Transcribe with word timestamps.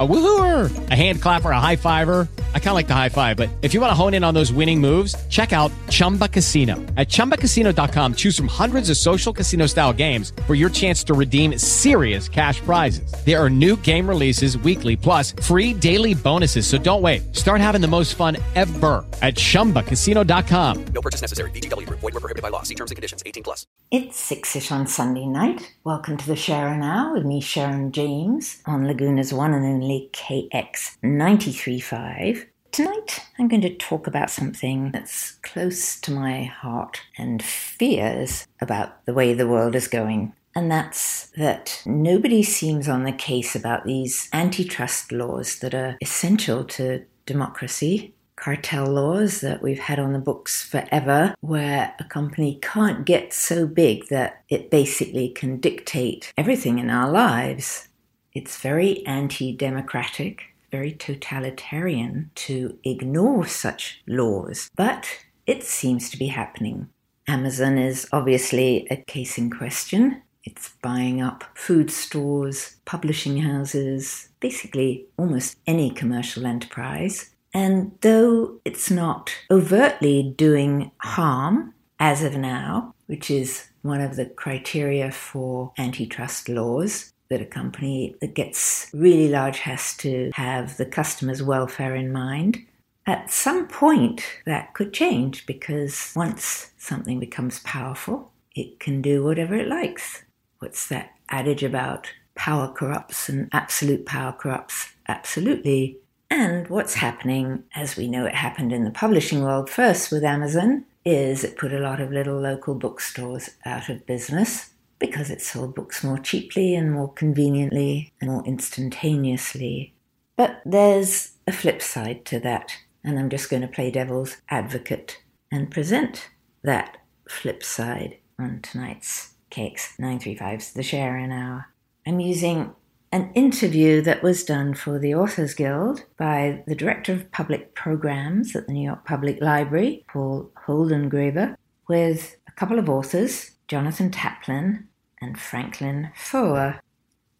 A 0.00 0.08
woohooer, 0.08 0.90
a 0.90 0.94
hand 0.96 1.20
clapper, 1.20 1.50
a 1.50 1.60
high 1.60 1.76
fiver. 1.76 2.26
I 2.54 2.58
kind 2.58 2.70
of 2.70 2.74
like 2.76 2.88
the 2.88 2.94
high 2.94 3.10
five, 3.10 3.36
but 3.36 3.50
if 3.60 3.74
you 3.74 3.82
want 3.82 3.90
to 3.90 3.94
hone 3.94 4.14
in 4.14 4.24
on 4.24 4.32
those 4.32 4.50
winning 4.50 4.80
moves, 4.80 5.14
check 5.28 5.52
out 5.52 5.70
Chumba 5.90 6.26
Casino. 6.26 6.76
At 6.96 7.08
ChumbaCasino.com, 7.08 8.14
choose 8.14 8.34
from 8.34 8.48
hundreds 8.48 8.88
of 8.88 8.96
social 8.96 9.30
casino 9.30 9.66
style 9.66 9.92
games 9.92 10.32
for 10.46 10.54
your 10.54 10.70
chance 10.70 11.04
to 11.04 11.12
redeem 11.12 11.58
serious 11.58 12.30
cash 12.30 12.62
prizes. 12.62 13.12
There 13.26 13.38
are 13.38 13.50
new 13.50 13.76
game 13.76 14.08
releases 14.08 14.56
weekly, 14.56 14.96
plus 14.96 15.32
free 15.32 15.74
daily 15.74 16.14
bonuses. 16.14 16.66
So 16.66 16.78
don't 16.78 17.02
wait. 17.02 17.36
Start 17.36 17.60
having 17.60 17.82
the 17.82 17.88
most 17.88 18.14
fun 18.14 18.38
ever 18.54 19.04
at 19.20 19.34
ChumbaCasino.com. 19.34 20.84
No 20.94 21.02
purchase 21.02 21.20
necessary. 21.20 21.50
VGW. 21.50 21.86
Void 21.90 22.02
were 22.04 22.20
prohibited 22.20 22.42
by 22.42 22.48
law. 22.48 22.62
See 22.62 22.74
terms 22.74 22.90
and 22.90 22.96
conditions. 22.96 23.22
18 23.26 23.42
plus. 23.42 23.66
It's 23.90 24.16
six-ish 24.16 24.70
on 24.70 24.86
Sunday 24.86 25.26
night. 25.26 25.74
Welcome 25.82 26.16
to 26.16 26.26
the 26.26 26.36
Sharin' 26.36 26.84
Hour 26.84 27.12
with 27.12 27.24
me, 27.24 27.40
Sharon 27.40 27.90
James, 27.90 28.62
on 28.64 28.84
Laguna's 28.84 29.34
one 29.34 29.52
and 29.52 29.66
only 29.66 29.89
KX 29.98 30.98
93.5. 31.02 32.46
Tonight, 32.72 33.20
I'm 33.38 33.48
going 33.48 33.62
to 33.62 33.74
talk 33.74 34.06
about 34.06 34.30
something 34.30 34.92
that's 34.92 35.32
close 35.42 36.00
to 36.02 36.12
my 36.12 36.44
heart 36.44 37.00
and 37.18 37.42
fears 37.42 38.46
about 38.60 39.04
the 39.06 39.14
way 39.14 39.34
the 39.34 39.48
world 39.48 39.74
is 39.74 39.88
going. 39.88 40.32
And 40.54 40.70
that's 40.70 41.26
that 41.36 41.82
nobody 41.84 42.42
seems 42.42 42.88
on 42.88 43.04
the 43.04 43.12
case 43.12 43.56
about 43.56 43.84
these 43.84 44.28
antitrust 44.32 45.10
laws 45.10 45.58
that 45.58 45.74
are 45.74 45.96
essential 46.00 46.64
to 46.64 47.04
democracy. 47.26 48.14
Cartel 48.36 48.86
laws 48.86 49.42
that 49.42 49.62
we've 49.62 49.78
had 49.78 49.98
on 49.98 50.14
the 50.14 50.18
books 50.18 50.62
forever, 50.62 51.34
where 51.40 51.94
a 51.98 52.04
company 52.04 52.58
can't 52.62 53.04
get 53.04 53.34
so 53.34 53.66
big 53.66 54.08
that 54.08 54.42
it 54.48 54.70
basically 54.70 55.28
can 55.28 55.58
dictate 55.58 56.32
everything 56.38 56.78
in 56.78 56.88
our 56.88 57.10
lives. 57.10 57.88
It's 58.32 58.58
very 58.58 59.04
anti 59.06 59.52
democratic 59.56 60.50
very 60.70 60.92
totalitarian 60.92 62.30
to 62.36 62.78
ignore 62.84 63.46
such 63.46 64.02
laws, 64.06 64.70
but 64.76 65.08
it 65.46 65.64
seems 65.64 66.10
to 66.10 66.18
be 66.18 66.28
happening. 66.28 66.88
Amazon 67.26 67.78
is 67.78 68.08
obviously 68.12 68.86
a 68.90 68.96
case 68.96 69.38
in 69.38 69.50
question. 69.50 70.22
It's 70.44 70.70
buying 70.82 71.20
up 71.20 71.44
food 71.54 71.90
stores, 71.90 72.76
publishing 72.84 73.38
houses, 73.38 74.28
basically 74.40 75.06
almost 75.18 75.56
any 75.66 75.90
commercial 75.90 76.46
enterprise. 76.46 77.30
And 77.52 77.92
though 78.00 78.60
it's 78.64 78.90
not 78.90 79.30
overtly 79.50 80.34
doing 80.36 80.92
harm 80.98 81.74
as 81.98 82.22
of 82.22 82.36
now, 82.36 82.94
which 83.06 83.30
is 83.30 83.66
one 83.82 84.00
of 84.00 84.16
the 84.16 84.26
criteria 84.26 85.10
for 85.10 85.72
antitrust 85.76 86.48
laws, 86.48 87.12
that 87.30 87.40
a 87.40 87.46
company 87.46 88.14
that 88.20 88.34
gets 88.34 88.90
really 88.92 89.28
large 89.28 89.60
has 89.60 89.96
to 89.98 90.30
have 90.34 90.76
the 90.76 90.84
customer's 90.84 91.42
welfare 91.42 91.94
in 91.94 92.12
mind. 92.12 92.58
At 93.06 93.30
some 93.30 93.66
point, 93.66 94.22
that 94.46 94.74
could 94.74 94.92
change 94.92 95.46
because 95.46 96.12
once 96.14 96.72
something 96.76 97.18
becomes 97.18 97.60
powerful, 97.60 98.32
it 98.54 98.78
can 98.80 99.00
do 99.00 99.24
whatever 99.24 99.54
it 99.54 99.68
likes. 99.68 100.22
What's 100.58 100.88
that 100.88 101.14
adage 101.28 101.62
about 101.62 102.12
power 102.34 102.68
corrupts 102.68 103.28
and 103.28 103.48
absolute 103.52 104.04
power 104.06 104.32
corrupts? 104.32 104.92
Absolutely. 105.08 105.98
And 106.30 106.68
what's 106.68 106.94
happening, 106.94 107.64
as 107.74 107.96
we 107.96 108.08
know 108.08 108.26
it 108.26 108.34
happened 108.34 108.72
in 108.72 108.84
the 108.84 108.90
publishing 108.90 109.42
world 109.42 109.70
first 109.70 110.12
with 110.12 110.24
Amazon, 110.24 110.84
is 111.04 111.44
it 111.44 111.56
put 111.56 111.72
a 111.72 111.80
lot 111.80 112.00
of 112.00 112.12
little 112.12 112.38
local 112.38 112.74
bookstores 112.74 113.50
out 113.64 113.88
of 113.88 114.06
business 114.06 114.69
because 115.00 115.30
it 115.30 115.42
sold 115.42 115.74
books 115.74 116.04
more 116.04 116.18
cheaply 116.18 116.76
and 116.76 116.92
more 116.92 117.12
conveniently 117.12 118.12
and 118.20 118.30
more 118.30 118.44
instantaneously. 118.44 119.94
But 120.36 120.60
there's 120.64 121.32
a 121.46 121.52
flip 121.52 121.82
side 121.82 122.24
to 122.26 122.38
that, 122.40 122.76
and 123.02 123.18
I'm 123.18 123.30
just 123.30 123.50
going 123.50 123.62
to 123.62 123.68
play 123.68 123.90
devil's 123.90 124.36
advocate 124.48 125.22
and 125.50 125.70
present 125.70 126.30
that 126.62 126.98
flip 127.28 127.62
side 127.62 128.18
on 128.38 128.60
tonight's 128.62 129.34
KX 129.50 129.98
935's 129.98 130.72
The 130.72 130.82
Sharin' 130.82 131.32
Hour. 131.32 131.66
I'm 132.06 132.20
using 132.20 132.74
an 133.12 133.32
interview 133.34 134.00
that 134.02 134.22
was 134.22 134.44
done 134.44 134.74
for 134.74 134.98
the 134.98 135.14
Authors 135.14 135.54
Guild 135.54 136.04
by 136.16 136.62
the 136.66 136.76
Director 136.76 137.12
of 137.12 137.30
Public 137.32 137.74
Programs 137.74 138.54
at 138.54 138.66
the 138.66 138.72
New 138.72 138.86
York 138.86 139.04
Public 139.04 139.40
Library, 139.40 140.04
Paul 140.08 140.52
Holdengraber, 140.66 141.56
with 141.88 142.36
a 142.46 142.52
couple 142.52 142.78
of 142.78 142.88
authors, 142.88 143.50
Jonathan 143.66 144.10
Taplin 144.10 144.84
and 145.20 145.38
Franklin 145.38 146.10
Foer. 146.14 146.80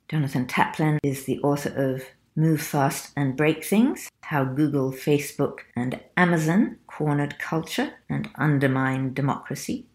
Jonathan 0.09 0.47
Taplin 0.47 0.99
is 1.03 1.25
the 1.25 1.39
author 1.41 1.71
of 1.71 2.03
Move 2.37 2.61
Fast 2.61 3.13
and 3.17 3.37
Break 3.37 3.65
Things 3.65 4.09
How 4.23 4.45
Google, 4.45 4.93
Facebook, 4.93 5.61
and 5.77 6.01
Amazon 6.17 6.79
Cornered 6.87 7.39
Culture 7.39 7.93
and 8.09 8.29
Undermined 8.37 9.15
Democracy. 9.15 9.87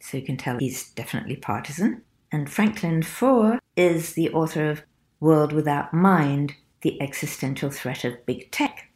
So 0.00 0.16
you 0.16 0.24
can 0.24 0.36
tell 0.36 0.58
he's 0.58 0.90
definitely 0.90 1.36
partisan. 1.36 2.02
And 2.30 2.50
Franklin 2.50 3.02
Foer 3.02 3.58
is 3.76 4.14
the 4.14 4.30
author 4.30 4.70
of 4.70 4.82
World 5.20 5.52
Without 5.52 5.92
Mind 5.92 6.54
The 6.80 7.00
Existential 7.00 7.70
Threat 7.70 8.04
of 8.04 8.24
Big 8.26 8.50
Tech. 8.50 8.91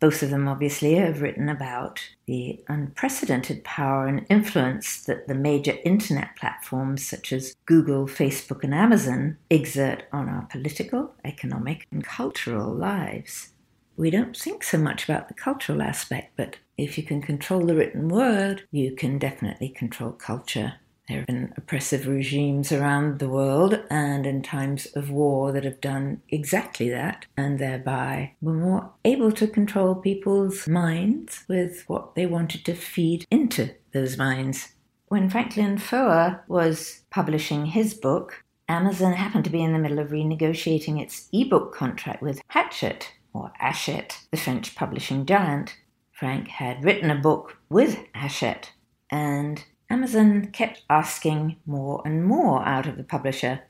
Both 0.00 0.22
of 0.22 0.30
them 0.30 0.48
obviously 0.48 0.94
have 0.94 1.20
written 1.20 1.50
about 1.50 2.00
the 2.26 2.64
unprecedented 2.68 3.62
power 3.64 4.06
and 4.06 4.26
influence 4.30 5.02
that 5.04 5.28
the 5.28 5.34
major 5.34 5.76
internet 5.84 6.36
platforms 6.36 7.06
such 7.06 7.34
as 7.34 7.54
Google, 7.66 8.06
Facebook, 8.06 8.64
and 8.64 8.74
Amazon 8.74 9.36
exert 9.50 10.04
on 10.10 10.30
our 10.30 10.46
political, 10.50 11.14
economic, 11.22 11.86
and 11.92 12.02
cultural 12.02 12.74
lives. 12.74 13.52
We 13.98 14.10
don't 14.10 14.34
think 14.34 14.64
so 14.64 14.78
much 14.78 15.04
about 15.04 15.28
the 15.28 15.34
cultural 15.34 15.82
aspect, 15.82 16.32
but 16.34 16.56
if 16.78 16.96
you 16.96 17.04
can 17.04 17.20
control 17.20 17.66
the 17.66 17.74
written 17.74 18.08
word, 18.08 18.62
you 18.70 18.92
can 18.96 19.18
definitely 19.18 19.68
control 19.68 20.12
culture. 20.12 20.76
There 21.10 21.18
have 21.18 21.26
been 21.26 21.52
oppressive 21.56 22.06
regimes 22.06 22.70
around 22.70 23.18
the 23.18 23.28
world 23.28 23.82
and 23.90 24.24
in 24.24 24.42
times 24.42 24.86
of 24.94 25.10
war 25.10 25.50
that 25.50 25.64
have 25.64 25.80
done 25.80 26.22
exactly 26.28 26.88
that 26.90 27.26
and 27.36 27.58
thereby 27.58 28.34
were 28.40 28.54
more 28.54 28.92
able 29.04 29.32
to 29.32 29.48
control 29.48 29.96
people's 29.96 30.68
minds 30.68 31.42
with 31.48 31.82
what 31.88 32.14
they 32.14 32.26
wanted 32.26 32.64
to 32.66 32.74
feed 32.74 33.26
into 33.28 33.70
those 33.92 34.16
minds. 34.16 34.68
When 35.08 35.28
Franklin 35.28 35.78
Foer 35.78 36.44
was 36.46 37.02
publishing 37.10 37.66
his 37.66 37.92
book, 37.92 38.44
Amazon 38.68 39.14
happened 39.14 39.42
to 39.46 39.50
be 39.50 39.64
in 39.64 39.72
the 39.72 39.80
middle 39.80 39.98
of 39.98 40.10
renegotiating 40.10 41.02
its 41.02 41.28
ebook 41.32 41.74
contract 41.74 42.22
with 42.22 42.40
Hachette, 42.50 43.10
or 43.34 43.50
Hachette, 43.58 44.16
the 44.30 44.36
French 44.36 44.76
publishing 44.76 45.26
giant. 45.26 45.74
Frank 46.12 46.46
had 46.46 46.84
written 46.84 47.10
a 47.10 47.20
book 47.20 47.56
with 47.68 47.98
Hachette, 48.14 48.70
and 49.10 49.64
Amazon 49.90 50.46
kept 50.52 50.82
asking 50.88 51.56
more 51.66 52.00
and 52.04 52.24
more 52.24 52.64
out 52.64 52.86
of 52.86 52.96
the 52.96 53.02
publisher. 53.02 53.62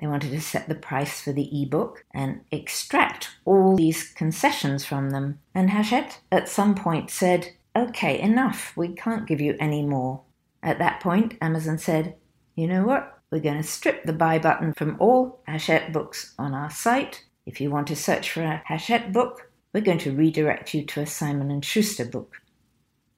They 0.00 0.08
wanted 0.08 0.32
to 0.32 0.40
set 0.40 0.68
the 0.68 0.74
price 0.74 1.20
for 1.20 1.32
the 1.32 1.62
ebook 1.62 2.04
and 2.12 2.40
extract 2.50 3.30
all 3.44 3.76
these 3.76 4.08
concessions 4.08 4.84
from 4.84 5.10
them. 5.10 5.38
And 5.54 5.70
Hachette 5.70 6.20
at 6.32 6.48
some 6.48 6.74
point 6.74 7.10
said, 7.10 7.52
Okay, 7.76 8.18
enough, 8.18 8.76
we 8.76 8.88
can't 8.88 9.28
give 9.28 9.40
you 9.40 9.56
any 9.60 9.86
more. 9.86 10.22
At 10.62 10.80
that 10.80 11.00
point, 11.00 11.38
Amazon 11.40 11.78
said, 11.78 12.16
You 12.56 12.66
know 12.66 12.84
what? 12.84 13.18
We're 13.30 13.40
going 13.40 13.58
to 13.58 13.62
strip 13.62 14.02
the 14.04 14.12
buy 14.12 14.40
button 14.40 14.72
from 14.72 14.96
all 14.98 15.40
Hachette 15.46 15.92
books 15.92 16.34
on 16.36 16.52
our 16.52 16.70
site. 16.70 17.24
If 17.46 17.60
you 17.60 17.70
want 17.70 17.86
to 17.88 17.96
search 17.96 18.32
for 18.32 18.42
a 18.42 18.62
Hachette 18.66 19.12
book, 19.12 19.52
we're 19.72 19.82
going 19.82 19.98
to 19.98 20.16
redirect 20.16 20.74
you 20.74 20.84
to 20.86 21.02
a 21.02 21.06
Simon 21.06 21.60
& 21.60 21.62
Schuster 21.62 22.04
book. 22.04 22.40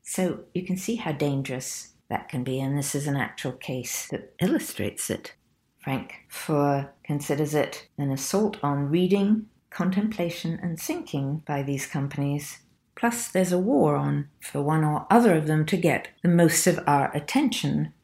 So 0.02 0.40
you 0.52 0.66
can 0.66 0.76
see 0.76 0.96
how 0.96 1.12
dangerous 1.12 1.91
that 2.12 2.28
can 2.28 2.44
be, 2.44 2.60
and 2.60 2.76
this 2.76 2.94
is 2.94 3.06
an 3.06 3.16
actual 3.16 3.52
case 3.52 4.06
that 4.08 4.34
illustrates 4.38 5.08
it. 5.08 5.34
Frank 5.78 6.26
Foer 6.28 6.92
considers 7.02 7.54
it 7.54 7.88
an 7.96 8.10
assault 8.10 8.58
on 8.62 8.90
reading, 8.90 9.46
contemplation, 9.70 10.60
and 10.62 10.78
thinking 10.78 11.42
by 11.46 11.62
these 11.62 11.86
companies. 11.86 12.58
Plus, 12.96 13.28
there's 13.28 13.50
a 13.50 13.58
war 13.58 13.96
on 13.96 14.28
for 14.40 14.60
one 14.60 14.84
or 14.84 15.06
other 15.10 15.34
of 15.34 15.46
them 15.46 15.64
to 15.64 15.76
get 15.78 16.08
the 16.22 16.28
most 16.28 16.66
of 16.66 16.78
our 16.86 17.10
attention. 17.16 17.94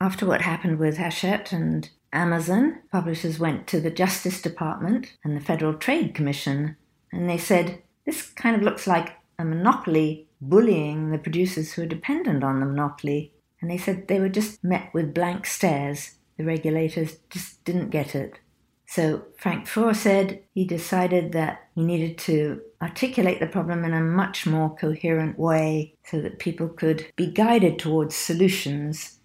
after 0.00 0.24
what 0.24 0.42
happened 0.42 0.78
with 0.78 0.96
Hachette 0.96 1.52
and 1.52 1.90
Amazon, 2.12 2.78
publishers 2.92 3.40
went 3.40 3.66
to 3.66 3.80
the 3.80 3.90
Justice 3.90 4.40
Department 4.40 5.16
and 5.24 5.36
the 5.36 5.44
Federal 5.44 5.74
Trade 5.74 6.14
Commission, 6.14 6.76
and 7.10 7.28
they 7.28 7.38
said, 7.38 7.82
This 8.06 8.22
kind 8.22 8.54
of 8.54 8.62
looks 8.62 8.86
like 8.86 9.16
a 9.36 9.44
monopoly 9.44 10.28
bullying 10.40 11.10
the 11.10 11.18
producers 11.18 11.72
who 11.72 11.82
are 11.82 11.86
dependent 11.86 12.44
on 12.44 12.60
the 12.60 12.66
monopoly. 12.66 13.32
And 13.60 13.70
they 13.70 13.78
said 13.78 14.08
they 14.08 14.20
were 14.20 14.28
just 14.28 14.62
met 14.62 14.92
with 14.94 15.14
blank 15.14 15.46
stares. 15.46 16.12
The 16.36 16.44
regulators 16.44 17.18
just 17.30 17.64
didn't 17.64 17.90
get 17.90 18.14
it. 18.14 18.38
So 18.86 19.24
Frank 19.36 19.66
Foer 19.66 19.92
said 19.92 20.42
he 20.54 20.64
decided 20.64 21.32
that 21.32 21.68
he 21.74 21.84
needed 21.84 22.16
to 22.18 22.62
articulate 22.80 23.38
the 23.38 23.46
problem 23.46 23.84
in 23.84 23.92
a 23.92 24.00
much 24.00 24.46
more 24.46 24.74
coherent 24.74 25.38
way 25.38 25.94
so 26.04 26.20
that 26.22 26.38
people 26.38 26.68
could 26.68 27.06
be 27.16 27.26
guided 27.26 27.78
towards 27.78 28.14
solutions. 28.14 29.18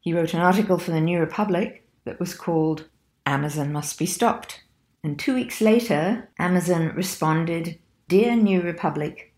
He 0.00 0.12
wrote 0.12 0.34
an 0.34 0.40
article 0.40 0.78
for 0.78 0.90
the 0.90 1.00
New 1.00 1.18
Republic 1.18 1.88
that 2.04 2.20
was 2.20 2.34
called 2.34 2.88
Amazon 3.24 3.72
Must 3.72 3.98
Be 3.98 4.06
Stopped. 4.06 4.62
And 5.02 5.18
two 5.18 5.34
weeks 5.34 5.60
later, 5.60 6.28
Amazon 6.38 6.92
responded 6.94 7.78
Dear 8.08 8.36
New 8.36 8.60
Republic, 8.60 9.32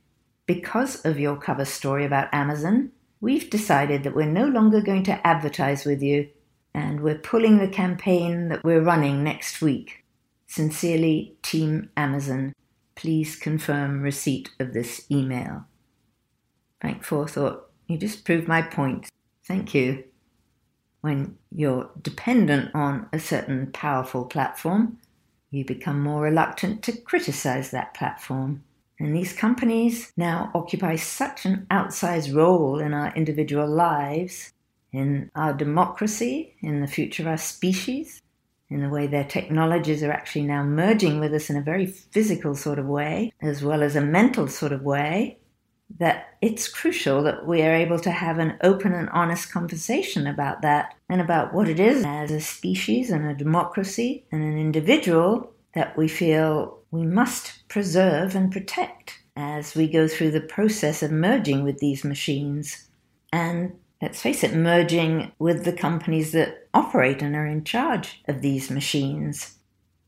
because 0.47 1.05
of 1.05 1.21
your 1.21 1.37
cover 1.37 1.65
story 1.65 2.05
about 2.05 2.33
Amazon, 2.33 2.91
we've 3.21 3.51
decided 3.51 4.03
that 4.03 4.15
we're 4.15 4.27
no 4.27 4.47
longer 4.47 4.81
going 4.81 5.03
to 5.05 5.27
advertise 5.27 5.85
with 5.85 6.03
you 6.03 6.29
and 6.75 7.01
we're 7.01 7.19
pulling 7.19 7.59
the 7.59 7.69
campaign 7.69 8.49
that 8.49 8.63
we're 8.63 8.81
running 8.81 9.25
next 9.25 9.61
week. 9.61 10.05
Sincerely, 10.47 11.37
Team 11.43 11.91
Amazon. 11.97 12.53
Please 12.95 13.37
confirm 13.37 14.03
receipt 14.03 14.51
of 14.59 14.73
this 14.73 15.07
email. 15.11 15.67
Frank 16.81 17.05
Foer 17.05 17.29
thought, 17.29 17.71
You 17.87 17.99
just 17.99 18.25
proved 18.25 18.49
my 18.49 18.63
point. 18.63 19.09
Thank 19.45 19.75
you. 19.75 20.05
When 21.01 21.37
you're 21.51 21.91
dependent 22.01 22.75
on 22.75 23.09
a 23.13 23.19
certain 23.19 23.71
powerful 23.73 24.25
platform, 24.25 24.99
you 25.51 25.65
become 25.65 26.01
more 26.01 26.23
reluctant 26.23 26.83
to 26.85 26.93
criticize 26.93 27.71
that 27.71 27.95
platform. 27.95 28.63
And 29.01 29.15
these 29.15 29.33
companies 29.33 30.13
now 30.17 30.51
occupy 30.55 30.97
such 30.97 31.45
an 31.45 31.67
outsized 31.71 32.35
role 32.35 32.81
in 32.81 32.93
our 32.95 33.15
individual 33.15 33.69
lives 33.69 34.53
in 34.93 35.31
our 35.35 35.53
democracy, 35.53 36.55
in 36.61 36.81
the 36.81 36.87
future 36.87 37.23
of 37.23 37.29
our 37.29 37.37
species, 37.37 38.23
in 38.71 38.81
the 38.83 38.89
way 38.89 39.07
their 39.07 39.25
technologies 39.25 40.03
are 40.03 40.13
actually 40.13 40.45
now 40.45 40.63
merging 40.63 41.21
with 41.21 41.33
us 41.33 41.51
in 41.51 41.57
a 41.57 41.63
very 41.63 41.87
physical 41.87 42.55
sort 42.55 42.79
of 42.79 42.87
way, 42.87 43.33
as 43.41 43.63
well 43.63 43.83
as 43.83 43.97
a 43.97 44.01
mental 44.01 44.49
sort 44.49 44.73
of 44.73 44.83
way, 44.83 45.39
that 45.99 46.37
it's 46.43 46.69
crucial 46.69 47.23
that 47.23 47.47
we 47.47 47.63
are 47.63 47.75
able 47.75 47.99
to 47.99 48.11
have 48.11 48.39
an 48.39 48.59
open 48.63 48.93
and 48.93 49.09
honest 49.11 49.51
conversation 49.51 50.27
about 50.27 50.61
that 50.61 50.95
and 51.09 51.21
about 51.21 51.55
what 51.55 51.69
it 51.69 51.81
is 51.81 52.05
as 52.05 52.31
a 52.31 52.41
species 52.41 53.11
and 53.11 53.27
a 53.27 53.35
democracy 53.35 54.27
and 54.31 54.43
an 54.43 54.59
individual 54.59 55.51
that 55.75 55.97
we 55.97 56.07
feel 56.07 56.79
we 56.91 57.07
must 57.07 57.58
preserve 57.69 58.35
and 58.35 58.51
protect 58.51 59.19
as 59.37 59.75
we 59.75 59.89
go 59.89 60.09
through 60.09 60.33
the 60.33 60.41
process 60.41 61.03
of 61.03 61.13
merging 61.13 61.63
with 61.63 61.79
these 61.79 62.05
machines. 62.05 62.89
And 63.33 63.75
let's 64.03 64.21
face 64.21 64.43
it, 64.43 64.55
merging 64.55 65.33
with 65.39 65.65
the 65.65 65.73
companies 65.73 66.33
that 66.33 66.69
operate 66.75 67.23
and 67.23 67.37
are 67.37 67.47
in 67.47 67.65
charge 67.65 68.23
of 68.27 68.43
these 68.43 68.71
machines. 68.71 69.59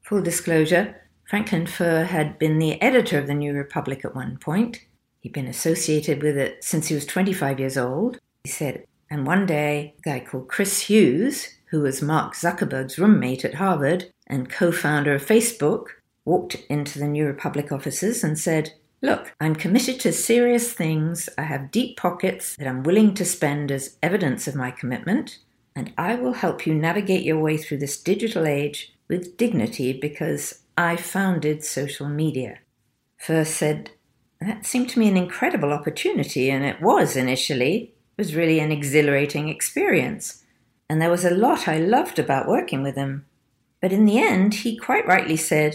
Full 0.02 0.22
disclosure 0.22 0.96
Franklin 1.28 1.66
Foer 1.66 2.04
had 2.04 2.40
been 2.40 2.58
the 2.58 2.80
editor 2.82 3.16
of 3.16 3.28
the 3.28 3.34
New 3.34 3.52
Republic 3.52 4.04
at 4.04 4.16
one 4.16 4.36
point. 4.36 4.84
He'd 5.20 5.32
been 5.32 5.46
associated 5.46 6.24
with 6.24 6.36
it 6.36 6.64
since 6.64 6.88
he 6.88 6.94
was 6.94 7.06
25 7.06 7.60
years 7.60 7.78
old. 7.78 8.18
He 8.42 8.50
said, 8.50 8.84
and 9.08 9.26
one 9.26 9.46
day, 9.46 9.94
a 9.98 10.02
guy 10.02 10.20
called 10.20 10.48
Chris 10.48 10.80
Hughes, 10.80 11.48
who 11.70 11.82
was 11.82 12.02
Mark 12.02 12.34
Zuckerberg's 12.34 12.98
roommate 12.98 13.44
at 13.44 13.54
Harvard 13.54 14.10
and 14.26 14.50
co 14.50 14.72
founder 14.72 15.14
of 15.14 15.24
Facebook, 15.24 15.86
walked 16.30 16.54
into 16.68 17.00
the 17.00 17.08
New 17.08 17.26
Republic 17.26 17.72
offices 17.72 18.22
and 18.22 18.38
said, 18.38 18.72
Look, 19.02 19.34
I'm 19.40 19.56
committed 19.56 19.98
to 20.00 20.12
serious 20.12 20.72
things. 20.72 21.28
I 21.36 21.42
have 21.42 21.72
deep 21.72 21.96
pockets 21.96 22.54
that 22.56 22.68
I'm 22.68 22.84
willing 22.84 23.14
to 23.14 23.24
spend 23.24 23.72
as 23.72 23.96
evidence 24.00 24.46
of 24.46 24.54
my 24.54 24.70
commitment, 24.70 25.38
and 25.74 25.92
I 25.98 26.14
will 26.14 26.34
help 26.34 26.66
you 26.66 26.74
navigate 26.74 27.24
your 27.24 27.40
way 27.40 27.56
through 27.56 27.78
this 27.78 28.00
digital 28.00 28.46
age 28.46 28.94
with 29.08 29.36
dignity 29.36 29.92
because 29.92 30.62
I 30.78 30.94
founded 30.94 31.64
social 31.64 32.08
media. 32.08 32.60
Foer 33.16 33.44
said, 33.44 33.90
That 34.40 34.64
seemed 34.64 34.88
to 34.90 35.00
me 35.00 35.08
an 35.08 35.16
incredible 35.16 35.72
opportunity, 35.72 36.48
and 36.48 36.64
it 36.64 36.80
was 36.80 37.16
initially. 37.16 37.94
It 38.16 38.18
was 38.18 38.36
really 38.36 38.60
an 38.60 38.70
exhilarating 38.70 39.48
experience, 39.48 40.44
and 40.88 41.02
there 41.02 41.10
was 41.10 41.24
a 41.24 41.34
lot 41.34 41.66
I 41.66 41.78
loved 41.78 42.20
about 42.20 42.46
working 42.46 42.84
with 42.84 42.94
him. 42.94 43.26
But 43.80 43.92
in 43.92 44.04
the 44.04 44.18
end, 44.18 44.54
he 44.54 44.76
quite 44.76 45.08
rightly 45.08 45.36
said, 45.36 45.74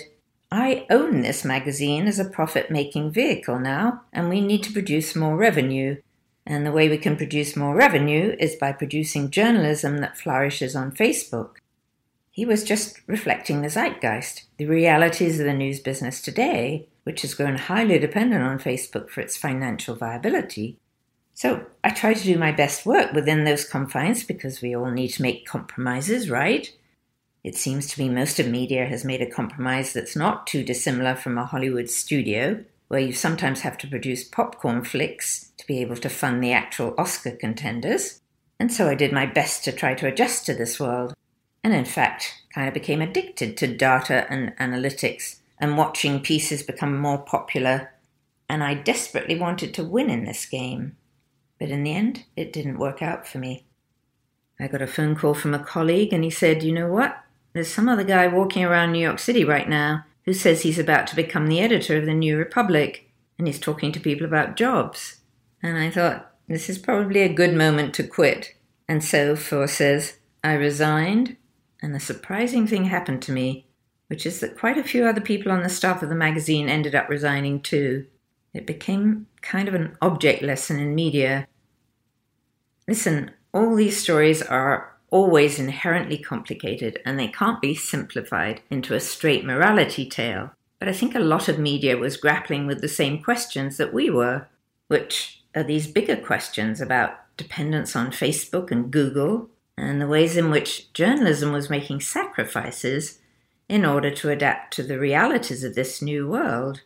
I 0.51 0.86
own 0.89 1.21
this 1.21 1.44
magazine 1.44 2.07
as 2.07 2.19
a 2.19 2.30
profit 2.30 2.71
making 2.71 3.12
vehicle 3.12 3.59
now, 3.59 4.03
and 4.13 4.30
we 4.30 4.42
need 4.42 4.63
to 4.63 4.74
produce 4.74 5.15
more 5.15 5.36
revenue. 5.36 5.97
And 6.45 6.65
the 6.65 6.71
way 6.71 6.88
we 6.88 6.97
can 6.97 7.18
produce 7.18 7.56
more 7.56 7.75
revenue 7.75 8.36
is 8.39 8.56
by 8.56 8.71
producing 8.71 9.31
journalism 9.31 9.97
that 9.97 10.18
flourishes 10.18 10.75
on 10.75 10.92
Facebook. 10.92 11.56
He 12.30 12.45
was 12.45 12.63
just 12.63 13.00
reflecting 13.07 13.62
the 13.62 13.69
zeitgeist, 13.69 14.44
the 14.57 14.65
realities 14.65 15.39
of 15.39 15.45
the 15.45 15.53
news 15.53 15.80
business 15.80 16.21
today, 16.21 16.88
which 17.03 17.21
has 17.21 17.33
grown 17.33 17.57
highly 17.57 17.98
dependent 17.98 18.44
on 18.44 18.59
Facebook 18.59 19.09
for 19.09 19.21
its 19.21 19.38
financial 19.38 19.95
viability. 19.95 20.77
So 21.33 21.65
I 21.83 21.89
try 21.89 22.13
to 22.13 22.24
do 22.24 22.38
my 22.38 22.51
best 22.51 22.86
work 22.86 23.13
within 23.13 23.44
those 23.44 23.63
confines 23.63 24.24
because 24.24 24.62
we 24.62 24.75
all 24.75 24.91
need 24.91 25.09
to 25.09 25.21
make 25.21 25.45
compromises, 25.45 26.30
right? 26.30 26.71
It 27.45 27.56
seems 27.56 27.86
to 27.89 28.01
me 28.01 28.09
most 28.09 28.39
of 28.39 28.47
media 28.47 28.88
has 28.88 29.06
made 29.06 29.21
a 29.21 29.30
compromise 29.30 29.94
that's 29.94 30.15
not 30.15 30.47
too 30.47 30.63
dissimilar 30.63 31.15
from 31.15 31.38
a 31.38 31.45
Hollywood 31.45 31.92
studio, 31.92 32.65
where 32.88 33.00
you 33.00 33.13
sometimes 33.13 33.62
have 33.62 33.77
to 33.77 33.88
produce 33.88 34.24
popcorn 34.24 34.83
flicks 34.83 35.51
to 35.57 35.68
be 35.68 35.80
able 35.80 35.97
to 35.97 36.09
fund 36.09 36.44
the 36.44 36.51
actual 36.51 36.95
Oscar 36.97 37.30
contenders. 37.30 38.19
And 38.59 38.74
so 38.74 38.89
I 38.89 38.95
did 38.95 39.13
my 39.13 39.27
best 39.27 39.63
to 39.65 39.71
try 39.71 39.94
to 39.94 40.07
adjust 40.07 40.47
to 40.47 40.56
this 40.56 40.80
world, 40.80 41.13
and 41.63 41.71
in 41.71 41.86
fact, 41.86 42.33
kind 42.51 42.68
of 42.68 42.74
became 42.74 43.00
addicted 43.00 43.57
to 43.57 43.68
data 43.68 44.25
and 44.27 44.57
analytics 44.57 45.41
and 45.59 45.77
watching 45.77 46.21
pieces 46.21 46.63
become 46.63 46.98
more 46.98 47.19
popular. 47.19 47.91
And 48.50 48.63
I 48.63 48.74
desperately 48.74 49.38
wanted 49.38 49.71
to 49.75 49.83
win 49.83 50.09
in 50.09 50.25
this 50.25 50.48
game. 50.48 50.98
But 51.59 51.69
in 51.69 51.83
the 51.83 51.94
end, 51.94 52.25
it 52.36 52.51
didn't 52.51 52.80
work 52.80 53.03
out 53.03 53.27
for 53.27 53.38
me. 53.38 53.68
I 54.59 54.68
got 54.68 54.81
a 54.81 54.88
phone 54.88 55.15
call 55.15 55.36
from 55.36 55.53
a 55.53 55.63
colleague, 55.63 56.12
and 56.12 56.24
he 56.24 56.31
said, 56.31 56.63
You 56.63 56.72
know 56.72 56.88
what? 56.88 57.22
There's 57.55 57.74
some 57.74 57.88
other 57.88 58.03
guy 58.03 58.27
walking 58.27 58.65
around 58.65 58.91
New 58.91 59.00
York 59.00 59.17
City 59.17 59.45
right 59.45 59.69
now 59.69 60.03
who 60.25 60.33
says 60.33 60.62
he's 60.63 60.77
about 60.77 61.07
to 61.07 61.15
become 61.15 61.47
the 61.47 61.62
editor 61.62 61.95
of 61.95 62.05
the 62.05 62.13
New 62.13 62.38
Republic, 62.38 63.09
and 63.38 63.47
he's 63.47 63.62
talking 63.62 63.93
to 63.93 64.00
people 64.01 64.25
about 64.27 64.57
jobs. 64.57 65.21
And 65.63 65.77
I 65.77 65.89
thought, 65.89 66.33
this 66.50 66.69
is 66.69 66.77
probably 66.77 67.21
a 67.21 67.33
good 67.33 67.53
moment 67.53 67.93
to 67.93 68.03
quit. 68.03 68.55
And 68.89 69.01
so 69.01 69.38
Foer 69.38 69.67
says, 69.67 70.17
I 70.43 70.51
resigned, 70.55 71.38
and 71.81 71.95
a 71.95 72.00
surprising 72.01 72.67
thing 72.67 72.85
happened 72.85 73.21
to 73.21 73.31
me, 73.31 73.67
which 74.07 74.25
is 74.25 74.41
that 74.41 74.59
quite 74.59 74.77
a 74.77 74.83
few 74.83 75.05
other 75.05 75.21
people 75.21 75.50
on 75.50 75.63
the 75.63 75.69
staff 75.69 76.03
of 76.03 76.09
the 76.09 76.15
magazine 76.15 76.67
ended 76.67 76.93
up 76.93 77.07
resigning 77.07 77.62
too. 77.62 78.05
It 78.53 78.67
became 78.67 79.27
kind 79.41 79.69
of 79.69 79.75
an 79.75 79.95
object 80.01 80.41
lesson 80.41 80.77
in 80.77 80.93
media. 80.93 81.47
Listen, 82.85 83.31
all 83.53 83.77
these 83.77 83.95
stories 83.97 84.41
are 84.41 84.94
always 85.15 85.57
inherently 85.57 86.17
complicated 86.17 87.00
and 87.05 87.17
they 87.17 87.29
can't 87.29 87.62
be 87.62 87.74
simplified 87.74 88.60
into 88.69 88.93
a 88.93 89.00
straight 89.00 89.45
morality 89.45 90.05
tale. 90.05 90.51
But 90.77 90.89
I 90.89 90.91
think 90.91 91.15
a 91.15 91.19
lot 91.19 91.48
of 91.48 91.57
media 91.57 91.95
was 91.95 92.17
grappling 92.17 92.67
with 92.67 92.81
the 92.81 92.89
same 92.89 93.24
questions 93.24 93.77
that 93.77 93.93
we 93.93 94.10
were, 94.10 94.50
which 94.89 95.41
are 95.55 95.63
these 95.63 95.88
bigger 95.88 96.17
questions 96.17 96.81
about 96.81 97.12
dependence 97.38 97.95
on 97.95 98.12
Facebook 98.12 98.72
and 98.72 98.91
Google 98.91 99.50
and 99.77 100.01
the 100.01 100.07
ways 100.07 100.36
in 100.36 100.51
which 100.51 100.91
journalism 100.91 101.53
was 101.53 101.69
making 101.69 102.01
sacrifices 102.01 103.19
in 103.69 103.86
order 103.86 104.12
to 104.12 104.29
adapt 104.29 104.74
to 104.74 104.84
the 104.84 105.00
realities 105.00 105.63
of 105.63 105.75
this 105.75 106.01
new 106.01 106.27
world. 106.27 106.81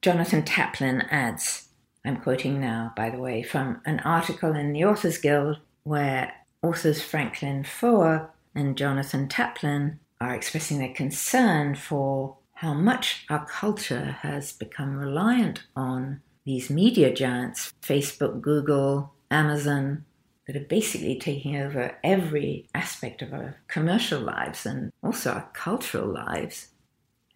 Jonathan 0.00 0.42
Taplin 0.42 1.06
adds, 1.10 1.68
I'm 2.02 2.16
quoting 2.16 2.58
now, 2.62 2.94
by 2.96 3.10
the 3.10 3.18
way, 3.18 3.42
from 3.42 3.82
an 3.84 4.00
article 4.00 4.56
in 4.56 4.72
the 4.72 4.86
Authors 4.86 5.18
Guild 5.18 5.58
where 5.84 6.32
authors 6.62 7.02
Franklin 7.02 7.64
Foer 7.64 8.30
and 8.54 8.76
Jonathan 8.76 9.28
Taplin 9.28 9.98
are 10.20 10.34
expressing 10.34 10.78
their 10.78 10.94
concern 10.94 11.74
for 11.74 12.36
how 12.54 12.72
much 12.72 13.24
our 13.28 13.44
culture 13.46 14.18
has 14.20 14.52
become 14.52 14.96
reliant 14.96 15.64
on 15.74 16.20
these 16.44 16.70
media 16.70 17.12
giants, 17.12 17.72
Facebook, 17.82 18.40
Google, 18.40 19.12
Amazon, 19.30 20.04
that 20.46 20.56
are 20.56 20.66
basically 20.66 21.18
taking 21.18 21.56
over 21.56 21.96
every 22.02 22.68
aspect 22.74 23.22
of 23.22 23.32
our 23.32 23.56
commercial 23.68 24.20
lives 24.20 24.66
and 24.66 24.92
also 25.02 25.32
our 25.32 25.48
cultural 25.52 26.06
lives. 26.06 26.68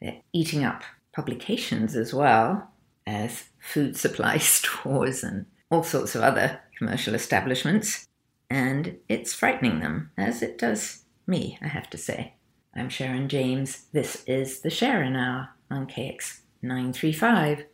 They're 0.00 0.20
eating 0.32 0.64
up 0.64 0.82
publications 1.12 1.96
as 1.96 2.12
well 2.12 2.70
as 3.06 3.44
food 3.60 3.96
supply 3.96 4.38
stores 4.38 5.24
and 5.24 5.46
all 5.70 5.82
sorts 5.82 6.14
of 6.14 6.22
other 6.22 6.60
commercial 6.78 7.14
establishments. 7.14 8.06
And 8.50 8.98
it's 9.08 9.34
frightening 9.34 9.80
them, 9.80 10.10
as 10.16 10.42
it 10.42 10.58
does 10.58 11.02
me, 11.26 11.58
I 11.60 11.68
have 11.68 11.90
to 11.90 11.98
say. 11.98 12.34
I'm 12.74 12.88
Sharon 12.88 13.28
James. 13.28 13.86
This 13.92 14.22
is 14.26 14.60
the 14.60 14.68
Sharin' 14.68 15.16
Hour 15.16 15.48
on 15.70 15.86
KX 15.86 16.40
935. 16.62 17.64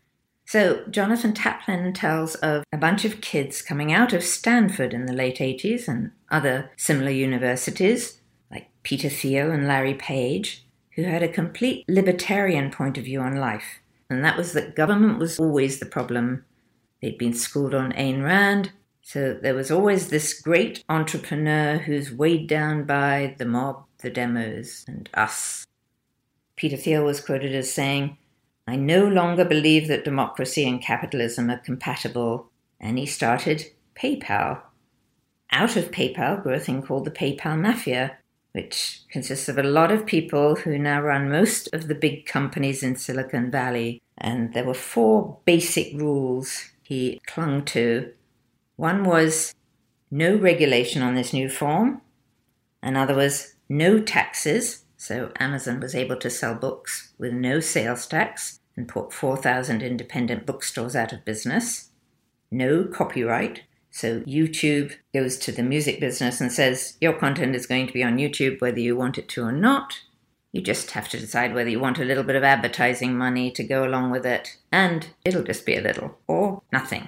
So, 0.46 0.84
Jonathan 0.90 1.32
Taplin 1.32 1.94
tells 1.94 2.34
of 2.36 2.64
a 2.72 2.78
bunch 2.78 3.04
of 3.04 3.20
kids 3.20 3.62
coming 3.62 3.92
out 3.92 4.12
of 4.12 4.22
Stanford 4.22 4.92
in 4.92 5.06
the 5.06 5.12
late 5.12 5.38
80s 5.38 5.88
and 5.88 6.12
other 6.30 6.70
similar 6.76 7.10
universities, 7.10 8.20
like 8.50 8.68
Peter 8.82 9.08
Thiel 9.08 9.50
and 9.50 9.66
Larry 9.66 9.94
Page, 9.94 10.64
who 10.94 11.04
had 11.04 11.22
a 11.22 11.28
complete 11.28 11.84
libertarian 11.88 12.70
point 12.70 12.98
of 12.98 13.04
view 13.04 13.20
on 13.20 13.36
life. 13.36 13.80
And 14.10 14.24
that 14.24 14.36
was 14.36 14.52
that 14.52 14.76
government 14.76 15.18
was 15.18 15.38
always 15.38 15.78
the 15.78 15.86
problem. 15.86 16.44
They'd 17.00 17.18
been 17.18 17.34
schooled 17.34 17.74
on 17.74 17.92
Ayn 17.92 18.22
Rand, 18.22 18.72
so 19.02 19.34
there 19.34 19.54
was 19.54 19.70
always 19.70 20.08
this 20.08 20.40
great 20.40 20.84
entrepreneur 20.88 21.78
who's 21.78 22.12
weighed 22.12 22.46
down 22.46 22.84
by 22.84 23.34
the 23.38 23.44
mob, 23.44 23.84
the 23.98 24.10
demos, 24.10 24.84
and 24.86 25.10
us. 25.14 25.66
Peter 26.56 26.76
Thiel 26.76 27.04
was 27.04 27.20
quoted 27.20 27.54
as 27.54 27.72
saying, 27.72 28.16
I 28.66 28.76
no 28.76 29.06
longer 29.06 29.44
believe 29.44 29.88
that 29.88 30.04
democracy 30.04 30.68
and 30.68 30.80
capitalism 30.80 31.50
are 31.50 31.58
compatible, 31.58 32.50
and 32.80 32.98
he 32.98 33.06
started 33.06 33.66
PayPal. 33.96 34.60
Out 35.50 35.76
of 35.76 35.90
PayPal 35.90 36.42
grew 36.42 36.54
a 36.54 36.60
thing 36.60 36.82
called 36.82 37.04
the 37.04 37.10
PayPal 37.10 37.60
Mafia, 37.60 38.16
which 38.52 39.00
consists 39.10 39.48
of 39.48 39.58
a 39.58 39.62
lot 39.62 39.90
of 39.90 40.06
people 40.06 40.56
who 40.56 40.78
now 40.78 41.00
run 41.00 41.28
most 41.28 41.68
of 41.72 41.88
the 41.88 41.94
big 41.94 42.26
companies 42.26 42.82
in 42.82 42.96
Silicon 42.96 43.50
Valley. 43.50 44.00
And 44.18 44.54
there 44.54 44.64
were 44.64 44.74
four 44.74 45.38
basic 45.44 45.92
rules 45.94 46.70
he 46.82 47.20
clung 47.26 47.64
to. 47.66 48.12
One 48.82 49.04
was 49.04 49.54
no 50.10 50.34
regulation 50.34 51.02
on 51.02 51.14
this 51.14 51.32
new 51.32 51.48
form, 51.48 52.02
another 52.82 53.14
was 53.14 53.54
no 53.68 54.00
taxes, 54.00 54.82
so 54.96 55.30
Amazon 55.38 55.78
was 55.78 55.94
able 55.94 56.16
to 56.16 56.28
sell 56.28 56.56
books 56.56 57.12
with 57.16 57.32
no 57.32 57.60
sales 57.60 58.08
tax 58.08 58.58
and 58.76 58.88
put 58.88 59.12
4,000 59.12 59.84
independent 59.84 60.46
bookstores 60.46 60.96
out 60.96 61.12
of 61.12 61.24
business. 61.24 61.90
No 62.50 62.82
copyright. 62.82 63.62
So 63.92 64.22
YouTube 64.22 64.96
goes 65.14 65.36
to 65.36 65.52
the 65.52 65.62
music 65.62 66.00
business 66.00 66.40
and 66.40 66.50
says, 66.50 66.96
Your 67.00 67.12
content 67.12 67.54
is 67.54 67.66
going 67.68 67.86
to 67.86 67.92
be 67.92 68.02
on 68.02 68.18
YouTube 68.18 68.60
whether 68.60 68.80
you 68.80 68.96
want 68.96 69.16
it 69.16 69.28
to 69.28 69.44
or 69.44 69.52
not. 69.52 70.00
You 70.50 70.60
just 70.60 70.90
have 70.90 71.08
to 71.10 71.20
decide 71.20 71.54
whether 71.54 71.70
you 71.70 71.78
want 71.78 72.00
a 72.00 72.04
little 72.04 72.24
bit 72.24 72.34
of 72.34 72.42
advertising 72.42 73.16
money 73.16 73.52
to 73.52 73.62
go 73.62 73.84
along 73.84 74.10
with 74.10 74.26
it, 74.26 74.56
and 74.72 75.10
it'll 75.24 75.44
just 75.44 75.64
be 75.64 75.76
a 75.76 75.80
little, 75.80 76.18
or 76.26 76.62
nothing. 76.72 77.06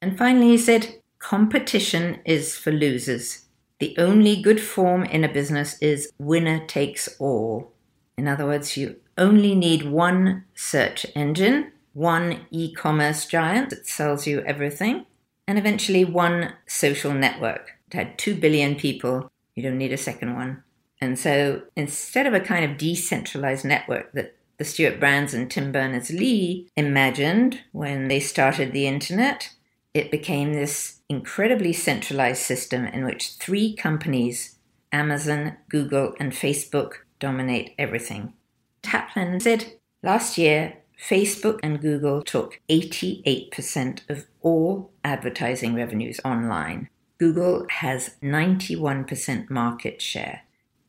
And 0.00 0.16
finally, 0.16 0.48
he 0.48 0.58
said, 0.58 1.00
Competition 1.18 2.20
is 2.24 2.56
for 2.56 2.70
losers. 2.70 3.46
The 3.80 3.94
only 3.98 4.40
good 4.40 4.60
form 4.60 5.04
in 5.04 5.24
a 5.24 5.32
business 5.32 5.78
is 5.80 6.12
winner 6.18 6.64
takes 6.66 7.08
all. 7.18 7.72
In 8.16 8.26
other 8.26 8.46
words, 8.46 8.76
you 8.76 8.96
only 9.16 9.54
need 9.54 9.84
one 9.84 10.44
search 10.54 11.06
engine, 11.14 11.72
one 11.92 12.46
e 12.50 12.72
commerce 12.72 13.26
giant 13.26 13.70
that 13.70 13.86
sells 13.86 14.26
you 14.26 14.40
everything, 14.42 15.06
and 15.46 15.58
eventually 15.58 16.04
one 16.04 16.54
social 16.66 17.12
network. 17.12 17.72
It 17.88 17.94
had 17.94 18.18
2 18.18 18.36
billion 18.36 18.76
people. 18.76 19.30
You 19.54 19.62
don't 19.62 19.78
need 19.78 19.92
a 19.92 19.96
second 19.96 20.34
one. 20.34 20.62
And 21.00 21.18
so 21.18 21.62
instead 21.76 22.26
of 22.26 22.34
a 22.34 22.40
kind 22.40 22.64
of 22.64 22.78
decentralized 22.78 23.64
network 23.64 24.12
that 24.12 24.36
the 24.58 24.64
Stewart 24.64 24.98
Brands 24.98 25.34
and 25.34 25.48
Tim 25.48 25.70
Berners 25.70 26.10
Lee 26.10 26.68
imagined 26.76 27.60
when 27.72 28.08
they 28.08 28.18
started 28.18 28.72
the 28.72 28.88
internet, 28.88 29.50
it 29.94 30.10
became 30.10 30.52
this 30.52 31.00
incredibly 31.08 31.72
centralized 31.72 32.42
system 32.42 32.84
in 32.86 33.04
which 33.04 33.34
three 33.34 33.74
companies, 33.74 34.56
Amazon, 34.92 35.56
Google, 35.68 36.14
and 36.20 36.32
Facebook, 36.32 36.92
dominate 37.18 37.74
everything. 37.78 38.34
Taplin 38.82 39.40
said 39.40 39.72
last 40.02 40.38
year, 40.38 40.78
Facebook 41.00 41.60
and 41.62 41.80
Google 41.80 42.22
took 42.22 42.60
88% 42.68 44.00
of 44.08 44.26
all 44.42 44.90
advertising 45.04 45.74
revenues 45.74 46.20
online. 46.24 46.88
Google 47.18 47.66
has 47.68 48.16
91% 48.22 49.50
market 49.50 50.02
share. 50.02 50.42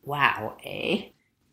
Wow, 0.04 0.56
eh? 0.64 1.06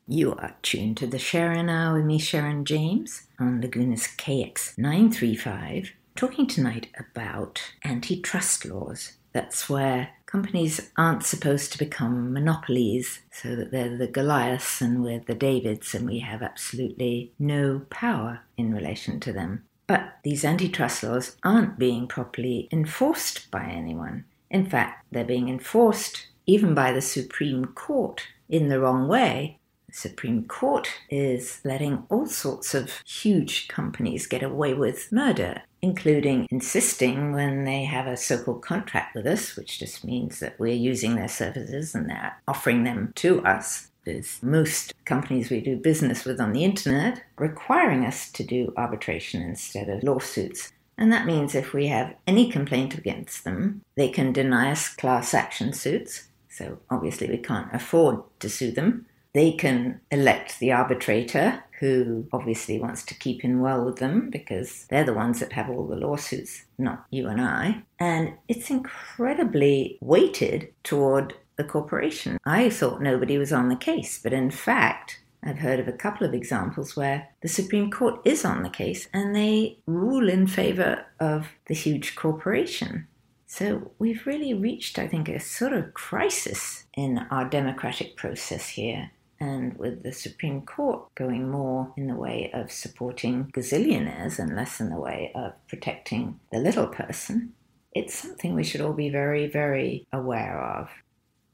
You 0.08 0.34
are 0.34 0.56
tuned 0.62 0.98
to 0.98 1.08
the 1.08 1.18
Sharin' 1.18 1.70
Hour 1.70 1.98
with 1.98 2.06
me, 2.06 2.18
Sharon 2.18 2.64
James, 2.64 3.28
on 3.40 3.62
Laguna's 3.62 4.08
KX 4.08 4.78
935 4.78 5.92
talking 6.18 6.48
tonight 6.48 6.88
about 6.98 7.62
antitrust 7.86 8.66
laws. 8.66 9.14
That's 9.34 9.70
where 9.70 10.10
companies 10.26 10.90
aren't 10.98 11.24
supposed 11.24 11.72
to 11.72 11.78
become 11.78 12.34
monopolies 12.34 13.20
so 13.32 13.56
that 13.56 13.70
they're 13.70 13.96
the 13.96 14.08
Goliaths 14.08 14.82
and 14.82 15.04
we're 15.04 15.20
the 15.20 15.36
Davids 15.36 15.94
and 15.94 16.08
we 16.08 16.20
have 16.20 16.42
absolutely 16.42 17.34
no 17.38 17.84
power 17.92 18.42
in 18.58 18.74
relation 18.74 19.20
to 19.22 19.32
them. 19.32 19.64
But 19.86 20.18
these 20.24 20.44
antitrust 20.44 21.04
laws 21.04 21.38
aren't 21.44 21.78
being 21.78 22.08
properly 22.08 22.68
enforced 22.72 23.52
by 23.52 23.66
anyone. 23.66 24.26
In 24.50 24.66
fact, 24.66 25.06
they're 25.12 25.24
being 25.24 25.50
enforced 25.50 26.28
even 26.48 26.74
by 26.74 26.94
the 26.94 27.02
Supreme 27.02 27.66
Court 27.66 28.24
in 28.50 28.70
the 28.70 28.80
wrong 28.80 29.08
way. 29.08 29.57
Supreme 29.98 30.46
Court 30.46 30.88
is 31.10 31.60
letting 31.64 32.04
all 32.10 32.28
sorts 32.28 32.76
of 32.76 33.02
huge 33.06 33.68
companies 33.68 34.28
get 34.28 34.44
away 34.44 34.74
with 34.74 35.12
murder 35.12 35.62
including 35.82 36.48
insisting 36.50 37.32
when 37.32 37.64
they 37.64 37.84
have 37.84 38.08
a 38.08 38.18
so 38.18 38.42
called 38.44 38.62
contract 38.62 39.16
with 39.16 39.28
us, 39.28 39.56
which 39.56 39.80
just 39.80 40.04
means 40.04 40.40
that 40.40 40.60
we're 40.60 40.74
using 40.74 41.16
their 41.16 41.28
services 41.28 41.94
and 41.94 42.10
they're 42.10 42.36
offering 42.48 42.84
them 42.84 43.14
to 43.16 43.44
us. 43.46 43.92
There's 44.06 44.42
most 44.42 44.94
companies 45.06 45.50
we 45.50 45.62
do 45.62 45.78
business 45.78 46.26
with 46.26 46.40
on 46.40 46.54
the 46.54 46.64
internet 46.64 47.24
requiring 47.38 48.06
us 48.06 48.32
to 48.32 48.44
do 48.44 48.74
arbitration 48.78 49.42
instead 49.42 49.90
of 49.90 50.04
lawsuits. 50.04 50.72
And 50.98 51.12
that 51.14 51.28
means 51.28 51.54
if 51.54 51.74
we 51.74 51.88
have 51.88 52.16
any 52.26 52.50
complaint 52.50 52.98
against 52.98 53.44
them, 53.44 53.84
they 53.96 54.10
can 54.10 54.34
deny 54.34 54.72
us 54.72 54.96
class 54.96 55.34
action 55.34 55.74
suits. 55.74 56.28
So 56.50 56.80
obviously, 56.90 57.30
we 57.30 57.38
can't 57.38 57.72
afford 57.72 58.24
to 58.40 58.50
sue 58.50 58.72
them. 58.72 59.06
They 59.38 59.52
can 59.52 60.02
elect 60.10 60.58
the 60.58 60.72
arbitrator 60.72 61.64
who 61.80 62.28
obviously 62.34 62.80
wants 62.80 63.04
to 63.04 63.14
keep 63.14 63.44
in 63.44 63.62
well 63.62 63.86
with 63.86 63.98
them 63.98 64.32
because 64.32 64.88
they're 64.90 65.04
the 65.04 65.14
ones 65.14 65.40
that 65.42 65.54
have 65.54 65.70
all 65.70 65.86
the 65.86 65.96
lawsuits, 65.96 66.66
not 66.80 67.06
you 67.12 67.28
and 67.28 67.40
I. 67.40 67.84
And 68.00 68.34
it's 68.48 68.72
incredibly 68.72 70.00
weighted 70.02 70.74
toward 70.82 71.36
the 71.56 71.64
corporation. 71.64 72.40
I 72.46 72.72
thought 72.72 73.00
nobody 73.00 73.38
was 73.38 73.54
on 73.54 73.70
the 73.70 73.76
case, 73.76 74.20
but 74.24 74.34
in 74.34 74.50
fact, 74.50 75.22
I've 75.44 75.60
heard 75.60 75.80
of 75.80 75.88
a 75.88 75.92
couple 75.92 76.26
of 76.26 76.34
examples 76.34 76.96
where 76.96 77.30
the 77.42 77.48
Supreme 77.48 77.92
Court 77.92 78.20
is 78.26 78.44
on 78.44 78.64
the 78.64 78.72
case 78.72 79.08
and 79.14 79.36
they 79.36 79.78
rule 79.86 80.30
in 80.30 80.48
favor 80.48 81.06
of 81.20 81.50
the 81.68 81.76
huge 81.76 82.16
corporation. 82.16 83.06
So 83.46 83.92
we've 84.00 84.26
really 84.26 84.56
reached, 84.56 84.98
I 84.98 85.08
think, 85.08 85.30
a 85.30 85.40
sort 85.40 85.74
of 85.74 85.94
crisis 85.94 86.86
in 86.96 87.20
our 87.30 87.48
democratic 87.48 88.18
process 88.18 88.70
here 88.70 89.12
and 89.40 89.78
with 89.78 90.04
the 90.04 90.12
Supreme 90.12 90.62
Court 90.62 91.14
going 91.16 91.50
more 91.50 91.94
in 91.98 92.08
the 92.08 92.16
way 92.16 92.52
of 92.54 92.72
supporting 92.72 93.52
gazillionaires 93.54 94.40
and 94.40 94.56
less 94.56 94.80
in 94.80 94.90
the 94.90 95.00
way 95.00 95.32
of 95.36 95.54
protecting 95.68 96.40
the 96.52 96.60
little 96.60 96.88
person, 96.88 97.54
it's 97.94 98.14
something 98.14 98.56
we 98.56 98.64
should 98.64 98.82
all 98.82 98.94
be 98.94 99.10
very, 99.10 99.48
very 99.48 100.08
aware 100.12 100.62
of. 100.62 100.90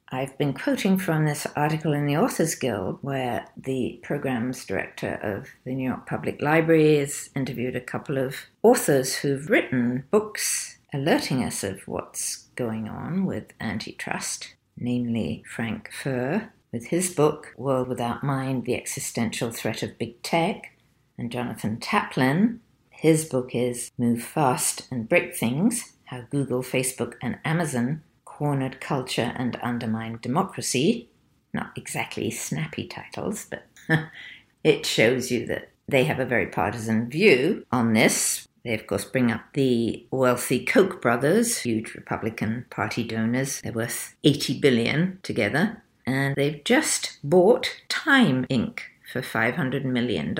I've 0.10 0.38
been 0.38 0.54
quoting 0.54 1.00
from 1.00 1.25
this 1.25 1.48
article 1.56 1.92
in 1.92 2.06
the 2.06 2.18
Authors 2.18 2.54
Guild, 2.54 3.00
where 3.02 3.48
the 3.58 4.00
programs 4.04 4.63
director 4.63 5.16
of 5.24 5.48
the 5.66 5.74
New 5.74 5.88
York 5.88 6.06
Public 6.06 6.40
Library 6.40 7.00
has 7.00 7.32
interviewed 7.36 7.75
a 7.75 7.82
couple 7.82 8.20
of 8.20 8.36
authors 8.62 9.16
who've 9.16 9.50
written 9.50 10.04
books 10.12 10.78
alerting 10.94 11.44
us 11.44 11.63
of 11.63 11.88
what's 11.88 12.50
going 12.56 12.88
on 12.88 13.25
with 13.25 13.54
antitrust, 13.60 14.54
namely 14.78 15.44
Frank 15.48 15.90
Foer 15.92 16.54
with 16.74 16.88
his 16.88 17.13
book, 17.13 17.53
World 17.56 17.88
Without 17.88 18.24
Mind 18.24 18.65
The 18.65 18.75
Existential 18.75 19.51
Threat 19.51 19.84
of 19.84 20.00
Big 20.00 20.22
Tech, 20.24 20.72
and 21.20 21.32
Jonathan 21.32 21.77
Taplin. 21.77 22.58
His 22.89 23.25
book 23.25 23.53
is 23.53 23.92
Move 23.98 24.24
Fast 24.24 24.88
and 24.89 25.08
Break 25.08 25.36
Things 25.36 25.94
How 26.06 26.22
Google, 26.32 26.63
Facebook, 26.63 27.13
and 27.22 27.38
Amazon 27.46 28.01
Cornered 28.25 28.82
Culture 28.82 29.34
and 29.36 29.56
Undermined 29.58 30.22
Democracy. 30.22 31.10
Not 31.53 31.72
exactly 31.77 32.32
snappy 32.32 32.88
titles, 32.88 33.46
but 33.48 33.68
it 34.63 34.88
shows 34.88 35.30
you 35.30 35.46
that 35.46 35.70
they 35.88 36.06
have 36.06 36.20
a 36.20 36.25
very 36.25 36.48
partisan 36.48 37.08
view 37.08 37.68
on 37.72 37.94
this. 37.94 38.48
They, 38.63 38.74
of 38.74 38.88
course, 38.88 39.06
bring 39.06 39.32
up 39.32 39.42
the 39.53 40.08
wealthy 40.10 40.65
Koch 40.65 41.00
brothers, 41.01 41.60
huge 41.60 41.94
Republican 41.94 42.65
Party 42.72 43.03
donors. 43.03 43.62
They're 43.62 43.74
worth 43.74 44.15
80 44.24 44.60
billion 44.60 45.20
together 45.22 45.83
and 46.05 46.36
they've 46.36 46.63
just 46.63 47.19
bought 47.24 47.81
Time 47.89 48.45
Inc. 48.50 48.79
for 49.12 49.22
$500 49.22 49.83
million. 49.86 50.36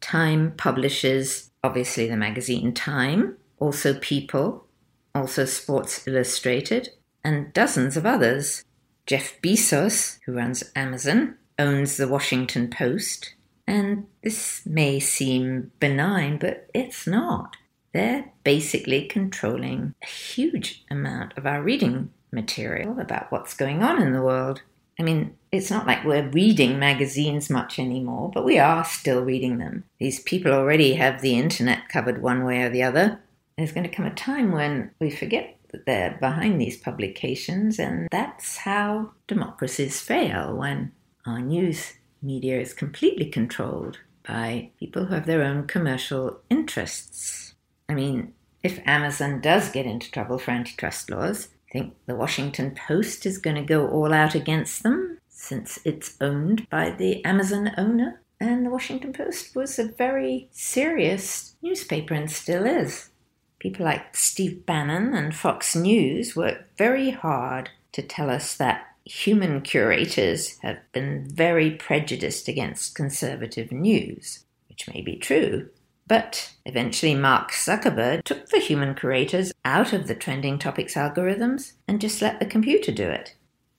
Time 0.00 0.52
publishes, 0.56 1.50
obviously, 1.62 2.08
the 2.08 2.16
magazine 2.16 2.72
Time, 2.72 3.36
also 3.58 3.94
People, 3.94 4.66
also 5.14 5.44
Sports 5.44 6.06
Illustrated, 6.06 6.90
and 7.24 7.52
dozens 7.52 7.96
of 7.96 8.06
others. 8.06 8.64
Jeff 9.06 9.40
Bezos, 9.40 10.18
who 10.24 10.32
runs 10.32 10.64
Amazon, 10.74 11.36
owns 11.58 11.96
the 11.96 12.08
Washington 12.08 12.68
Post, 12.68 13.34
and 13.66 14.06
this 14.22 14.64
may 14.66 15.00
seem 15.00 15.72
benign, 15.80 16.38
but 16.38 16.68
it's 16.74 17.06
not. 17.06 17.56
They're 17.92 18.30
basically 18.44 19.06
controlling 19.06 19.94
a 20.02 20.06
huge 20.06 20.84
amount 20.90 21.36
of 21.38 21.46
our 21.46 21.62
reading 21.62 22.10
material 22.32 22.98
about 23.00 23.30
what's 23.30 23.54
going 23.54 23.82
on 23.82 24.02
in 24.02 24.12
the 24.12 24.22
world. 24.22 24.62
I 24.98 25.02
mean, 25.02 25.36
it's 25.52 25.70
not 25.70 25.86
like 25.86 26.04
we're 26.04 26.28
reading 26.30 26.78
magazines 26.78 27.50
much 27.50 27.78
anymore, 27.78 28.30
but 28.32 28.44
we 28.44 28.58
are 28.58 28.84
still 28.84 29.22
reading 29.22 29.58
them. 29.58 29.84
These 29.98 30.20
people 30.20 30.52
already 30.52 30.94
have 30.94 31.20
the 31.20 31.38
internet 31.38 31.88
covered 31.88 32.22
one 32.22 32.44
way 32.44 32.62
or 32.62 32.70
the 32.70 32.82
other. 32.82 33.20
There's 33.56 33.72
going 33.72 33.88
to 33.88 33.94
come 33.94 34.06
a 34.06 34.14
time 34.14 34.52
when 34.52 34.90
we 34.98 35.10
forget 35.10 35.56
that 35.72 35.84
they're 35.86 36.16
behind 36.20 36.60
these 36.60 36.76
publications, 36.76 37.78
and 37.78 38.08
that's 38.10 38.58
how 38.58 39.12
democracies 39.26 40.00
fail 40.00 40.56
when 40.56 40.92
our 41.26 41.40
news 41.40 41.94
media 42.22 42.60
is 42.60 42.72
completely 42.72 43.26
controlled 43.26 43.98
by 44.26 44.70
people 44.78 45.06
who 45.06 45.14
have 45.14 45.26
their 45.26 45.42
own 45.42 45.66
commercial 45.66 46.40
interests. 46.50 47.54
I 47.88 47.94
mean, 47.94 48.32
if 48.62 48.80
Amazon 48.86 49.40
does 49.40 49.70
get 49.70 49.86
into 49.86 50.10
trouble 50.10 50.38
for 50.38 50.50
antitrust 50.50 51.10
laws, 51.10 51.48
think 51.76 51.94
the 52.06 52.14
Washington 52.14 52.74
Post 52.74 53.26
is 53.26 53.36
going 53.36 53.56
to 53.56 53.62
go 53.62 53.86
all 53.88 54.10
out 54.10 54.34
against 54.34 54.82
them 54.82 55.18
since 55.28 55.78
it's 55.84 56.16
owned 56.22 56.66
by 56.70 56.88
the 56.88 57.22
Amazon 57.22 57.70
owner. 57.76 58.22
And 58.40 58.64
the 58.64 58.70
Washington 58.70 59.12
Post 59.12 59.54
was 59.54 59.78
a 59.78 59.84
very 59.84 60.48
serious 60.52 61.54
newspaper 61.60 62.14
and 62.14 62.30
still 62.30 62.64
is. 62.64 63.10
People 63.58 63.84
like 63.84 64.16
Steve 64.16 64.64
Bannon 64.64 65.12
and 65.12 65.34
Fox 65.34 65.76
News 65.76 66.34
work 66.34 66.64
very 66.78 67.10
hard 67.10 67.68
to 67.92 68.00
tell 68.00 68.30
us 68.30 68.56
that 68.56 68.86
human 69.04 69.60
curators 69.60 70.56
have 70.62 70.78
been 70.92 71.28
very 71.28 71.72
prejudiced 71.72 72.48
against 72.48 72.94
conservative 72.94 73.70
news, 73.70 74.44
which 74.70 74.88
may 74.88 75.02
be 75.02 75.16
true. 75.16 75.68
But 76.06 76.52
eventually, 76.64 77.14
Mark 77.14 77.50
Zuckerberg 77.50 78.22
took 78.24 78.48
the 78.48 78.60
human 78.60 78.94
curators 78.94 79.52
out 79.64 79.92
of 79.92 80.06
the 80.06 80.14
trending 80.14 80.58
topics 80.58 80.94
algorithms 80.94 81.72
and 81.88 82.00
just 82.00 82.22
let 82.22 82.38
the 82.38 82.46
computer 82.46 82.92
do 82.92 83.08
it. 83.08 83.34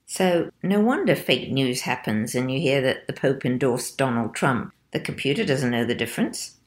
So, 0.06 0.52
no 0.62 0.80
wonder 0.80 1.16
fake 1.16 1.52
news 1.52 1.82
happens 1.82 2.36
and 2.36 2.52
you 2.52 2.60
hear 2.60 2.82
that 2.82 3.08
the 3.08 3.14
Pope 3.14 3.46
endorsed 3.46 3.98
Donald 3.98 4.36
Trump. 4.36 4.74
The 4.92 5.00
computer 5.00 5.46
doesn't 5.46 5.72
know 5.72 5.86
the 5.86 5.96
difference. 5.96 6.58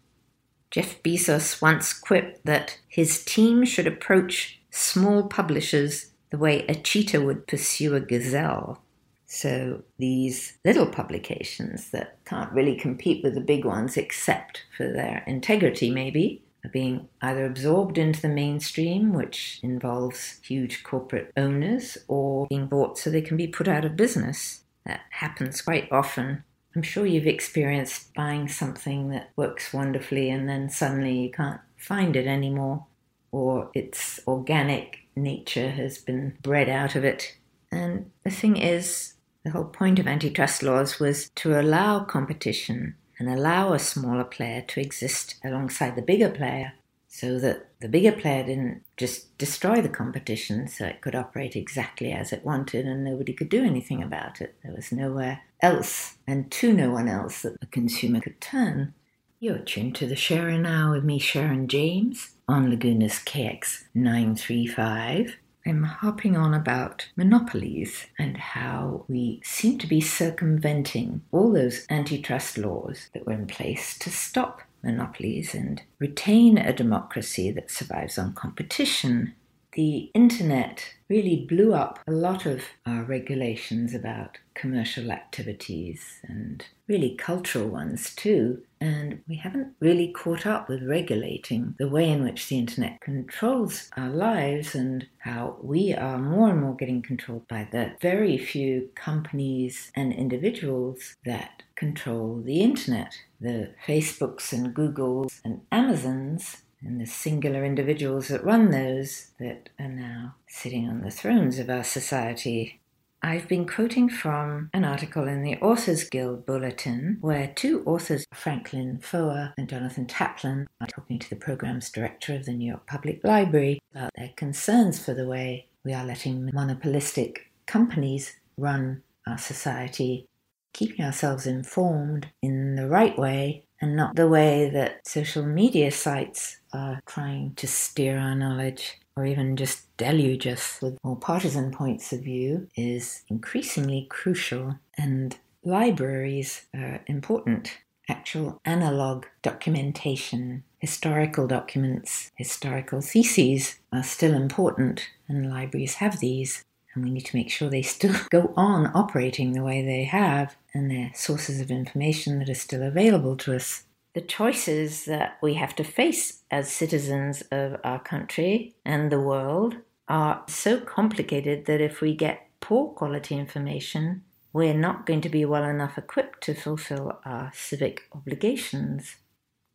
Jeff 0.71 1.03
Bezos 1.03 1.61
once 1.61 1.93
quipped 1.93 2.45
that 2.47 2.79
his 2.87 3.25
team 3.25 3.65
should 3.65 3.87
approach 3.87 4.61
small 4.71 5.25
publishers 5.25 6.11
the 6.31 6.39
way 6.39 6.65
a 6.67 6.75
cheetah 6.75 7.21
would 7.21 7.47
pursue 7.47 7.95
a 7.97 8.01
gazelle. 8.01 8.83
So 9.33 9.85
these 9.97 10.59
little 10.65 10.87
publications 10.87 11.91
that 11.93 12.19
can't 12.25 12.53
really 12.53 12.75
compete 12.75 13.23
with 13.23 13.35
the 13.35 13.41
big 13.41 13.65
ones 13.65 13.97
except 13.97 14.65
for 14.77 14.93
their 14.93 15.23
integrity, 15.25 15.89
maybe, 15.89 16.43
are 16.65 16.71
being 16.71 17.09
either 17.23 17.47
absorbed 17.47 17.97
into 17.97 18.21
the 18.21 18.29
mainstream, 18.29 19.13
which 19.13 19.61
involves 19.63 20.41
huge 20.43 20.83
corporate 20.83 21.31
owners, 21.37 21.97
or 22.09 22.49
being 22.49 22.67
bought 22.67 22.99
so 22.99 23.09
they 23.09 23.23
can 23.23 23.37
be 23.37 23.47
put 23.47 23.69
out 23.69 23.85
of 23.85 23.97
business. 23.97 24.65
That 24.85 25.03
happens 25.11 25.63
quite 25.63 25.91
often. 25.93 26.43
I'm 26.75 26.83
sure 26.83 27.07
you've 27.07 27.29
experienced 27.29 28.13
buying 28.15 28.49
something 28.49 29.11
that 29.11 29.31
works 29.37 29.73
wonderfully 29.73 30.29
and 30.29 30.49
then 30.49 30.69
suddenly 30.71 31.17
you 31.17 31.31
can't 31.31 31.61
find 31.77 32.17
it 32.17 32.27
anymore, 32.27 32.85
or 33.31 33.71
it's 33.75 34.19
organic 34.27 35.07
nature 35.15 35.71
has 35.71 35.99
been 35.99 36.37
bred 36.43 36.69
out 36.69 36.97
of 36.97 37.05
it. 37.05 37.37
And 37.71 38.11
the 38.25 38.31
thing 38.31 38.57
is, 38.57 39.15
the 39.45 39.51
whole 39.51 39.65
point 39.65 39.99
of 39.99 40.07
antitrust 40.07 40.63
laws 40.63 41.01
was 41.01 41.31
to 41.37 41.59
allow 41.59 42.01
competition 42.01 42.97
and 43.19 43.27
allow 43.29 43.73
a 43.73 43.79
smaller 43.79 44.25
player 44.25 44.61
to 44.63 44.81
exist 44.81 45.37
alongside 45.45 45.95
the 45.97 46.03
bigger 46.03 46.31
player 46.31 46.73
so 47.09 47.39
that 47.39 47.69
the 47.81 47.89
bigger 47.89 48.13
player 48.13 48.45
didn't 48.45 48.83
just 48.97 49.37
destroy 49.37 49.83
the 49.83 49.89
competition 49.89 50.69
so 50.69 50.87
it 50.87 51.01
could 51.01 51.17
operate 51.17 51.57
exactly 51.57 52.13
as 52.13 52.33
it 52.33 52.45
wanted 52.45 52.87
and 52.87 53.05
nobody 53.05 53.33
could 53.33 53.49
do 53.49 53.65
anything 53.65 54.01
about 54.03 54.41
it. 54.41 54.55
There 54.63 54.75
was 54.75 54.93
nowhere 54.93 55.43
else 55.61 56.17
and 56.27 56.51
to 56.53 56.73
no 56.73 56.91
one 56.91 57.09
else 57.09 57.43
that 57.43 57.61
the 57.61 57.67
consumer 57.67 58.21
could 58.21 58.41
turn. 58.41 58.95
You're 59.41 59.59
tuned 59.59 59.97
to 59.97 60.07
the 60.07 60.15
Sharin' 60.15 60.67
Hour 60.67 60.95
with 60.97 61.05
me, 61.05 61.19
Sharon 61.19 61.67
James 61.67 62.37
on 62.47 62.71
Laguna's 62.71 63.19
KX935. 63.25 65.33
I'm 65.67 65.83
harping 65.83 66.37
on 66.37 66.55
about 66.55 67.09
monopolies 67.17 68.07
and 68.19 68.37
how 68.37 69.05
we 69.09 69.41
seem 69.45 69.79
to 69.79 69.87
be 69.87 70.01
circumventing 70.01 71.23
all 71.33 71.53
those 71.53 71.87
antitrust 71.91 72.57
laws 72.57 73.11
that 73.13 73.27
were 73.27 73.35
in 73.35 73.47
place 73.47 73.99
to 73.99 74.11
stop 74.11 74.63
monopolies 74.83 75.55
and 75.55 75.83
retain 75.99 76.57
a 76.57 76.73
democracy 76.73 77.51
that 77.51 77.71
survives 77.71 78.19
on 78.19 78.33
competition. 78.33 79.35
The 79.73 80.11
internet 80.15 80.95
really 81.11 81.45
blew 81.49 81.75
up 81.75 81.99
a 82.07 82.13
lot 82.13 82.47
of 82.47 82.63
our 82.87 83.03
regulations 83.03 83.95
about 83.95 84.39
commercial 84.55 85.11
activities 85.11 86.21
and 86.23 86.65
really 86.87 87.17
cultural 87.17 87.69
ones 87.69 88.15
too. 88.15 88.63
And 88.81 89.21
we 89.29 89.37
haven't 89.37 89.75
really 89.81 90.13
caught 90.13 90.47
up 90.47 90.69
with 90.69 90.83
regulating 90.83 91.75
the 91.79 91.89
way 91.89 92.09
in 92.09 92.23
which 92.23 92.49
the 92.49 92.59
internet 92.59 93.01
controls 93.01 93.91
our 93.97 94.09
lives 94.09 94.75
and 94.75 95.07
how 95.19 95.57
we 95.63 95.93
are 95.95 96.19
more 96.19 96.51
and 96.51 96.61
more 96.61 96.77
getting 96.77 97.03
controlled 97.03 97.47
by 97.49 97.69
the 97.71 97.93
very 98.01 98.39
few 98.39 98.91
companies 98.95 99.91
and 99.97 100.13
individuals 100.13 101.17
that 101.25 101.65
control 101.75 102.41
the 102.45 102.61
internet. 102.61 103.15
The 103.41 103.75
Facebooks 103.87 104.53
and 104.53 104.75
Googles 104.75 105.41
and 105.45 105.63
Amazons 105.73 106.63
and 106.83 107.01
the 107.01 107.07
singular 107.07 107.65
individuals 107.65 108.29
that 108.29 108.45
run 108.45 108.71
those 108.71 109.33
that 109.39 109.69
are 109.79 109.89
now 109.89 110.35
sitting 110.49 110.89
on 110.89 111.03
the 111.03 111.11
thrones 111.11 111.59
of 111.59 111.69
our 111.69 111.85
society. 111.85 112.81
I've 113.23 113.49
been 113.49 113.67
quoting 113.67 114.09
from 114.09 114.71
an 114.73 114.85
article 114.85 115.29
in 115.29 115.43
the 115.43 115.57
Authors 115.57 116.09
Guild 116.09 116.47
Bulletin 116.47 117.19
where 117.21 117.53
two 117.55 117.83
authors, 117.85 118.27
Franklin 118.33 118.99
Foer 118.99 119.53
and 119.59 119.69
Jonathan 119.69 120.07
Taplin, 120.07 120.67
are 120.81 120.87
talking 120.87 121.19
to 121.19 121.29
the 121.29 121.37
program's 121.37 121.91
director 121.91 122.35
of 122.35 122.47
the 122.47 122.55
New 122.55 122.67
York 122.67 122.87
Public 122.87 123.23
Library 123.23 123.79
about 123.95 124.11
their 124.17 124.31
concerns 124.37 125.05
for 125.05 125.13
the 125.13 125.27
way 125.27 125.67
we 125.85 125.93
are 125.93 126.05
letting 126.05 126.51
monopolistic 126.55 127.51
companies 127.67 128.37
run 128.57 129.03
our 129.27 129.39
society, 129.39 130.27
keeping 130.73 131.05
ourselves 131.05 131.47
informed 131.47 132.29
in 132.43 132.77
the 132.77 132.89
right 132.89 133.19
way 133.19 133.65
and 133.81 133.97
not 133.97 134.17
the 134.17 134.29
way 134.29 134.71
that 134.71 135.07
social 135.07 135.45
media 135.45 135.91
sites 135.91 136.59
are 136.73 137.01
trying 137.07 137.55
to 137.55 137.67
steer 137.67 138.19
our 138.19 138.35
knowledge 138.35 138.99
or 139.17 139.27
even 139.27 139.57
just 139.57 139.95
deluge 139.97 140.47
us 140.47 140.79
with 140.81 140.99
more 141.05 141.17
partisan 141.17 141.71
points 141.71 142.13
of 142.13 142.21
view 142.21 142.69
is 142.77 143.23
increasingly 143.29 144.07
crucial, 144.09 144.79
and 144.97 145.37
libraries 145.63 146.67
are 146.75 147.03
important. 147.07 147.79
Actual 148.09 148.61
analog 148.65 149.27
documentation, 149.43 150.65
historical 150.79 151.47
documents, 151.47 152.31
historical 152.35 153.01
theses 153.01 153.79
are 153.93 154.03
still 154.03 154.35
important, 154.35 155.09
and 155.29 155.51
libraries 155.51 155.95
have 155.95 156.19
these. 156.21 156.65
And 156.95 157.05
we 157.05 157.11
need 157.11 157.27
to 157.27 157.37
make 157.37 157.51
sure 157.51 157.69
they 157.69 157.83
still 157.83 158.15
go 158.31 158.53
on 158.57 158.91
operating 158.95 159.53
the 159.53 159.63
way 159.63 159.85
they 159.85 160.05
have, 160.05 160.57
and 160.75 160.91
they're 160.91 161.13
sources 161.15 161.61
of 161.61 161.71
information 161.71 162.39
that 162.39 162.49
are 162.49 162.55
still 162.55 162.83
available 162.83 163.37
to 163.39 163.55
us 163.55 163.85
the 164.15 164.21
choices 164.21 165.05
that 165.05 165.39
we 165.41 165.55
have 165.55 165.75
to 165.77 165.85
face 165.85 166.43
as 166.51 166.71
citizens 166.71 167.43
of 167.53 167.77
our 167.85 168.01
country 168.01 168.75
and 168.85 169.11
the 169.11 169.21
world 169.21 169.77
are 170.09 170.43
so 170.49 170.81
complicated 170.81 171.67
that 171.67 171.81
if 171.81 172.01
we 172.01 172.15
get 172.15 172.49
poor 172.61 172.89
quality 172.89 173.37
information, 173.37 174.23
we're 174.53 174.75
not 174.75 175.07
going 175.07 175.21
to 175.21 175.29
be 175.29 175.45
well 175.45 175.63
enough 175.63 175.97
equipped 175.97 176.43
to 176.43 176.55
fulfill 176.55 177.21
our 177.25 177.53
civic 177.55 178.03
obligations. 178.13 179.17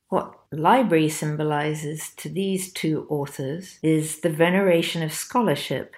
What 0.09 0.37
library 0.51 1.09
symbolizes 1.09 2.11
to 2.17 2.27
these 2.27 2.73
two 2.73 3.07
authors 3.09 3.79
is 3.81 4.19
the 4.19 4.29
veneration 4.29 5.01
of 5.01 5.13
scholarship 5.13 5.95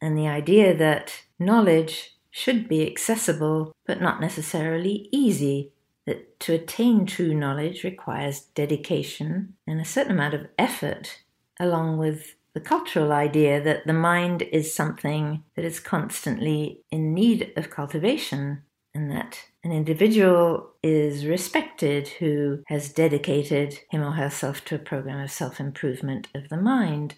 and 0.00 0.16
the 0.16 0.28
idea 0.28 0.76
that 0.76 1.24
knowledge 1.38 2.16
should 2.30 2.68
be 2.68 2.86
accessible 2.86 3.72
but 3.86 4.00
not 4.00 4.20
necessarily 4.20 5.08
easy 5.10 5.72
that 6.06 6.38
to 6.40 6.54
attain 6.54 7.04
true 7.04 7.34
knowledge 7.34 7.82
requires 7.84 8.40
dedication 8.54 9.54
and 9.66 9.80
a 9.80 9.84
certain 9.84 10.12
amount 10.12 10.34
of 10.34 10.46
effort, 10.58 11.22
along 11.58 11.98
with 11.98 12.36
the 12.54 12.60
cultural 12.60 13.12
idea 13.12 13.60
that 13.62 13.86
the 13.86 13.92
mind 13.92 14.42
is 14.42 14.74
something 14.74 15.42
that 15.56 15.64
is 15.64 15.80
constantly 15.80 16.80
in 16.90 17.12
need 17.12 17.52
of 17.56 17.70
cultivation, 17.70 18.62
and 18.94 19.10
that 19.10 19.38
an 19.62 19.72
individual 19.72 20.70
is 20.82 21.26
respected 21.26 22.08
who 22.08 22.62
has 22.68 22.90
dedicated 22.90 23.80
him 23.90 24.02
or 24.02 24.12
herself 24.12 24.64
to 24.64 24.74
a 24.74 24.78
program 24.78 25.20
of 25.20 25.30
self 25.30 25.60
improvement 25.60 26.28
of 26.34 26.48
the 26.48 26.56
mind. 26.56 27.16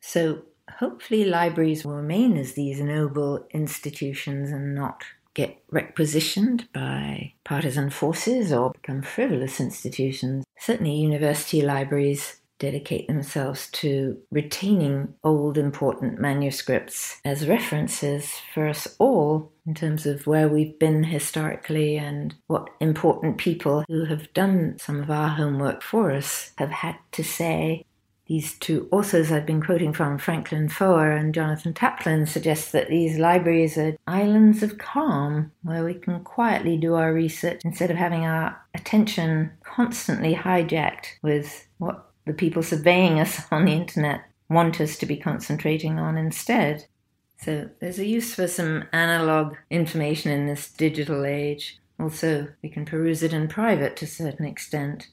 So, 0.00 0.42
hopefully 0.78 1.24
libraries 1.24 1.84
will 1.84 1.94
remain 1.94 2.36
as 2.36 2.52
these 2.52 2.80
noble 2.80 3.46
institutions 3.52 4.50
and 4.50 4.74
not 4.74 5.04
get 5.34 5.62
requisitioned 5.70 6.68
by 6.72 7.32
partisan 7.44 7.90
forces 7.90 8.52
or 8.52 8.72
become 8.72 9.02
frivolous 9.02 9.60
institutions. 9.60 10.44
Certainly, 10.58 10.96
university 10.96 11.62
libraries 11.62 12.40
dedicate 12.58 13.08
themselves 13.08 13.68
to 13.70 14.18
retaining 14.30 15.14
old 15.24 15.56
important 15.58 16.20
manuscripts 16.20 17.18
as 17.24 17.48
references 17.48 18.34
for 18.54 18.68
us 18.68 18.94
all 18.98 19.50
in 19.66 19.74
terms 19.74 20.04
of 20.06 20.26
where 20.26 20.48
we've 20.48 20.78
been 20.78 21.02
historically 21.02 21.96
and 21.96 22.34
what 22.46 22.68
important 22.80 23.38
people 23.38 23.82
who 23.88 24.04
have 24.04 24.32
done 24.34 24.76
some 24.78 25.00
of 25.00 25.10
our 25.10 25.30
homework 25.30 25.82
for 25.82 26.12
us 26.12 26.52
have 26.58 26.70
had 26.70 26.96
to 27.12 27.24
say. 27.24 27.84
These 28.30 28.60
two 28.60 28.86
authors 28.92 29.32
I've 29.32 29.44
been 29.44 29.60
quoting 29.60 29.92
from, 29.92 30.16
Franklin 30.16 30.68
Foer 30.68 31.10
and 31.10 31.34
Jonathan 31.34 31.74
Taplin, 31.74 32.28
suggest 32.28 32.70
that 32.70 32.88
these 32.88 33.18
libraries 33.18 33.76
are 33.76 33.96
islands 34.06 34.62
of 34.62 34.78
calm 34.78 35.50
where 35.64 35.82
we 35.82 35.94
can 35.94 36.22
quietly 36.22 36.76
do 36.76 36.94
our 36.94 37.12
research 37.12 37.62
instead 37.64 37.90
of 37.90 37.96
having 37.96 38.24
our 38.24 38.56
attention 38.72 39.50
constantly 39.64 40.32
hijacked 40.32 41.06
with 41.22 41.66
what 41.78 42.08
the 42.24 42.32
people 42.32 42.62
surveying 42.62 43.18
us 43.18 43.42
on 43.50 43.64
the 43.64 43.72
internet 43.72 44.20
want 44.48 44.80
us 44.80 44.96
to 44.98 45.06
be 45.06 45.16
concentrating 45.16 45.98
on 45.98 46.16
instead. 46.16 46.86
So 47.38 47.68
there's 47.80 47.98
a 47.98 48.06
use 48.06 48.32
for 48.32 48.46
some 48.46 48.84
analog 48.92 49.56
information 49.70 50.30
in 50.30 50.46
this 50.46 50.70
digital 50.70 51.24
age. 51.24 51.80
Also, 51.98 52.46
we 52.62 52.68
can 52.68 52.84
peruse 52.84 53.24
it 53.24 53.32
in 53.32 53.48
private 53.48 53.96
to 53.96 54.04
a 54.04 54.08
certain 54.08 54.46
extent. 54.46 55.08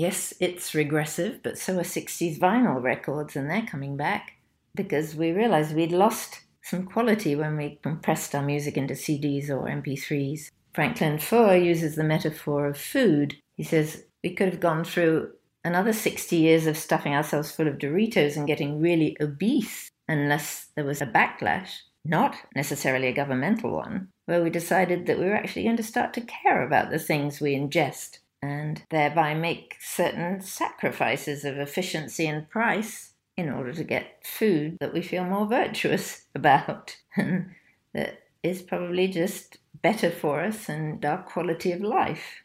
Yes, 0.00 0.32
it's 0.40 0.74
regressive, 0.74 1.42
but 1.42 1.58
so 1.58 1.78
are 1.78 1.82
60s 1.82 2.38
vinyl 2.38 2.82
records, 2.82 3.36
and 3.36 3.50
they're 3.50 3.66
coming 3.66 3.98
back 3.98 4.38
because 4.74 5.14
we 5.14 5.30
realized 5.30 5.76
we'd 5.76 5.92
lost 5.92 6.40
some 6.62 6.86
quality 6.86 7.36
when 7.36 7.58
we 7.58 7.78
compressed 7.82 8.34
our 8.34 8.42
music 8.42 8.78
into 8.78 8.94
CDs 8.94 9.50
or 9.50 9.68
MP3s. 9.68 10.48
Franklin 10.72 11.18
Foer 11.18 11.56
uses 11.56 11.96
the 11.96 12.02
metaphor 12.02 12.64
of 12.64 12.78
food. 12.78 13.36
He 13.58 13.62
says 13.62 14.04
we 14.24 14.32
could 14.32 14.48
have 14.48 14.58
gone 14.58 14.84
through 14.84 15.32
another 15.66 15.92
60 15.92 16.34
years 16.34 16.66
of 16.66 16.78
stuffing 16.78 17.14
ourselves 17.14 17.52
full 17.52 17.68
of 17.68 17.76
Doritos 17.76 18.38
and 18.38 18.46
getting 18.46 18.80
really 18.80 19.18
obese 19.20 19.90
unless 20.08 20.68
there 20.76 20.86
was 20.86 21.02
a 21.02 21.06
backlash, 21.06 21.72
not 22.06 22.36
necessarily 22.56 23.08
a 23.08 23.12
governmental 23.12 23.72
one, 23.72 24.08
where 24.24 24.42
we 24.42 24.48
decided 24.48 25.04
that 25.04 25.18
we 25.18 25.26
were 25.26 25.36
actually 25.36 25.64
going 25.64 25.76
to 25.76 25.82
start 25.82 26.14
to 26.14 26.22
care 26.22 26.62
about 26.66 26.88
the 26.88 26.98
things 26.98 27.38
we 27.38 27.54
ingest 27.54 28.19
and 28.42 28.82
thereby 28.90 29.34
make 29.34 29.76
certain 29.80 30.40
sacrifices 30.40 31.44
of 31.44 31.58
efficiency 31.58 32.26
and 32.26 32.48
price 32.48 33.12
in 33.36 33.50
order 33.50 33.72
to 33.72 33.84
get 33.84 34.24
food 34.26 34.76
that 34.80 34.92
we 34.92 35.02
feel 35.02 35.24
more 35.24 35.46
virtuous 35.46 36.26
about 36.34 36.96
and 37.16 37.50
that 37.92 38.22
is 38.42 38.62
probably 38.62 39.08
just 39.08 39.58
better 39.82 40.10
for 40.10 40.40
us 40.40 40.68
and 40.68 41.04
our 41.04 41.22
quality 41.22 41.72
of 41.72 41.80
life. 41.80 42.42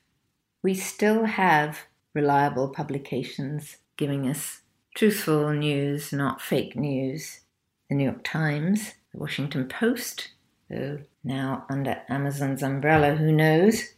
We 0.62 0.74
still 0.74 1.26
have 1.26 1.80
reliable 2.14 2.70
publications 2.70 3.78
giving 3.98 4.28
us 4.28 4.62
truthful 4.96 5.52
news, 5.54 6.12
not 6.12 6.42
fake 6.42 6.76
news. 6.76 7.42
The 7.90 7.96
New 7.96 8.06
York 8.06 8.24
Times, 8.24 8.94
the 9.12 9.20
Washington 9.20 9.68
Post, 9.68 10.30
though 10.70 11.00
now 11.24 11.66
under 11.70 12.02
Amazon's 12.10 12.64
umbrella, 12.64 13.16
who 13.16 13.32
knows? 13.32 13.95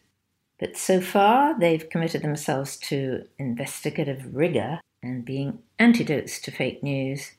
But 0.59 0.77
so 0.77 1.01
far, 1.01 1.57
they've 1.59 1.89
committed 1.89 2.21
themselves 2.21 2.77
to 2.77 3.25
investigative 3.37 4.35
rigor 4.35 4.79
and 5.03 5.23
being 5.23 5.59
antidotes 5.77 6.39
to 6.41 6.51
fake 6.51 6.81
news. 6.81 7.31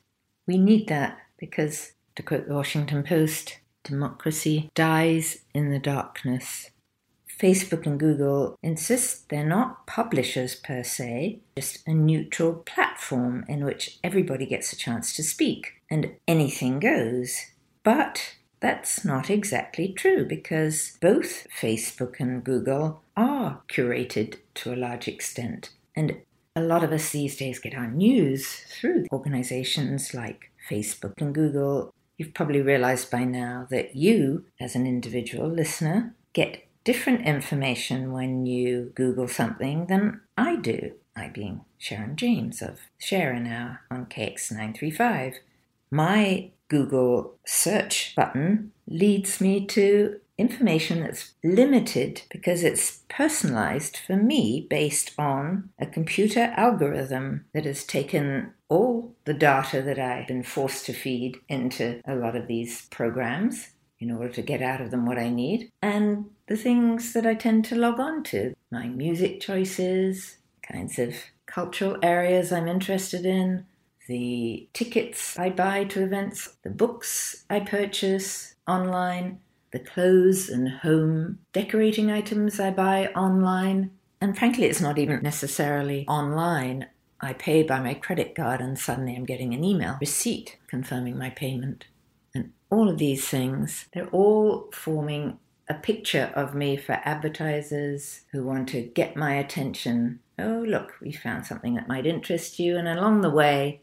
We 0.47 0.59
need 0.59 0.89
that 0.89 1.19
because, 1.39 1.93
to 2.15 2.23
quote 2.23 2.47
the 2.47 2.55
Washington 2.55 3.03
Post, 3.03 3.59
democracy 3.83 4.71
dies 4.75 5.39
in 5.53 5.71
the 5.71 5.79
darkness. 5.79 6.71
Facebook 7.39 7.87
and 7.87 8.01
Google 8.01 8.57
insist 8.63 9.29
they're 9.29 9.47
not 9.47 9.87
publishers 9.87 10.57
per 10.57 10.83
se, 10.83 11.41
just 11.57 11.87
a 11.87 11.95
neutral 11.95 12.55
platform 12.55 13.45
in 13.49 13.65
which 13.65 13.99
everybody 14.03 14.45
gets 14.45 14.73
a 14.73 14.77
chance 14.77 15.15
to 15.15 15.23
speak 15.23 15.75
and 15.89 16.13
anything 16.27 16.81
goes. 16.81 17.47
But 17.85 18.35
that's 18.61 19.05
not 19.05 19.31
exactly 19.31 19.93
true 19.93 20.25
because 20.25 20.99
both 21.01 21.47
Facebook 21.49 22.17
and 22.19 22.43
Google 22.43 23.03
are 23.17 23.63
curated 23.69 24.37
to 24.55 24.73
a 24.73 24.77
large 24.77 25.09
extent. 25.09 25.71
And 25.95 26.23
a 26.57 26.61
lot 26.61 26.83
of 26.83 26.93
us 26.93 27.11
these 27.11 27.37
days 27.37 27.59
get 27.59 27.75
our 27.75 27.89
news 27.89 28.65
through 28.69 29.07
organizations 29.13 30.13
like 30.13 30.51
Facebook 30.69 31.15
and 31.19 31.35
Google. 31.35 31.95
You've 32.17 32.35
probably 32.35 32.61
realized 32.61 33.11
by 33.11 33.25
now 33.25 33.67
that 33.71 33.95
you, 33.95 34.47
as 34.61 34.75
an 34.75 34.87
individual 34.87 35.49
listener, 35.49 36.15
get 36.33 36.67
different 36.83 37.27
information 37.27 38.13
when 38.13 38.47
you 38.47 38.93
Google 38.95 39.29
something 39.29 39.87
than 39.87 40.21
I 40.37 40.57
do. 40.57 40.93
I 41.15 41.29
being 41.29 41.65
Sharon 41.79 42.17
James 42.17 42.63
of 42.63 42.79
Sharin' 43.01 43.47
Hour 43.47 43.81
on 43.91 44.07
KX935. 44.07 45.35
My 45.91 46.51
Google 46.69 47.37
search 47.47 48.15
button 48.15 48.73
leads 48.87 49.41
me 49.41 49.67
to 49.67 50.21
information 50.37 51.01
that's 51.01 51.35
limited 51.43 52.23
because 52.31 52.63
it's 52.63 53.01
personalized 53.09 53.97
for 53.97 54.17
me 54.17 54.67
based 54.71 55.13
on 55.19 55.71
a 55.79 55.87
computer 55.87 56.55
algorithm 56.57 57.45
that 57.53 57.65
has 57.65 57.85
taken 57.85 58.53
all 58.69 59.15
the 59.25 59.35
data 59.35 59.83
that 59.83 59.99
I've 59.99 60.29
been 60.29 60.45
forced 60.45 60.87
to 60.87 60.93
feed 60.93 61.39
into 61.49 62.01
a 62.07 62.15
lot 62.15 62.37
of 62.37 62.47
these 62.47 62.87
programs 62.87 63.71
in 63.99 64.13
order 64.13 64.29
to 64.29 64.43
get 64.43 64.63
out 64.63 64.81
of 64.81 64.93
them 64.93 65.07
what 65.07 65.19
I 65.19 65.29
need, 65.29 65.73
and 65.83 66.27
the 66.47 66.57
things 66.57 67.13
that 67.15 67.27
I 67.27 67.35
tend 67.35 67.65
to 67.65 67.75
log 67.75 67.99
on 67.99 68.23
to. 68.25 68.55
My 68.71 68.87
music 68.87 69.41
choices, 69.41 70.39
kinds 70.63 71.01
of 71.01 71.15
cultural 71.47 71.97
areas 72.01 72.53
I'm 72.53 72.69
interested 72.69 73.27
in, 73.27 73.67
the 74.09 74.69
tickets 74.73 75.39
I 75.39 75.51
buy 75.51 75.85
to 75.85 76.03
events, 76.03 76.57
the 76.63 76.71
books 76.71 77.45
I 77.49 77.61
purchase 77.61 78.55
online, 78.67 79.41
the 79.71 79.79
clothes 79.79 80.49
and 80.49 80.69
home 80.69 81.39
decorating 81.53 82.11
items 82.11 82.59
I 82.59 82.71
buy 82.71 83.09
online. 83.09 83.91
And 84.21 84.37
frankly, 84.37 84.65
it's 84.65 84.81
not 84.81 84.99
even 84.99 85.23
necessarily 85.23 86.07
online. 86.09 86.89
I 87.21 87.35
pay 87.35 87.63
by 87.63 87.81
my 87.81 87.95
credit 87.95 88.35
card, 88.35 88.61
and 88.61 88.79
suddenly 88.79 89.15
I'm 89.15 89.25
getting 89.25 89.53
an 89.53 89.63
email 89.63 89.97
receipt 90.01 90.57
confirming 90.69 91.19
my 91.19 91.31
payment 91.31 91.87
And 92.35 92.53
all 92.71 92.89
of 92.89 92.99
these 92.99 93.29
things, 93.29 93.87
they're 93.93 94.09
all 94.09 94.71
forming 94.73 95.39
a 95.69 95.75
picture 95.75 96.33
of 96.35 96.55
me 96.55 96.77
for 96.77 97.01
advertisers 97.05 98.23
who 98.33 98.45
want 98.45 98.69
to 98.71 98.83
get 98.83 99.17
my 99.17 99.35
attention. 99.35 100.21
Oh, 100.39 100.65
look, 100.67 100.95
we 101.01 101.13
found 101.13 101.45
something 101.45 101.75
that 101.75 101.89
might 101.89 102.07
interest 102.07 102.59
you, 102.59 102.77
and 102.77 102.89
along 102.89 103.21
the 103.21 103.31
way, 103.31 103.83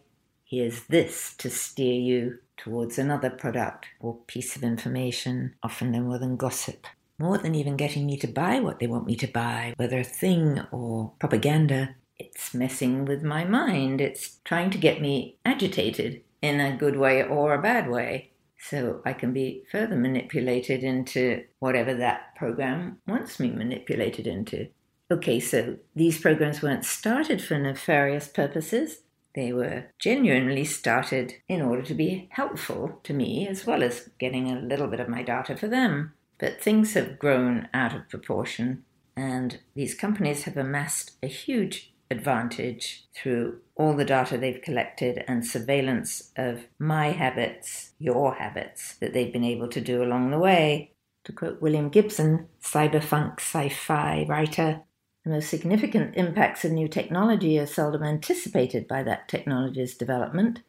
here's 0.55 0.83
this 0.85 1.35
to 1.35 1.49
steer 1.49 1.99
you 1.99 2.37
towards 2.55 2.97
another 2.97 3.29
product 3.29 3.87
or 3.99 4.15
piece 4.27 4.55
of 4.55 4.63
information, 4.63 5.53
often 5.61 5.91
no 5.91 5.99
more 5.99 6.17
than 6.17 6.37
gossip. 6.37 6.87
More 7.19 7.37
than 7.37 7.55
even 7.55 7.75
getting 7.75 8.05
me 8.05 8.17
to 8.17 8.27
buy 8.27 8.59
what 8.61 8.79
they 8.79 8.87
want 8.87 9.05
me 9.05 9.15
to 9.17 9.27
buy, 9.27 9.73
whether 9.75 9.99
a 9.99 10.03
thing 10.03 10.61
or 10.71 11.11
propaganda, 11.19 11.95
it's 12.17 12.53
messing 12.53 13.03
with 13.05 13.21
my 13.21 13.43
mind. 13.43 13.99
It's 13.99 14.39
trying 14.45 14.69
to 14.71 14.77
get 14.77 15.01
me 15.01 15.37
agitated 15.43 16.21
in 16.41 16.61
a 16.61 16.77
good 16.77 16.95
way 16.95 17.23
or 17.23 17.53
a 17.53 17.61
bad 17.61 17.89
way. 17.89 18.31
So 18.57 19.01
I 19.05 19.13
can 19.13 19.33
be 19.33 19.63
further 19.71 19.95
manipulated 19.95 20.83
into 20.83 21.43
whatever 21.59 21.93
that 21.95 22.35
program 22.35 22.99
wants 23.07 23.39
me 23.39 23.49
manipulated 23.49 24.25
into. 24.25 24.69
Okay, 25.11 25.39
so 25.39 25.77
these 25.95 26.19
programs 26.19 26.61
weren't 26.61 26.85
started 26.85 27.41
for 27.41 27.59
nefarious 27.59 28.27
purposes. 28.27 29.01
They 29.35 29.51
were 29.51 29.87
genuinely 29.99 30.63
started 30.63 31.35
in 31.49 31.61
order 31.61 31.81
to 31.83 31.93
be 31.93 32.29
helpful 32.31 33.01
to 33.03 33.13
me 33.13 33.47
as 33.47 33.65
well 33.65 33.83
as 33.83 34.09
getting 34.17 34.49
a 34.49 34.59
little 34.59 34.87
bit 34.87 35.01
of 35.01 35.09
my 35.09 35.23
data 35.23 35.57
for 35.57 35.67
them. 35.67 36.13
But 36.37 36.61
things 36.61 36.93
have 36.93 37.19
grown 37.19 37.67
out 37.73 37.93
of 37.93 38.09
proportion, 38.09 38.85
and 39.15 39.59
these 39.75 39.93
companies 39.93 40.43
have 40.43 40.57
amassed 40.57 41.17
a 41.21 41.27
huge 41.27 41.93
advantage 42.09 43.07
through 43.13 43.59
all 43.75 43.93
the 43.93 44.05
data 44.05 44.37
they've 44.37 44.61
collected 44.61 45.23
and 45.27 45.45
surveillance 45.45 46.31
of 46.37 46.67
my 46.79 47.11
habits, 47.11 47.91
your 47.99 48.35
habits, 48.35 48.95
that 48.95 49.13
they've 49.13 49.33
been 49.33 49.43
able 49.43 49.67
to 49.69 49.81
do 49.81 50.03
along 50.03 50.31
the 50.31 50.39
way. 50.39 50.91
To 51.25 51.33
quote 51.33 51.61
William 51.61 51.89
Gibson, 51.89 52.47
cyberpunk 52.61 53.39
sci 53.39 53.69
fi 53.69 54.25
writer, 54.29 54.81
the 55.25 55.31
most 55.31 55.49
significant 55.49 56.15
impacts 56.15 56.63
of 56.63 56.71
new 56.71 56.87
technology 56.87 57.57
are 57.59 57.65
seldom 57.65 58.03
anticipated 58.03 58.87
by 58.87 59.03
that 59.03 59.27
technology's 59.27 59.95
development. 59.95 60.61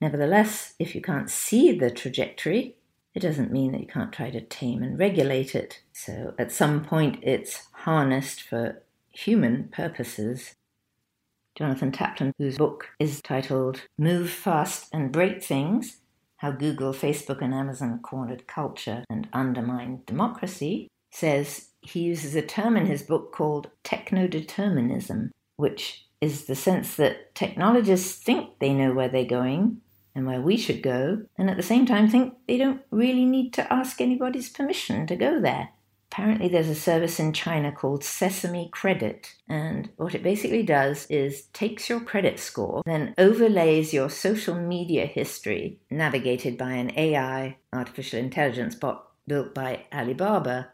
Nevertheless, 0.00 0.74
if 0.78 0.94
you 0.94 1.02
can't 1.02 1.28
see 1.28 1.72
the 1.72 1.90
trajectory, 1.90 2.76
it 3.14 3.20
doesn't 3.20 3.52
mean 3.52 3.72
that 3.72 3.82
you 3.82 3.86
can't 3.86 4.12
try 4.12 4.30
to 4.30 4.40
tame 4.40 4.82
and 4.82 4.98
regulate 4.98 5.54
it. 5.54 5.82
So 5.92 6.34
at 6.38 6.50
some 6.50 6.82
point, 6.82 7.18
it's 7.22 7.68
harnessed 7.72 8.40
for 8.42 8.82
human 9.12 9.68
purposes 9.68 10.54
Jonathan 11.56 11.92
Taplin, 11.92 12.32
whose 12.38 12.56
book 12.56 12.88
is 12.98 13.20
titled 13.20 13.82
Move 13.98 14.30
Fast 14.30 14.88
and 14.94 15.12
Break 15.12 15.42
Things, 15.42 15.98
how 16.38 16.52
Google, 16.52 16.94
Facebook, 16.94 17.42
and 17.42 17.52
Amazon 17.52 18.00
cornered 18.02 18.46
culture 18.46 19.04
and 19.10 19.28
undermined 19.32 20.06
democracy, 20.06 20.88
says 21.12 21.69
he 21.82 22.00
uses 22.00 22.34
a 22.34 22.42
term 22.42 22.76
in 22.76 22.86
his 22.86 23.02
book 23.02 23.32
called 23.32 23.70
technodeterminism, 23.84 25.30
which 25.56 26.06
is 26.20 26.44
the 26.44 26.54
sense 26.54 26.96
that 26.96 27.34
technologists 27.34 28.22
think 28.22 28.58
they 28.58 28.74
know 28.74 28.92
where 28.92 29.08
they're 29.08 29.24
going 29.24 29.80
and 30.14 30.26
where 30.26 30.40
we 30.40 30.56
should 30.56 30.82
go, 30.82 31.22
and 31.38 31.48
at 31.48 31.56
the 31.56 31.62
same 31.62 31.86
time 31.86 32.08
think 32.08 32.34
they 32.46 32.58
don't 32.58 32.82
really 32.90 33.24
need 33.24 33.52
to 33.54 33.72
ask 33.72 34.00
anybody's 34.00 34.48
permission 34.48 35.06
to 35.06 35.16
go 35.16 35.40
there. 35.40 35.70
Apparently, 36.12 36.48
there's 36.48 36.68
a 36.68 36.74
service 36.74 37.20
in 37.20 37.32
China 37.32 37.70
called 37.70 38.02
Sesame 38.02 38.68
Credit, 38.72 39.32
and 39.48 39.90
what 39.96 40.12
it 40.12 40.24
basically 40.24 40.64
does 40.64 41.06
is 41.08 41.42
takes 41.52 41.88
your 41.88 42.00
credit 42.00 42.40
score, 42.40 42.82
then 42.84 43.14
overlays 43.16 43.94
your 43.94 44.10
social 44.10 44.56
media 44.56 45.06
history, 45.06 45.78
navigated 45.88 46.58
by 46.58 46.72
an 46.72 46.90
AI, 46.98 47.58
artificial 47.72 48.18
intelligence 48.18 48.74
bot 48.74 49.06
built 49.28 49.54
by 49.54 49.84
Alibaba. 49.92 50.72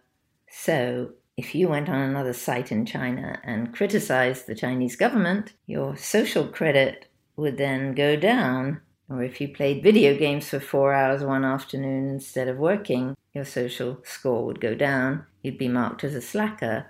So, 0.58 1.10
if 1.36 1.54
you 1.54 1.68
went 1.68 1.90
on 1.90 2.00
another 2.00 2.32
site 2.32 2.72
in 2.72 2.86
China 2.86 3.38
and 3.44 3.74
criticized 3.74 4.46
the 4.46 4.54
Chinese 4.54 4.96
government, 4.96 5.52
your 5.66 5.96
social 5.96 6.48
credit 6.48 7.08
would 7.36 7.58
then 7.58 7.94
go 7.94 8.16
down. 8.16 8.80
Or 9.08 9.22
if 9.22 9.38
you 9.40 9.48
played 9.48 9.82
video 9.82 10.16
games 10.16 10.48
for 10.48 10.58
four 10.58 10.94
hours 10.94 11.22
one 11.22 11.44
afternoon 11.44 12.08
instead 12.08 12.48
of 12.48 12.56
working, 12.56 13.14
your 13.34 13.44
social 13.44 14.00
score 14.02 14.46
would 14.46 14.60
go 14.60 14.74
down. 14.74 15.26
You'd 15.42 15.58
be 15.58 15.68
marked 15.68 16.02
as 16.02 16.14
a 16.14 16.22
slacker. 16.22 16.86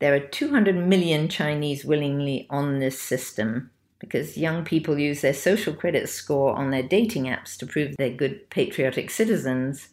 There 0.00 0.14
are 0.14 0.20
200 0.20 0.74
million 0.76 1.28
Chinese 1.28 1.84
willingly 1.84 2.48
on 2.50 2.80
this 2.80 3.00
system 3.00 3.70
because 4.00 4.36
young 4.36 4.64
people 4.64 4.98
use 4.98 5.20
their 5.20 5.32
social 5.32 5.74
credit 5.74 6.08
score 6.08 6.54
on 6.54 6.70
their 6.70 6.82
dating 6.82 7.24
apps 7.26 7.56
to 7.58 7.66
prove 7.66 7.96
they're 7.96 8.10
good 8.10 8.50
patriotic 8.50 9.10
citizens. 9.10 9.90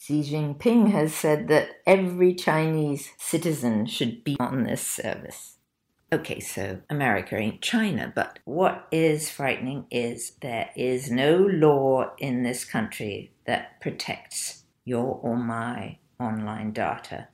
Xi 0.00 0.22
Jinping 0.22 0.92
has 0.92 1.12
said 1.12 1.48
that 1.48 1.80
every 1.84 2.32
Chinese 2.34 3.10
citizen 3.18 3.84
should 3.84 4.22
be 4.22 4.36
on 4.38 4.62
this 4.62 4.80
service. 4.80 5.56
Okay, 6.10 6.40
so 6.40 6.80
America 6.88 7.36
ain't 7.36 7.60
China, 7.60 8.10
but 8.14 8.38
what 8.44 8.86
is 8.90 9.28
frightening 9.28 9.86
is 9.90 10.32
there 10.40 10.70
is 10.76 11.10
no 11.10 11.36
law 11.36 12.12
in 12.18 12.42
this 12.42 12.64
country 12.64 13.32
that 13.46 13.80
protects 13.80 14.64
your 14.84 15.20
or 15.22 15.36
my 15.36 15.98
online 16.18 16.72
data. 16.72 17.28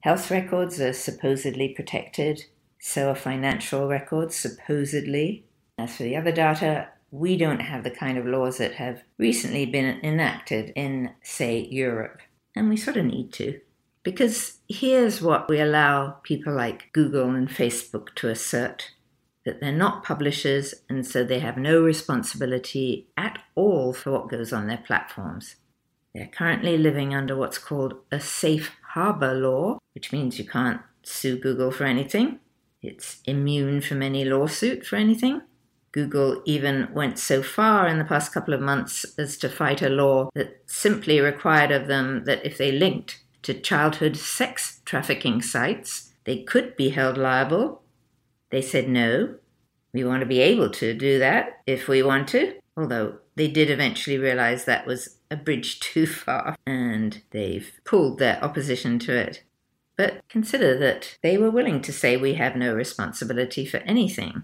Health 0.00 0.30
records 0.30 0.80
are 0.80 0.92
supposedly 0.92 1.70
protected, 1.70 2.44
so 2.78 3.08
are 3.10 3.16
financial 3.16 3.88
records, 3.88 4.36
supposedly. 4.36 5.46
As 5.78 5.96
for 5.96 6.04
the 6.04 6.16
other 6.16 6.32
data, 6.32 6.88
we 7.12 7.36
don't 7.36 7.60
have 7.60 7.84
the 7.84 7.90
kind 7.90 8.16
of 8.16 8.26
laws 8.26 8.56
that 8.56 8.72
have 8.72 9.04
recently 9.18 9.66
been 9.66 10.00
enacted 10.02 10.72
in, 10.74 11.10
say, 11.22 11.60
Europe. 11.70 12.20
And 12.56 12.68
we 12.68 12.76
sort 12.76 12.96
of 12.96 13.04
need 13.04 13.32
to. 13.34 13.60
Because 14.02 14.58
here's 14.68 15.22
what 15.22 15.48
we 15.48 15.60
allow 15.60 16.16
people 16.22 16.54
like 16.54 16.92
Google 16.92 17.30
and 17.30 17.48
Facebook 17.48 18.14
to 18.16 18.28
assert 18.28 18.90
that 19.44 19.60
they're 19.60 19.72
not 19.72 20.04
publishers 20.04 20.74
and 20.88 21.06
so 21.06 21.22
they 21.22 21.40
have 21.40 21.56
no 21.56 21.82
responsibility 21.82 23.08
at 23.16 23.38
all 23.54 23.92
for 23.92 24.10
what 24.12 24.30
goes 24.30 24.52
on 24.52 24.66
their 24.66 24.82
platforms. 24.86 25.56
They're 26.14 26.28
currently 26.28 26.78
living 26.78 27.14
under 27.14 27.36
what's 27.36 27.58
called 27.58 27.94
a 28.10 28.20
safe 28.20 28.72
harbor 28.90 29.34
law, 29.34 29.78
which 29.94 30.12
means 30.12 30.38
you 30.38 30.46
can't 30.46 30.80
sue 31.02 31.38
Google 31.38 31.70
for 31.70 31.84
anything. 31.84 32.38
It's 32.80 33.20
immune 33.26 33.80
from 33.82 34.02
any 34.02 34.24
lawsuit 34.24 34.86
for 34.86 34.96
anything. 34.96 35.42
Google 35.92 36.42
even 36.46 36.88
went 36.94 37.18
so 37.18 37.42
far 37.42 37.86
in 37.86 37.98
the 37.98 38.04
past 38.04 38.32
couple 38.32 38.54
of 38.54 38.60
months 38.60 39.04
as 39.18 39.36
to 39.38 39.48
fight 39.48 39.82
a 39.82 39.90
law 39.90 40.30
that 40.34 40.62
simply 40.66 41.20
required 41.20 41.70
of 41.70 41.86
them 41.86 42.24
that 42.24 42.44
if 42.44 42.56
they 42.56 42.72
linked 42.72 43.22
to 43.42 43.54
childhood 43.54 44.16
sex 44.16 44.80
trafficking 44.84 45.42
sites, 45.42 46.12
they 46.24 46.42
could 46.42 46.76
be 46.76 46.90
held 46.90 47.18
liable. 47.18 47.82
They 48.50 48.62
said 48.62 48.88
no. 48.88 49.34
We 49.92 50.04
want 50.04 50.20
to 50.20 50.26
be 50.26 50.40
able 50.40 50.70
to 50.70 50.94
do 50.94 51.18
that 51.18 51.60
if 51.66 51.88
we 51.88 52.02
want 52.02 52.28
to, 52.28 52.54
although 52.76 53.18
they 53.34 53.48
did 53.48 53.70
eventually 53.70 54.16
realize 54.16 54.64
that 54.64 54.86
was 54.86 55.18
a 55.30 55.36
bridge 55.36 55.80
too 55.80 56.06
far 56.06 56.56
and 56.66 57.22
they've 57.30 57.70
pulled 57.84 58.18
their 58.18 58.42
opposition 58.42 58.98
to 59.00 59.14
it. 59.14 59.42
But 59.96 60.26
consider 60.30 60.78
that 60.78 61.18
they 61.22 61.36
were 61.36 61.50
willing 61.50 61.82
to 61.82 61.92
say 61.92 62.16
we 62.16 62.34
have 62.34 62.56
no 62.56 62.74
responsibility 62.74 63.66
for 63.66 63.78
anything. 63.78 64.42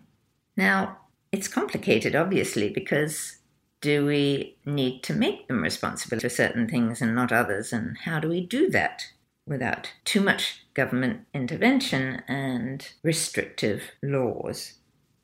Now, 0.57 0.99
it's 1.33 1.49
complicated, 1.49 2.17
obviously, 2.17 2.71
because 2.71 3.39
do 3.81 4.07
we 4.07 4.57
need 4.65 5.03
to 5.05 5.15
make 5.15 5.47
them 5.47 5.63
responsible 5.63 6.19
for 6.19 6.29
certain 6.29 6.69
things 6.69 7.01
and 7.01 7.15
not 7.15 7.33
others? 7.33 7.73
And 7.73 7.97
how 7.99 8.19
do 8.21 8.29
we 8.29 8.45
do 8.45 8.71
that 8.71 9.05
without 9.47 9.93
too 10.05 10.21
much 10.21 10.67
government 10.75 11.27
intervention 11.33 12.23
and 12.29 12.89
restrictive 13.03 13.83
laws? 14.03 14.75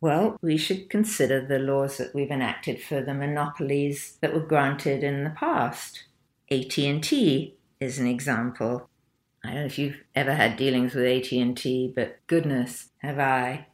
Well, 0.00 0.36
we 0.42 0.56
should 0.56 0.90
consider 0.90 1.46
the 1.46 1.58
laws 1.58 1.96
that 1.96 2.14
we've 2.14 2.30
enacted 2.30 2.82
for 2.82 3.00
the 3.00 3.14
monopolies 3.14 4.18
that 4.20 4.34
were 4.34 4.40
granted 4.40 5.02
in 5.02 5.24
the 5.24 5.30
past. 5.30 6.04
AT&T 6.50 7.56
is 7.80 7.98
an 7.98 8.06
example. 8.06 8.88
I 9.42 9.48
don't 9.48 9.60
know 9.60 9.66
if 9.66 9.78
you've 9.78 10.02
ever 10.14 10.34
had 10.34 10.56
dealings 10.56 10.94
with 10.94 11.06
AT&T, 11.06 11.92
but 11.96 12.18
goodness, 12.26 12.90
have 12.98 13.18
I 13.18 13.66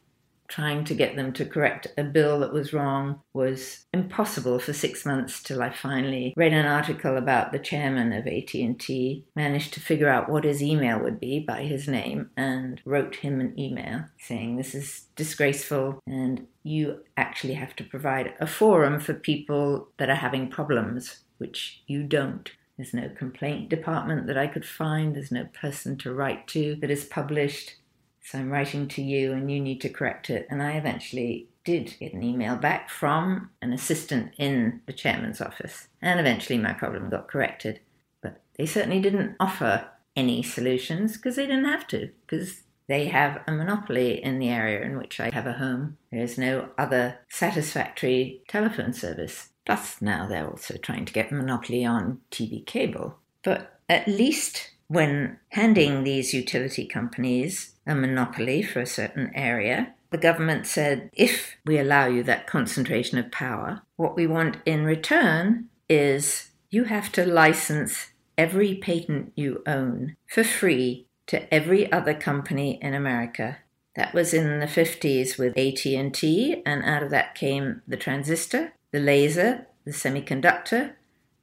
trying 0.51 0.83
to 0.83 0.93
get 0.93 1.15
them 1.15 1.31
to 1.31 1.45
correct 1.45 1.87
a 1.97 2.03
bill 2.03 2.41
that 2.41 2.51
was 2.51 2.73
wrong 2.73 3.21
was 3.33 3.85
impossible 3.93 4.59
for 4.59 4.73
6 4.73 5.05
months 5.05 5.41
till 5.41 5.63
I 5.63 5.71
finally 5.71 6.33
read 6.35 6.51
an 6.51 6.65
article 6.65 7.15
about 7.17 7.51
the 7.51 7.59
chairman 7.59 8.11
of 8.11 8.27
AT&T 8.27 9.25
managed 9.35 9.73
to 9.73 9.79
figure 9.79 10.09
out 10.09 10.29
what 10.29 10.43
his 10.43 10.61
email 10.61 10.99
would 10.99 11.19
be 11.19 11.39
by 11.39 11.63
his 11.63 11.87
name 11.87 12.29
and 12.35 12.81
wrote 12.85 13.15
him 13.15 13.39
an 13.39 13.57
email 13.57 14.05
saying 14.19 14.57
this 14.57 14.75
is 14.75 15.07
disgraceful 15.15 15.99
and 16.05 16.45
you 16.63 16.99
actually 17.15 17.53
have 17.53 17.75
to 17.77 17.83
provide 17.85 18.33
a 18.39 18.45
forum 18.45 18.99
for 18.99 19.13
people 19.13 19.87
that 19.97 20.09
are 20.09 20.15
having 20.15 20.49
problems 20.49 21.23
which 21.37 21.81
you 21.87 22.03
don't 22.03 22.51
there's 22.77 22.93
no 22.95 23.09
complaint 23.09 23.69
department 23.69 24.25
that 24.25 24.39
I 24.39 24.47
could 24.47 24.65
find. 24.65 25.15
There's 25.15 25.31
no 25.31 25.45
person 25.53 25.97
to 25.99 26.13
write 26.13 26.47
to 26.47 26.75
that 26.81 26.89
is 26.89 27.05
published. 27.05 27.75
So 28.23 28.39
I'm 28.39 28.51
writing 28.51 28.87
to 28.89 29.01
you 29.01 29.33
and 29.33 29.51
you 29.51 29.59
need 29.59 29.81
to 29.81 29.89
correct 29.89 30.29
it. 30.29 30.47
And 30.49 30.61
I 30.61 30.73
eventually 30.73 31.47
did 31.63 31.95
get 31.99 32.13
an 32.13 32.23
email 32.23 32.55
back 32.55 32.89
from 32.89 33.49
an 33.61 33.73
assistant 33.73 34.33
in 34.37 34.81
the 34.85 34.93
chairman's 34.93 35.41
office. 35.41 35.87
And 36.01 36.19
eventually 36.19 36.57
my 36.57 36.73
problem 36.73 37.09
got 37.09 37.27
corrected. 37.27 37.79
But 38.21 38.41
they 38.57 38.65
certainly 38.65 38.99
didn't 38.99 39.35
offer 39.39 39.87
any 40.15 40.43
solutions 40.43 41.17
because 41.17 41.35
they 41.35 41.45
didn't 41.45 41.65
have 41.65 41.87
to, 41.87 42.09
because 42.25 42.63
they 42.87 43.05
have 43.05 43.41
a 43.47 43.51
monopoly 43.51 44.21
in 44.23 44.39
the 44.39 44.49
area 44.49 44.81
in 44.81 44.97
which 44.97 45.19
I 45.19 45.29
have 45.33 45.47
a 45.47 45.53
home. 45.53 45.97
There 46.11 46.23
is 46.23 46.37
no 46.37 46.69
other 46.77 47.19
satisfactory 47.29 48.41
telephone 48.47 48.93
service. 48.93 49.49
Plus, 49.65 50.01
now 50.01 50.27
they're 50.27 50.49
also 50.49 50.77
trying 50.77 51.05
to 51.05 51.13
get 51.13 51.31
a 51.31 51.35
monopoly 51.35 51.85
on 51.85 52.19
TV 52.31 52.65
cable. 52.65 53.17
But 53.43 53.79
at 53.87 54.07
least 54.07 54.71
when 54.87 55.37
handing 55.49 56.03
these 56.03 56.33
utility 56.33 56.85
companies 56.85 57.70
a 57.85 57.95
monopoly 57.95 58.61
for 58.61 58.79
a 58.79 58.85
certain 58.85 59.31
area, 59.35 59.93
the 60.11 60.17
government 60.17 60.67
said 60.67 61.09
if 61.13 61.55
we 61.65 61.79
allow 61.79 62.05
you 62.05 62.23
that 62.23 62.47
concentration 62.47 63.17
of 63.17 63.31
power, 63.31 63.81
what 63.95 64.15
we 64.15 64.27
want 64.27 64.57
in 64.65 64.83
return 64.83 65.69
is 65.89 66.51
you 66.69 66.85
have 66.85 67.11
to 67.13 67.25
license 67.25 68.07
every 68.37 68.75
patent 68.75 69.31
you 69.35 69.63
own 69.65 70.15
for 70.27 70.43
free 70.43 71.07
to 71.27 71.53
every 71.53 71.91
other 71.91 72.13
company 72.13 72.77
in 72.81 72.93
America. 72.93 73.57
That 73.95 74.13
was 74.13 74.33
in 74.33 74.59
the 74.59 74.67
50s 74.67 75.37
with 75.37 75.57
AT&T 75.57 76.61
and 76.65 76.83
out 76.83 77.03
of 77.03 77.09
that 77.11 77.35
came 77.35 77.81
the 77.87 77.97
transistor, 77.97 78.73
the 78.91 78.99
laser, 78.99 79.67
the 79.85 79.91
semiconductor, 79.91 80.93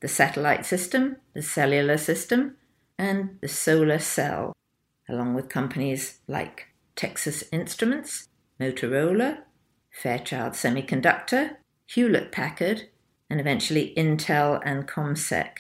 the 0.01 0.09
satellite 0.09 0.65
system, 0.65 1.17
the 1.35 1.43
cellular 1.43 1.99
system, 1.99 2.57
and 2.99 3.39
the 3.41 3.49
solar 3.49 3.99
cell, 3.99 4.55
along 5.09 5.35
with 5.35 5.49
companies 5.49 6.19
like 6.29 6.67
Texas 6.97 7.45
Instruments, 7.53 8.29
Motorola, 8.61 9.39
Fairchild 9.91 10.53
Semiconductor, 10.53 11.57
Hewlett 11.87 12.33
Packard, 12.33 12.89
and 13.31 13.41
eventually 13.41 13.95
Intel 13.97 14.61
and 14.65 14.87
ComSec. 14.87 15.51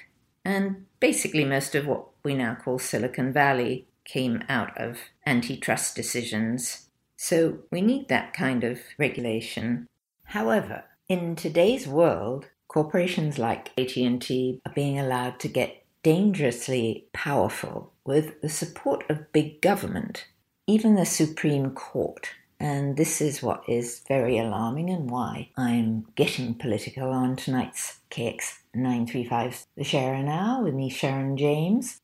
And 0.44 0.86
basically, 1.00 1.44
most 1.44 1.74
of 1.74 1.86
what 1.86 2.06
we 2.22 2.34
now 2.34 2.54
call 2.54 2.78
Silicon 2.78 3.32
Valley 3.32 3.86
came 4.04 4.42
out 4.48 4.76
of 4.80 4.98
antitrust 5.26 5.94
decisions. 5.94 6.88
So 7.16 7.58
we 7.70 7.82
need 7.82 8.08
that 8.08 8.32
kind 8.32 8.64
of 8.64 8.80
regulation. 8.98 9.86
However, 10.24 10.84
in 11.08 11.36
today's 11.36 11.86
world, 11.86 12.48
corporations 12.68 13.38
like 13.38 13.70
AT&T 13.78 14.60
are 14.64 14.72
being 14.74 14.98
allowed 14.98 15.40
to 15.40 15.48
get 15.48 15.77
dangerously 16.02 17.06
powerful 17.12 17.92
with 18.04 18.40
the 18.40 18.48
support 18.48 19.04
of 19.08 19.32
big 19.32 19.60
government, 19.60 20.26
even 20.66 20.94
the 20.94 21.06
Supreme 21.06 21.70
Court. 21.70 22.30
And 22.60 22.96
this 22.96 23.20
is 23.20 23.42
what 23.42 23.62
is 23.68 24.02
very 24.08 24.38
alarming 24.38 24.90
and 24.90 25.10
why 25.10 25.50
I'm 25.56 26.06
getting 26.16 26.54
political 26.54 27.10
on 27.10 27.36
tonight's 27.36 28.00
KX 28.10 28.58
935 28.74 29.66
The 29.76 29.84
Sharin' 29.84 30.28
Hour 30.28 30.64
with 30.64 30.74
me, 30.74 30.90
Sharon 30.90 31.36
James. 31.36 32.00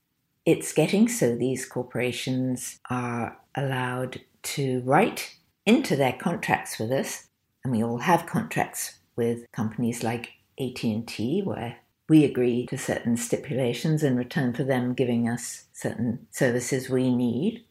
It's 0.46 0.72
getting 0.72 1.08
so 1.08 1.34
these 1.34 1.66
corporations 1.66 2.78
are 2.90 3.38
allowed 3.54 4.20
to 4.42 4.80
write 4.84 5.36
into 5.66 5.96
their 5.96 6.12
contracts 6.12 6.78
with 6.78 6.92
us, 6.92 7.28
and 7.64 7.72
we 7.72 7.82
all 7.82 7.98
have 7.98 8.26
contracts 8.26 8.98
with 9.16 9.50
companies 9.52 10.02
like 10.02 10.32
AT&T 10.60 11.42
where 11.42 11.78
we 12.08 12.24
agree 12.24 12.66
to 12.66 12.78
certain 12.78 13.16
stipulations 13.16 14.02
in 14.02 14.16
return 14.16 14.52
for 14.52 14.64
them 14.64 14.94
giving 14.94 15.28
us 15.28 15.64
certain 15.72 16.26
services 16.30 16.88
we 16.90 17.14
need. 17.14 17.64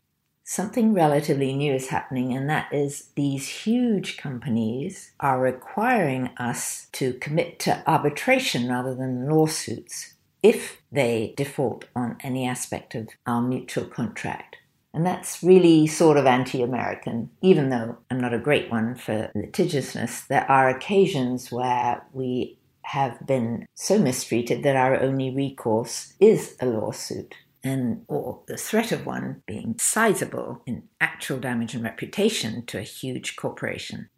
Something 0.45 0.93
relatively 0.93 1.53
new 1.53 1.73
is 1.73 1.87
happening, 1.87 2.35
and 2.35 2.49
that 2.49 2.73
is 2.73 3.09
these 3.15 3.47
huge 3.47 4.17
companies 4.17 5.11
are 5.19 5.39
requiring 5.39 6.31
us 6.37 6.87
to 6.93 7.13
commit 7.13 7.59
to 7.59 7.81
arbitration 7.87 8.67
rather 8.67 8.93
than 8.93 9.29
lawsuits 9.29 10.15
if 10.41 10.81
they 10.91 11.33
default 11.37 11.85
on 11.95 12.17
any 12.19 12.45
aspect 12.45 12.93
of 12.93 13.07
our 13.25 13.41
mutual 13.41 13.85
contract. 13.85 14.57
And 14.93 15.05
that's 15.05 15.41
really 15.41 15.87
sort 15.87 16.17
of 16.17 16.25
anti 16.25 16.61
American. 16.61 17.31
Even 17.41 17.69
though 17.69 17.97
I'm 18.11 18.19
not 18.19 18.33
a 18.33 18.39
great 18.39 18.69
one 18.69 18.95
for 18.95 19.31
litigiousness, 19.33 20.27
there 20.27 20.49
are 20.51 20.69
occasions 20.69 21.51
where 21.51 22.03
we 22.11 22.59
have 22.93 23.25
been 23.25 23.65
so 23.73 23.97
mistreated 23.97 24.61
that 24.61 24.75
our 24.75 25.01
only 25.01 25.33
recourse 25.33 26.13
is 26.19 26.55
a 26.61 26.67
lawsuit. 26.67 27.33
And 27.63 28.03
or 28.07 28.41
the 28.45 28.57
threat 28.57 28.91
of 28.91 29.07
one 29.07 29.41
being 29.47 29.75
sizable 29.79 30.61
in 30.67 30.83
actual 31.01 31.39
damage 31.39 31.73
and 31.73 31.83
reputation 31.83 32.65
to 32.67 32.77
a 32.77 32.83
huge 32.83 33.35
corporation. 33.35 34.09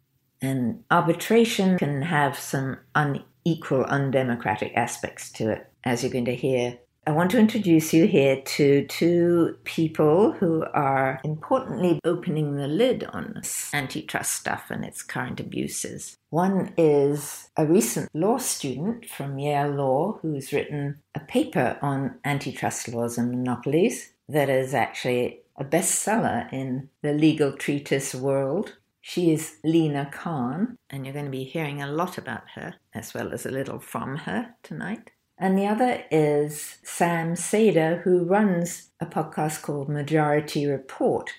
And 0.42 0.82
arbitration 0.90 1.78
can 1.78 2.02
have 2.02 2.38
some 2.38 2.78
unequal, 2.94 3.84
undemocratic 3.84 4.72
aspects 4.76 5.32
to 5.32 5.52
it, 5.52 5.70
as 5.84 6.02
you're 6.02 6.12
going 6.12 6.26
to 6.26 6.34
hear 6.34 6.78
I 7.08 7.12
want 7.12 7.30
to 7.30 7.38
introduce 7.38 7.94
you 7.94 8.08
here 8.08 8.42
to 8.42 8.84
two 8.86 9.56
people 9.62 10.32
who 10.32 10.64
are 10.74 11.20
importantly 11.22 12.00
opening 12.04 12.56
the 12.56 12.66
lid 12.66 13.04
on 13.04 13.42
antitrust 13.72 14.32
stuff 14.32 14.72
and 14.72 14.84
its 14.84 15.04
current 15.04 15.38
abuses. 15.38 16.16
One 16.30 16.74
is 16.76 17.48
a 17.56 17.64
recent 17.64 18.12
law 18.12 18.38
student 18.38 19.08
from 19.08 19.38
Yale 19.38 19.70
Law 19.70 20.18
who's 20.20 20.52
written 20.52 21.00
a 21.14 21.20
paper 21.20 21.78
on 21.80 22.18
antitrust 22.24 22.88
laws 22.88 23.18
and 23.18 23.30
monopolies 23.30 24.10
that 24.28 24.50
is 24.50 24.74
actually 24.74 25.42
a 25.56 25.64
bestseller 25.64 26.52
in 26.52 26.88
the 27.02 27.12
legal 27.12 27.52
treatise 27.52 28.16
world. 28.16 28.78
She 29.00 29.30
is 29.30 29.58
Lina 29.62 30.10
Khan, 30.10 30.76
and 30.90 31.06
you're 31.06 31.12
going 31.12 31.26
to 31.26 31.30
be 31.30 31.44
hearing 31.44 31.80
a 31.80 31.86
lot 31.86 32.18
about 32.18 32.50
her 32.56 32.74
as 32.92 33.14
well 33.14 33.32
as 33.32 33.46
a 33.46 33.52
little 33.52 33.78
from 33.78 34.16
her 34.16 34.56
tonight. 34.64 35.12
And 35.38 35.58
the 35.58 35.66
other 35.66 36.02
is 36.10 36.78
Sam 36.82 37.36
Seder, 37.36 38.00
who 38.04 38.24
runs 38.24 38.90
a 39.00 39.06
podcast 39.06 39.62
called 39.62 39.88
Majority 39.88 40.66
Report. 40.66 41.30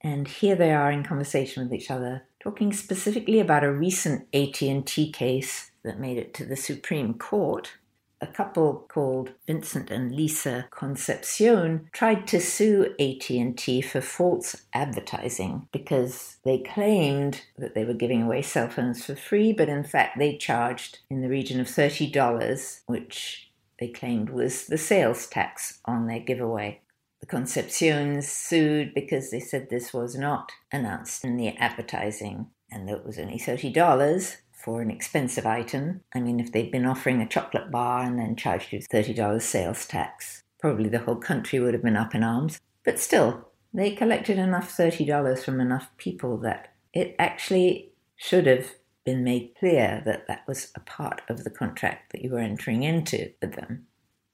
And 0.00 0.26
here 0.26 0.56
they 0.56 0.72
are 0.72 0.90
in 0.90 1.04
conversation 1.04 1.62
with 1.62 1.72
each 1.72 1.90
other, 1.90 2.24
talking 2.40 2.72
specifically 2.72 3.38
about 3.38 3.64
a 3.64 3.72
recent 3.72 4.26
AT&T 4.34 5.12
case 5.12 5.70
that 5.84 6.00
made 6.00 6.18
it 6.18 6.34
to 6.34 6.44
the 6.44 6.56
Supreme 6.56 7.14
Court. 7.14 7.72
A 8.24 8.32
couple 8.32 8.86
called 8.88 9.34
Vincent 9.46 9.90
and 9.90 10.10
Lisa 10.10 10.66
Concepcion 10.70 11.90
tried 11.92 12.26
to 12.28 12.40
sue 12.40 12.94
AT&T 12.98 13.82
for 13.82 14.00
false 14.00 14.62
advertising 14.72 15.68
because 15.72 16.38
they 16.42 16.56
claimed 16.56 17.42
that 17.58 17.74
they 17.74 17.84
were 17.84 17.92
giving 17.92 18.22
away 18.22 18.40
cell 18.40 18.70
phones 18.70 19.04
for 19.04 19.14
free, 19.14 19.52
but 19.52 19.68
in 19.68 19.84
fact 19.84 20.18
they 20.18 20.38
charged 20.38 21.00
in 21.10 21.20
the 21.20 21.28
region 21.28 21.60
of 21.60 21.66
$30, 21.66 22.80
which 22.86 23.52
they 23.78 23.88
claimed 23.88 24.30
was 24.30 24.68
the 24.68 24.78
sales 24.78 25.26
tax 25.26 25.80
on 25.84 26.06
their 26.06 26.20
giveaway. 26.20 26.80
The 27.20 27.26
Concepcions 27.26 28.26
sued 28.26 28.94
because 28.94 29.30
they 29.30 29.40
said 29.40 29.68
this 29.68 29.92
was 29.92 30.16
not 30.16 30.50
announced 30.72 31.26
in 31.26 31.36
the 31.36 31.48
advertising 31.58 32.46
and 32.72 32.88
that 32.88 32.96
it 32.96 33.04
was 33.04 33.18
only 33.18 33.38
$30 33.38 34.38
for 34.64 34.80
an 34.80 34.90
expensive 34.90 35.44
item. 35.44 36.00
I 36.14 36.20
mean, 36.20 36.40
if 36.40 36.50
they'd 36.50 36.72
been 36.72 36.86
offering 36.86 37.20
a 37.20 37.28
chocolate 37.28 37.70
bar 37.70 38.02
and 38.02 38.18
then 38.18 38.34
charged 38.34 38.72
you 38.72 38.80
$30 38.80 39.42
sales 39.42 39.86
tax, 39.86 40.42
probably 40.58 40.88
the 40.88 41.00
whole 41.00 41.16
country 41.16 41.60
would 41.60 41.74
have 41.74 41.82
been 41.82 41.96
up 41.96 42.14
in 42.14 42.24
arms. 42.24 42.58
But 42.82 42.98
still, 42.98 43.50
they 43.74 43.90
collected 43.90 44.38
enough 44.38 44.74
$30 44.74 45.44
from 45.44 45.60
enough 45.60 45.90
people 45.98 46.38
that 46.38 46.72
it 46.94 47.14
actually 47.18 47.92
should 48.16 48.46
have 48.46 48.70
been 49.04 49.22
made 49.22 49.52
clear 49.58 50.02
that 50.06 50.26
that 50.28 50.48
was 50.48 50.72
a 50.74 50.80
part 50.80 51.20
of 51.28 51.44
the 51.44 51.50
contract 51.50 52.12
that 52.12 52.22
you 52.22 52.30
were 52.30 52.38
entering 52.38 52.82
into 52.82 53.32
with 53.42 53.54
them. 53.54 53.86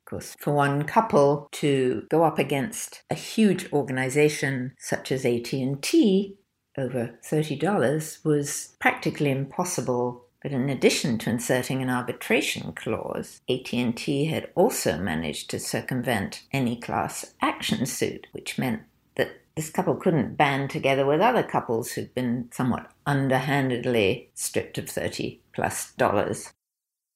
Of 0.06 0.10
course, 0.10 0.36
for 0.38 0.52
one 0.52 0.84
couple 0.84 1.48
to 1.52 2.04
go 2.08 2.22
up 2.22 2.38
against 2.38 3.02
a 3.10 3.14
huge 3.14 3.72
organization 3.72 4.74
such 4.78 5.10
as 5.10 5.24
AT&T 5.24 6.36
over 6.80 7.18
$30 7.22 8.24
was 8.24 8.74
practically 8.80 9.30
impossible 9.30 10.24
but 10.42 10.52
in 10.52 10.70
addition 10.70 11.18
to 11.18 11.30
inserting 11.30 11.82
an 11.82 11.90
arbitration 11.90 12.72
clause, 12.72 13.40
AT&T 13.48 14.24
had 14.26 14.50
also 14.54 14.96
managed 14.98 15.50
to 15.50 15.58
circumvent 15.58 16.44
any 16.52 16.80
class 16.80 17.34
action 17.42 17.84
suit, 17.84 18.26
which 18.32 18.58
meant 18.58 18.80
that 19.16 19.32
this 19.54 19.70
couple 19.70 19.96
couldn't 19.96 20.36
band 20.36 20.70
together 20.70 21.04
with 21.04 21.20
other 21.20 21.42
couples 21.42 21.92
who'd 21.92 22.14
been 22.14 22.48
somewhat 22.52 22.90
underhandedly 23.04 24.30
stripped 24.34 24.78
of 24.78 24.88
30 24.88 25.40
plus 25.52 25.92
dollars. 25.94 26.52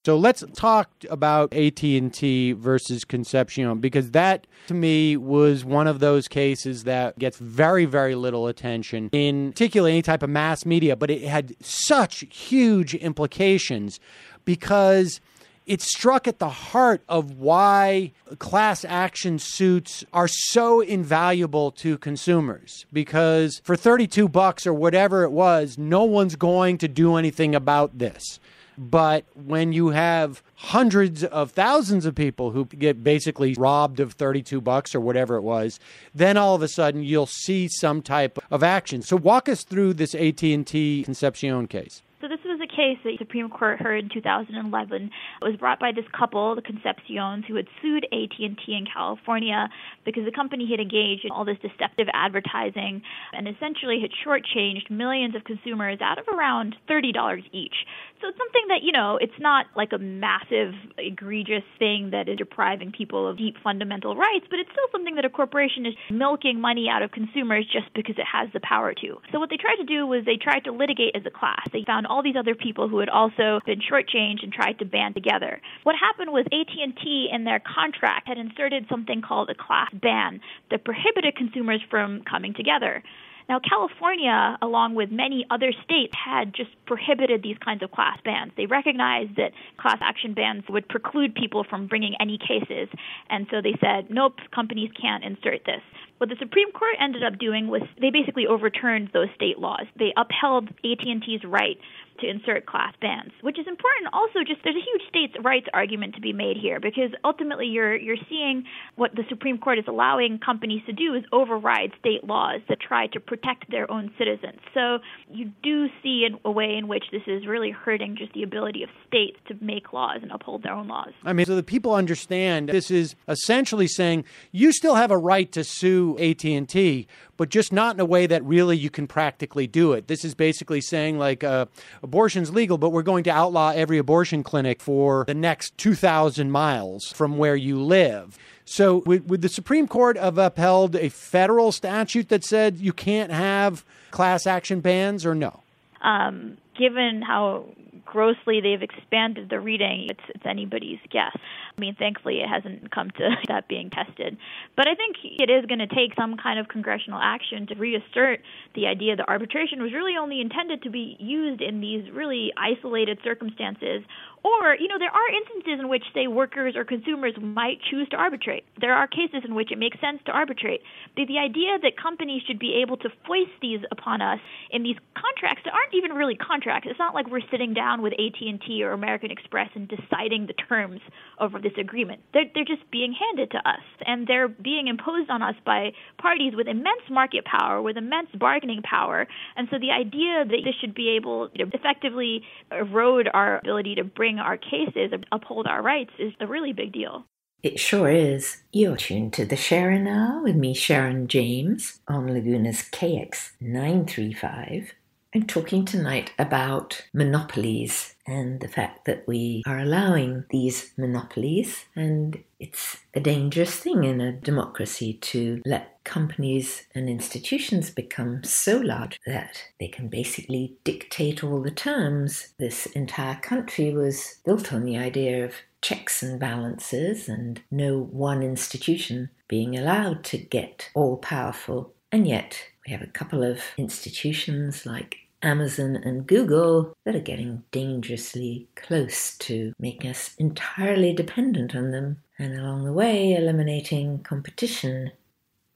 So 0.05 0.19
let's 0.19 0.45
talk 0.55 0.91
about 1.09 1.55
AT&T 1.55 2.53
versus 2.53 3.07
Concepcion 3.07 3.79
because 3.81 4.11
that 4.11 4.47
to 4.67 4.75
me 4.75 5.17
was 5.17 5.65
one 5.65 5.87
of 5.87 5.99
those 5.99 6.29
cases 6.29 6.85
that 6.85 7.19
gets 7.19 7.39
very 7.39 7.87
very 7.87 8.15
little 8.15 8.47
attention 8.47 9.09
in 9.13 9.53
particularly 9.53 9.93
any 9.93 10.03
type 10.03 10.23
of 10.23 10.29
mass 10.31 10.67
media 10.67 10.95
but 10.95 11.11
it 11.11 11.23
had 11.23 11.55
such 11.61 12.25
huge 12.31 12.95
implications 12.95 13.99
because 14.45 15.21
it 15.67 15.81
struck 15.81 16.29
at 16.29 16.39
the 16.39 16.51
heart 16.51 17.03
of 17.09 17.39
why 17.39 18.13
class 18.39 18.85
action 18.85 19.39
suits 19.39 20.05
are 20.13 20.29
so 20.29 20.83
invaluable 20.83 21.71
to 21.71 21.97
consumers. 21.97 22.85
Because 22.93 23.63
for 23.65 23.75
32 23.75 24.29
bucks 24.29 24.67
or 24.67 24.75
whatever 24.75 25.23
it 25.23 25.31
was 25.31 25.79
no 25.79 26.05
one's 26.05 26.37
going 26.37 26.77
to 26.79 26.89
do 26.89 27.17
anything 27.17 27.55
about 27.55 27.99
this 27.99 28.39
but 28.77 29.25
when 29.35 29.73
you 29.73 29.89
have 29.89 30.43
hundreds 30.57 31.25
of 31.25 31.51
thousands 31.51 32.07
of 32.07 32.15
people 32.15 32.51
who 32.51 32.65
get 32.65 33.03
basically 33.05 33.55
robbed 33.55 34.01
of 34.01 34.13
32 34.13 34.61
bucks 34.61 34.95
or 34.95 35.01
whatever 35.01 35.37
it 35.37 35.43
was 35.43 35.79
then 36.15 36.37
all 36.37 36.55
of 36.55 36.63
a 36.63 36.69
sudden 36.69 37.03
you'll 37.03 37.27
see 37.27 37.69
some 37.69 38.03
type 38.03 38.39
of 38.51 38.63
action. 38.63 39.03
So 39.03 39.17
walk 39.17 39.49
us 39.49 39.65
through 39.65 39.95
this 39.95 40.15
AT&T 40.15 41.03
Concepcion 41.05 41.67
case 41.67 42.03
so 42.25 42.29
this 42.29 42.43
was 42.43 42.59
a 42.59 42.64
case 42.75 42.99
that 43.05 43.11
the 43.13 43.19
Supreme 43.19 43.49
Court 43.49 43.81
heard 43.81 44.05
in 44.05 44.11
2011. 44.11 45.11
Was 45.43 45.57
brought 45.57 45.79
by 45.81 45.93
this 45.93 46.05
couple, 46.17 46.55
the 46.55 46.63
Concepcions, 46.63 47.45
who 47.47 47.55
had 47.55 47.67
sued 47.81 48.05
AT&T 48.13 48.65
in 48.69 48.87
California 48.93 49.69
because 50.05 50.25
the 50.25 50.33
company 50.33 50.69
had 50.71 50.81
engaged 50.81 51.25
in 51.25 51.31
all 51.31 51.45
this 51.45 51.59
deceptive 51.63 52.09
advertising 52.13 53.03
and 53.33 53.49
essentially 53.49 54.01
had 54.01 54.11
shortchanged 54.25 54.91
millions 54.91 55.35
of 55.35 55.45
consumers 55.45 55.99
out 56.01 56.19
of 56.19 56.27
around 56.29 56.77
$30 56.89 57.13
each. 57.53 57.75
So 58.21 58.29
it's 58.29 58.39
something 58.39 58.69
that, 58.69 58.83
you 58.83 58.93
know, 58.93 59.19
it's 59.21 59.39
not 59.39 59.67
like 59.77 59.93
a 59.93 59.99
massive, 59.99 60.73
egregious 60.97 61.65
thing 61.79 62.11
that 62.13 62.29
is 62.29 62.39
depriving 62.39 62.91
people 62.91 63.29
of 63.29 63.37
deep 63.37 63.57
fundamental 63.63 64.17
rights, 64.17 64.47
but 64.49 64.59
it's 64.59 64.71
still 64.71 64.89
something 64.93 65.15
that 65.17 65.25
a 65.25 65.31
corporation 65.31 65.85
is 65.85 65.95
milking 66.11 66.61
money 66.61 66.89
out 66.89 67.03
of 67.03 67.11
consumers 67.11 67.67
just 67.71 67.93
because 67.95 68.17
it 68.17 68.25
has 68.25 68.49
the 68.55 68.61
power 68.61 68.95
to. 68.95 69.21
So 69.31 69.39
what 69.39 69.51
they 69.51 69.59
tried 69.59 69.77
to 69.77 69.85
do 69.85 70.07
was 70.07 70.25
they 70.25 70.39
tried 70.41 70.65
to 70.65 70.73
litigate 70.73 71.15
as 71.15 71.23
a 71.27 71.31
class. 71.31 71.69
They 71.73 71.85
found 71.85 72.07
all 72.07 72.23
these 72.23 72.37
other 72.39 72.55
people 72.65 72.89
who 72.89 72.99
had 72.99 73.11
also 73.11 73.61
been 73.67 73.81
shortchanged 73.81 74.43
and 74.43 74.53
tried 74.53 74.79
to 74.79 74.85
band 74.85 75.15
together. 75.15 75.61
What 75.83 75.95
happened 75.95 76.33
was 76.33 76.47
AT&T 76.47 77.29
in 77.31 77.45
their 77.45 77.61
contract 77.61 78.27
had 78.27 78.39
inserted 78.39 78.87
something 78.89 79.23
called 79.23 79.51
a 79.51 79.55
class 79.55 79.91
ban 79.93 80.41
that 80.71 80.85
prohibited 80.85 81.37
consumers 81.37 81.83
from 81.91 82.23
coming 82.23 82.55
together. 82.55 83.03
Now, 83.49 83.61
California, 83.61 84.57
along 84.63 84.95
with 84.95 85.11
many 85.11 85.45
other 85.51 85.71
states, 85.85 86.15
had 86.17 86.55
just 86.55 86.71
prohibited 86.87 87.43
these 87.43 87.59
kinds 87.59 87.83
of 87.83 87.91
class 87.91 88.19
bans. 88.25 88.53
They 88.57 88.65
recognized 88.65 89.37
that 89.37 89.53
class 89.77 89.99
action 90.01 90.33
bans 90.33 90.65
would 90.71 90.89
preclude 90.89 91.35
people 91.35 91.63
from 91.69 91.87
bringing 91.87 92.15
any 92.21 92.39
cases, 92.39 92.89
and 93.29 93.47
so 93.51 93.61
they 93.61 93.75
said, 93.81 94.09
nope, 94.09 94.37
companies 94.55 94.91
can't 94.99 95.23
insert 95.23 95.61
this. 95.67 95.83
What 96.19 96.31
the 96.31 96.37
Supreme 96.39 96.73
Court 96.73 96.97
ended 96.99 97.23
up 97.23 97.39
doing 97.39 97.69
was 97.69 97.83
they 98.01 98.11
basically 98.11 98.47
overturned 98.47 99.11
those 99.13 99.29
state 99.35 99.59
laws. 99.59 99.85
They 99.99 100.15
upheld 100.17 100.69
AT&T's 100.83 101.45
right 101.45 101.77
to 102.25 102.31
insert 102.31 102.67
class 102.67 102.95
bans, 103.01 103.33
which 103.43 103.59
is 103.59 103.67
important. 103.67 104.13
Also, 104.13 104.41
just 104.47 104.61
there's 104.65 104.77
a 104.77 104.81
huge 104.81 105.03
states' 105.09 105.35
rights 105.45 105.67
argument 105.75 106.15
to 106.15 106.21
be 106.21 106.33
made 106.33 106.57
here 106.57 106.81
because 106.81 107.11
ultimately 107.25 107.67
you're 107.67 107.97
you're 107.97 108.21
seeing 108.29 108.65
what 108.97 109.15
the 109.15 109.25
Supreme 109.29 109.59
Court 109.59 109.79
is 109.79 109.85
allowing 109.87 110.39
companies 110.39 110.83
to 110.87 110.93
do 110.93 111.15
is 111.15 111.25
override 111.33 111.93
state 112.01 112.25
laws 112.25 112.61
that 112.69 112.79
try 112.81 113.07
to 113.09 113.21
protect 113.21 113.71
their 113.71 113.91
own 113.91 114.11
citizens. 114.19 114.61
So 114.73 114.99
you 115.31 115.51
do 115.63 115.89
see 116.03 116.27
a 116.45 116.51
way 116.51 116.77
in 116.77 116.89
which 116.89 117.05
this 117.13 117.23
is 117.27 117.47
really 117.47 117.71
hurting 117.71 118.17
just 118.17 118.33
the 118.33 118.43
ability 118.43 118.83
of 118.83 118.89
states 119.07 119.37
to 119.49 119.57
make 119.61 119.93
laws 119.93 120.21
and 120.23 120.31
uphold 120.31 120.63
their 120.63 120.73
own 120.73 120.89
laws. 120.89 121.13
I 121.25 121.33
mean, 121.33 121.47
so 121.47 121.57
that 121.57 121.67
people 121.67 121.95
understand 121.95 122.69
this 122.69 122.91
is 122.91 123.15
essentially 123.29 123.89
saying 123.89 124.25
you 124.53 124.73
still 124.73 124.95
have 124.95 125.11
a 125.11 125.19
right 125.19 125.51
to 125.53 125.65
sue 125.65 126.17
AT&T, 126.19 127.07
but 127.37 127.49
just 127.49 127.73
not 127.73 127.95
in 127.95 128.01
a 128.01 128.05
way 128.05 128.27
that 128.27 128.45
really 128.45 128.77
you 128.77 128.91
can 128.91 129.07
practically 129.07 129.67
do 129.67 129.93
it. 129.93 130.07
This 130.07 130.25
is 130.25 130.35
basically 130.35 130.81
saying 130.81 131.19
like 131.19 131.45
uh, 131.45 131.67
abortion's 132.03 132.51
legal, 132.51 132.79
but 132.79 132.91
we're 132.91 133.03
going 133.03 133.25
to 133.25 133.31
outlaw 133.31 133.73
every 133.75 133.99
abortion 133.99 134.43
clinic 134.43 134.81
for 134.81 135.25
the 135.27 135.35
next 135.35 135.77
2,000 135.79 136.51
miles 136.51 137.13
from 137.13 137.39
where 137.39 137.57
you 137.57 137.83
live. 137.83 138.39
So, 138.65 139.03
would, 139.07 139.29
would 139.29 139.43
the 139.43 139.49
Supreme 139.49 139.87
Court 139.87 140.17
have 140.17 140.39
upheld 140.39 140.97
a 140.97 141.11
federal 141.11 141.71
statute 141.71 142.31
that 142.31 142.45
said 142.45 142.79
you 142.79 142.93
can't 142.93 143.31
have 143.31 143.85
class 144.11 144.47
action 144.47 144.81
bans, 144.81 145.27
or 145.27 145.35
no? 145.35 145.61
Um, 146.01 146.57
given 146.79 147.21
how 147.21 147.67
grossly 148.05 148.61
they've 148.61 148.83
expanded 148.83 149.51
the 149.51 149.61
reading, 149.61 150.07
it's, 150.09 150.21
it's 150.29 150.47
anybody's 150.47 151.01
guess. 151.11 151.37
I 151.77 151.81
mean, 151.81 151.97
thankfully, 151.99 152.41
it 152.41 152.49
hasn't 152.49 152.91
come 152.93 153.11
to 153.11 153.31
that 153.49 153.69
being 153.69 153.91
tested. 153.91 154.37
But 154.77 154.87
I 154.87 154.95
think 154.95 155.17
it 155.25 155.51
is 155.51 155.67
going 155.67 155.81
to 155.81 155.87
take 155.87 156.15
some 156.17 156.37
kind 156.37 156.59
of 156.59 156.69
congressional 156.69 157.21
action 157.21 157.67
to 157.69 157.75
reassert 157.75 158.41
the 158.75 158.87
idea 158.87 159.17
that 159.17 159.29
arbitration 159.29 159.83
was 159.83 159.93
really 159.93 160.17
only 160.17 160.41
intended 160.41 160.83
to 160.83 160.91
be 160.91 161.17
used 161.19 161.61
in 161.61 161.81
these 161.81 162.11
really 162.13 162.53
isolated 162.57 163.19
circumstances 163.25 164.03
or, 164.45 164.77
you 164.77 164.89
know, 164.89 164.99
there 164.99 165.09
are 165.09 165.29
instances 165.33 165.81
in 165.81 165.89
which, 165.89 166.05
say, 166.13 166.27
workers 166.27 166.77
or 166.77 166.85
consumers 166.85 167.33
might 167.41 167.81
choose 167.91 168.07
to 168.11 168.17
arbitrate. 168.17 168.65
There 168.79 168.93
are 168.93 169.09
cases 169.09 169.41
in 169.43 169.55
which 169.55 169.73
it 169.73 169.79
makes 169.79 169.99
sense 170.01 170.21
to 170.27 170.33
arbitrate. 170.33 170.83
The, 171.17 171.25
the 171.25 171.39
idea 171.39 171.81
that 171.81 171.97
companies 171.97 172.43
should 172.47 172.59
be 172.59 172.83
able 172.85 172.99
to 172.99 173.09
foist 173.27 173.57
these 173.63 173.81
upon 173.91 174.21
us 174.21 174.39
in 174.71 174.83
these 174.83 174.97
contracts 175.17 175.63
that 175.65 175.73
aren't 175.73 175.95
even 175.95 176.13
really 176.13 176.37
contracts. 176.37 176.87
It's 176.91 176.99
not 176.99 177.15
like 177.15 177.31
we're 177.31 177.49
sitting 177.51 177.73
down 177.73 178.03
with 178.03 178.13
AT&T 178.13 178.85
or 178.85 178.93
American 178.93 179.31
Express 179.31 179.71
and 179.75 179.89
deciding 179.89 180.47
the 180.47 180.53
terms 180.53 181.01
of 181.39 181.53
this 181.63 181.73
agreement. 181.81 182.21
They're, 182.35 182.45
they're 182.55 182.69
just 182.69 182.85
being 182.91 183.17
handed 183.17 183.51
to 183.53 183.59
us, 183.65 183.81
and 184.05 184.27
they're 184.27 184.49
being 184.49 184.89
imposed 184.89 185.31
on 185.31 185.41
us 185.41 185.55
by 185.65 185.93
parties 186.19 186.53
with 186.55 186.69
immense 186.69 187.09
market 187.11 187.47
power, 187.47 187.81
with 187.81 187.97
immense 187.97 188.29
bargaining 188.39 188.83
power. 188.83 189.27
And 189.57 189.69
so 189.71 189.79
the 189.79 189.91
idea 189.91 190.45
that 190.45 190.61
this 190.65 190.75
should 190.83 190.95
be 190.95 191.17
able 191.17 191.49
to 191.49 191.65
effectively 191.73 192.43
erode 192.71 193.29
our 193.33 193.59
ability 193.59 193.95
to 193.95 194.05
bring 194.05 194.34
our 194.39 194.57
cases, 194.57 195.13
uphold 195.33 195.67
our 195.67 195.83
rights, 195.83 196.13
is 196.19 196.33
a 196.41 196.47
really 196.47 196.73
big 196.73 196.93
deal. 196.93 197.25
It 197.63 197.81
sure 197.81 198.11
is. 198.11 198.59
You're 198.73 198.97
tuned 198.97 199.33
to 199.35 199.47
the 199.47 199.57
Sharin' 199.57 200.07
Hour 200.07 200.43
with 200.43 200.57
me, 200.57 200.75
Sharon 200.75 201.29
James, 201.29 202.01
on 202.07 202.27
Laguna's 202.27 202.83
KX 202.83 203.53
935. 203.61 204.93
I'm 205.35 205.47
talking 205.47 205.85
tonight 205.85 206.33
about 206.39 207.07
monopolies 207.13 208.15
and 208.25 208.61
the 208.61 208.69
fact 208.69 209.05
that 209.07 209.27
we 209.27 209.63
are 209.67 209.79
allowing 209.79 210.45
these 210.51 210.93
monopolies, 210.97 211.87
and 211.97 212.45
it's 212.61 212.99
a 213.15 213.21
dangerous 213.21 213.75
thing 213.77 214.05
in 214.05 214.21
a 214.21 214.31
democracy 214.31 215.15
to 215.15 215.61
let 215.67 215.94
companies 216.05 216.87
and 216.95 217.09
institutions 217.09 217.91
become 217.91 218.45
so 218.45 218.79
large 218.79 219.19
that 219.27 219.63
they 219.81 219.89
can 219.89 220.09
basically 220.09 220.77
dictate 220.85 221.43
all 221.43 221.61
the 221.61 221.71
terms. 221.71 222.55
This 222.59 222.87
entire 222.87 223.37
country 223.37 223.93
was 223.93 224.37
built 224.45 224.73
on 224.73 224.85
the 224.85 224.97
idea 224.97 225.45
of 225.45 225.55
checks 225.83 226.23
and 226.23 226.41
balances 226.41 227.29
and 227.29 227.61
no 227.71 227.99
one 227.99 228.43
institution 228.43 229.31
being 229.49 229.77
allowed 229.77 230.25
to 230.25 230.39
get 230.39 230.91
all 230.95 231.17
powerful. 231.17 231.93
And 232.11 232.27
yet, 232.27 232.59
we 232.87 232.93
have 232.93 233.03
a 233.03 233.07
couple 233.07 233.43
of 233.43 233.61
institutions 233.77 234.87
like 234.87 235.17
Amazon 235.43 235.97
and 235.97 236.27
Google 236.27 236.97
that 237.05 237.15
are 237.15 237.21
getting 237.21 237.63
dangerously 237.71 238.67
close 238.77 239.37
to 239.39 239.75
making 239.79 240.11
us 240.11 240.35
entirely 240.39 241.13
dependent 241.13 241.75
on 241.75 241.91
them, 241.91 242.23
and 242.39 242.59
along 242.59 242.85
the 242.85 242.93
way, 242.93 243.35
eliminating 243.35 244.21
competition. 244.21 245.13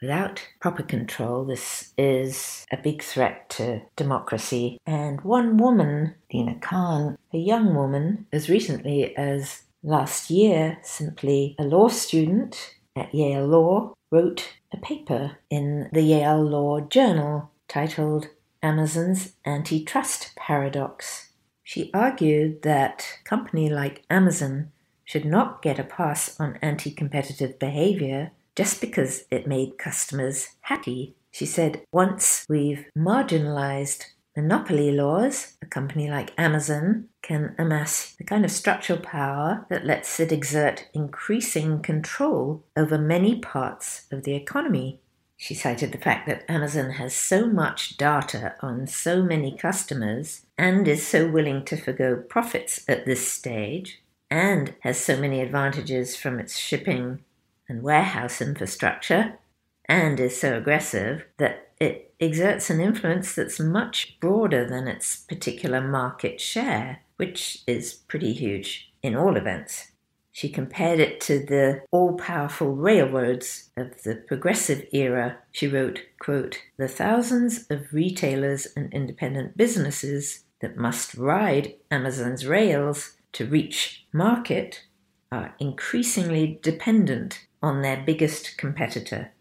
Without 0.01 0.47
proper 0.61 0.85
control, 0.85 1.45
this 1.45 1.93
is 1.99 2.65
a 2.71 2.77
big 2.77 3.03
threat 3.03 3.51
to 3.51 3.83
democracy. 3.97 4.79
And 4.87 5.21
one 5.23 5.57
woman, 5.57 6.15
Lina 6.33 6.57
Khan, 6.61 7.19
a 7.33 7.39
young 7.39 7.75
woman, 7.75 8.27
as 8.33 8.49
recently 8.49 9.17
as 9.17 9.63
last 9.83 10.31
year, 10.31 10.79
simply 10.83 11.57
a 11.59 11.65
law 11.65 11.89
student 11.89 12.77
at 12.95 13.13
Yale 13.13 13.47
Law, 13.47 13.95
wrote 14.11 14.55
a 14.73 14.77
paper 14.77 15.39
in 15.51 15.89
the 15.93 16.03
Yale 16.03 16.43
Law 16.43 16.81
Journal 16.81 17.51
titled 17.67 18.29
Amazon's 18.63 19.35
antitrust 19.45 20.35
paradox. 20.37 21.31
She 21.65 21.91
argued 21.93 22.63
that 22.63 23.05
a 23.21 23.29
company 23.29 23.69
like 23.69 24.05
Amazon 24.09 24.73
should 25.05 25.25
not 25.25 25.63
get 25.63 25.79
a 25.79 25.85
pass 25.85 26.39
on 26.39 26.59
anti 26.63 26.91
competitive 26.91 27.59
behavior 27.59 28.31
just 28.59 28.81
because 28.81 29.23
it 29.31 29.47
made 29.47 29.79
customers 29.79 30.49
happy. 30.63 31.15
She 31.31 31.47
said, 31.47 31.85
once 31.93 32.45
we've 32.49 32.87
marginalized 32.99 34.07
monopoly 34.37 34.91
laws, 34.91 35.57
a 35.63 35.67
company 35.67 36.11
like 36.11 36.33
Amazon 36.37 37.05
can 37.23 37.55
amass 37.57 38.17
the 38.19 38.25
kind 38.25 38.45
of 38.45 38.51
structural 38.51 38.99
power 38.99 39.65
that 39.71 39.87
lets 39.87 40.19
it 40.19 40.33
exert 40.33 40.89
increasing 40.93 41.81
control 41.83 42.65
over 42.77 42.99
many 42.99 43.39
parts 43.39 44.07
of 44.11 44.25
the 44.25 44.35
economy. 44.35 45.01
She 45.37 45.55
cited 45.55 45.93
the 45.93 45.99
fact 45.99 46.27
that 46.27 46.51
Amazon 46.51 46.91
has 46.91 47.15
so 47.15 47.47
much 47.47 47.97
data 47.97 48.57
on 48.59 48.89
so 48.89 49.23
many 49.23 49.57
customers 49.57 50.47
and 50.59 50.89
is 50.89 51.07
so 51.07 51.31
willing 51.31 51.65
to 51.67 51.77
forgo 51.77 52.17
profits 52.29 52.85
at 52.89 53.07
this 53.07 53.31
stage 53.31 54.03
and 54.29 54.75
has 54.81 54.99
so 54.99 55.17
many 55.17 55.41
advantages 55.41 56.17
from 56.17 56.41
its 56.41 56.59
shipping 56.59 57.21
and 57.69 57.83
warehouse 57.83 58.41
infrastructure 58.41 59.39
and 59.87 60.21
is 60.21 60.41
so 60.41 60.57
aggressive 60.57 61.25
that 61.39 61.71
it 61.81 62.15
exerts 62.21 62.71
an 62.71 62.81
influence 62.81 63.35
that's 63.35 63.61
much 63.61 64.19
broader 64.21 64.67
than 64.69 64.89
its 64.89 65.17
particular 65.17 65.81
market 65.81 66.41
share, 66.41 67.01
which 67.17 67.63
is 67.67 67.95
pretty 67.95 68.33
huge 68.33 68.93
in 69.03 69.15
all 69.15 69.37
events. 69.37 69.93
She 70.33 70.49
compared 70.49 71.01
it 71.01 71.21
to 71.23 71.41
the 71.41 71.83
all 71.91 72.17
powerful 72.17 72.75
railroads 72.77 73.71
of 73.77 74.03
the 74.05 74.15
progressive 74.15 74.87
era. 74.93 75.39
She 75.51 75.67
wrote, 75.67 76.01
quote, 76.21 76.61
The 76.77 76.87
thousands 76.87 77.67
of 77.71 77.93
retailers 77.93 78.69
and 78.77 78.93
independent 78.93 79.57
businesses 79.57 80.45
that 80.61 80.77
must 80.77 81.15
ride 81.15 81.75
Amazon's 81.91 82.47
rails 82.47 83.17
to 83.33 83.47
reach 83.47 84.07
market 84.13 84.85
are 85.33 85.55
increasingly 85.59 86.59
dependent 86.63 87.48
on 87.63 87.83
their 87.83 88.03
biggest 88.05 88.57
competitor. 88.59 89.33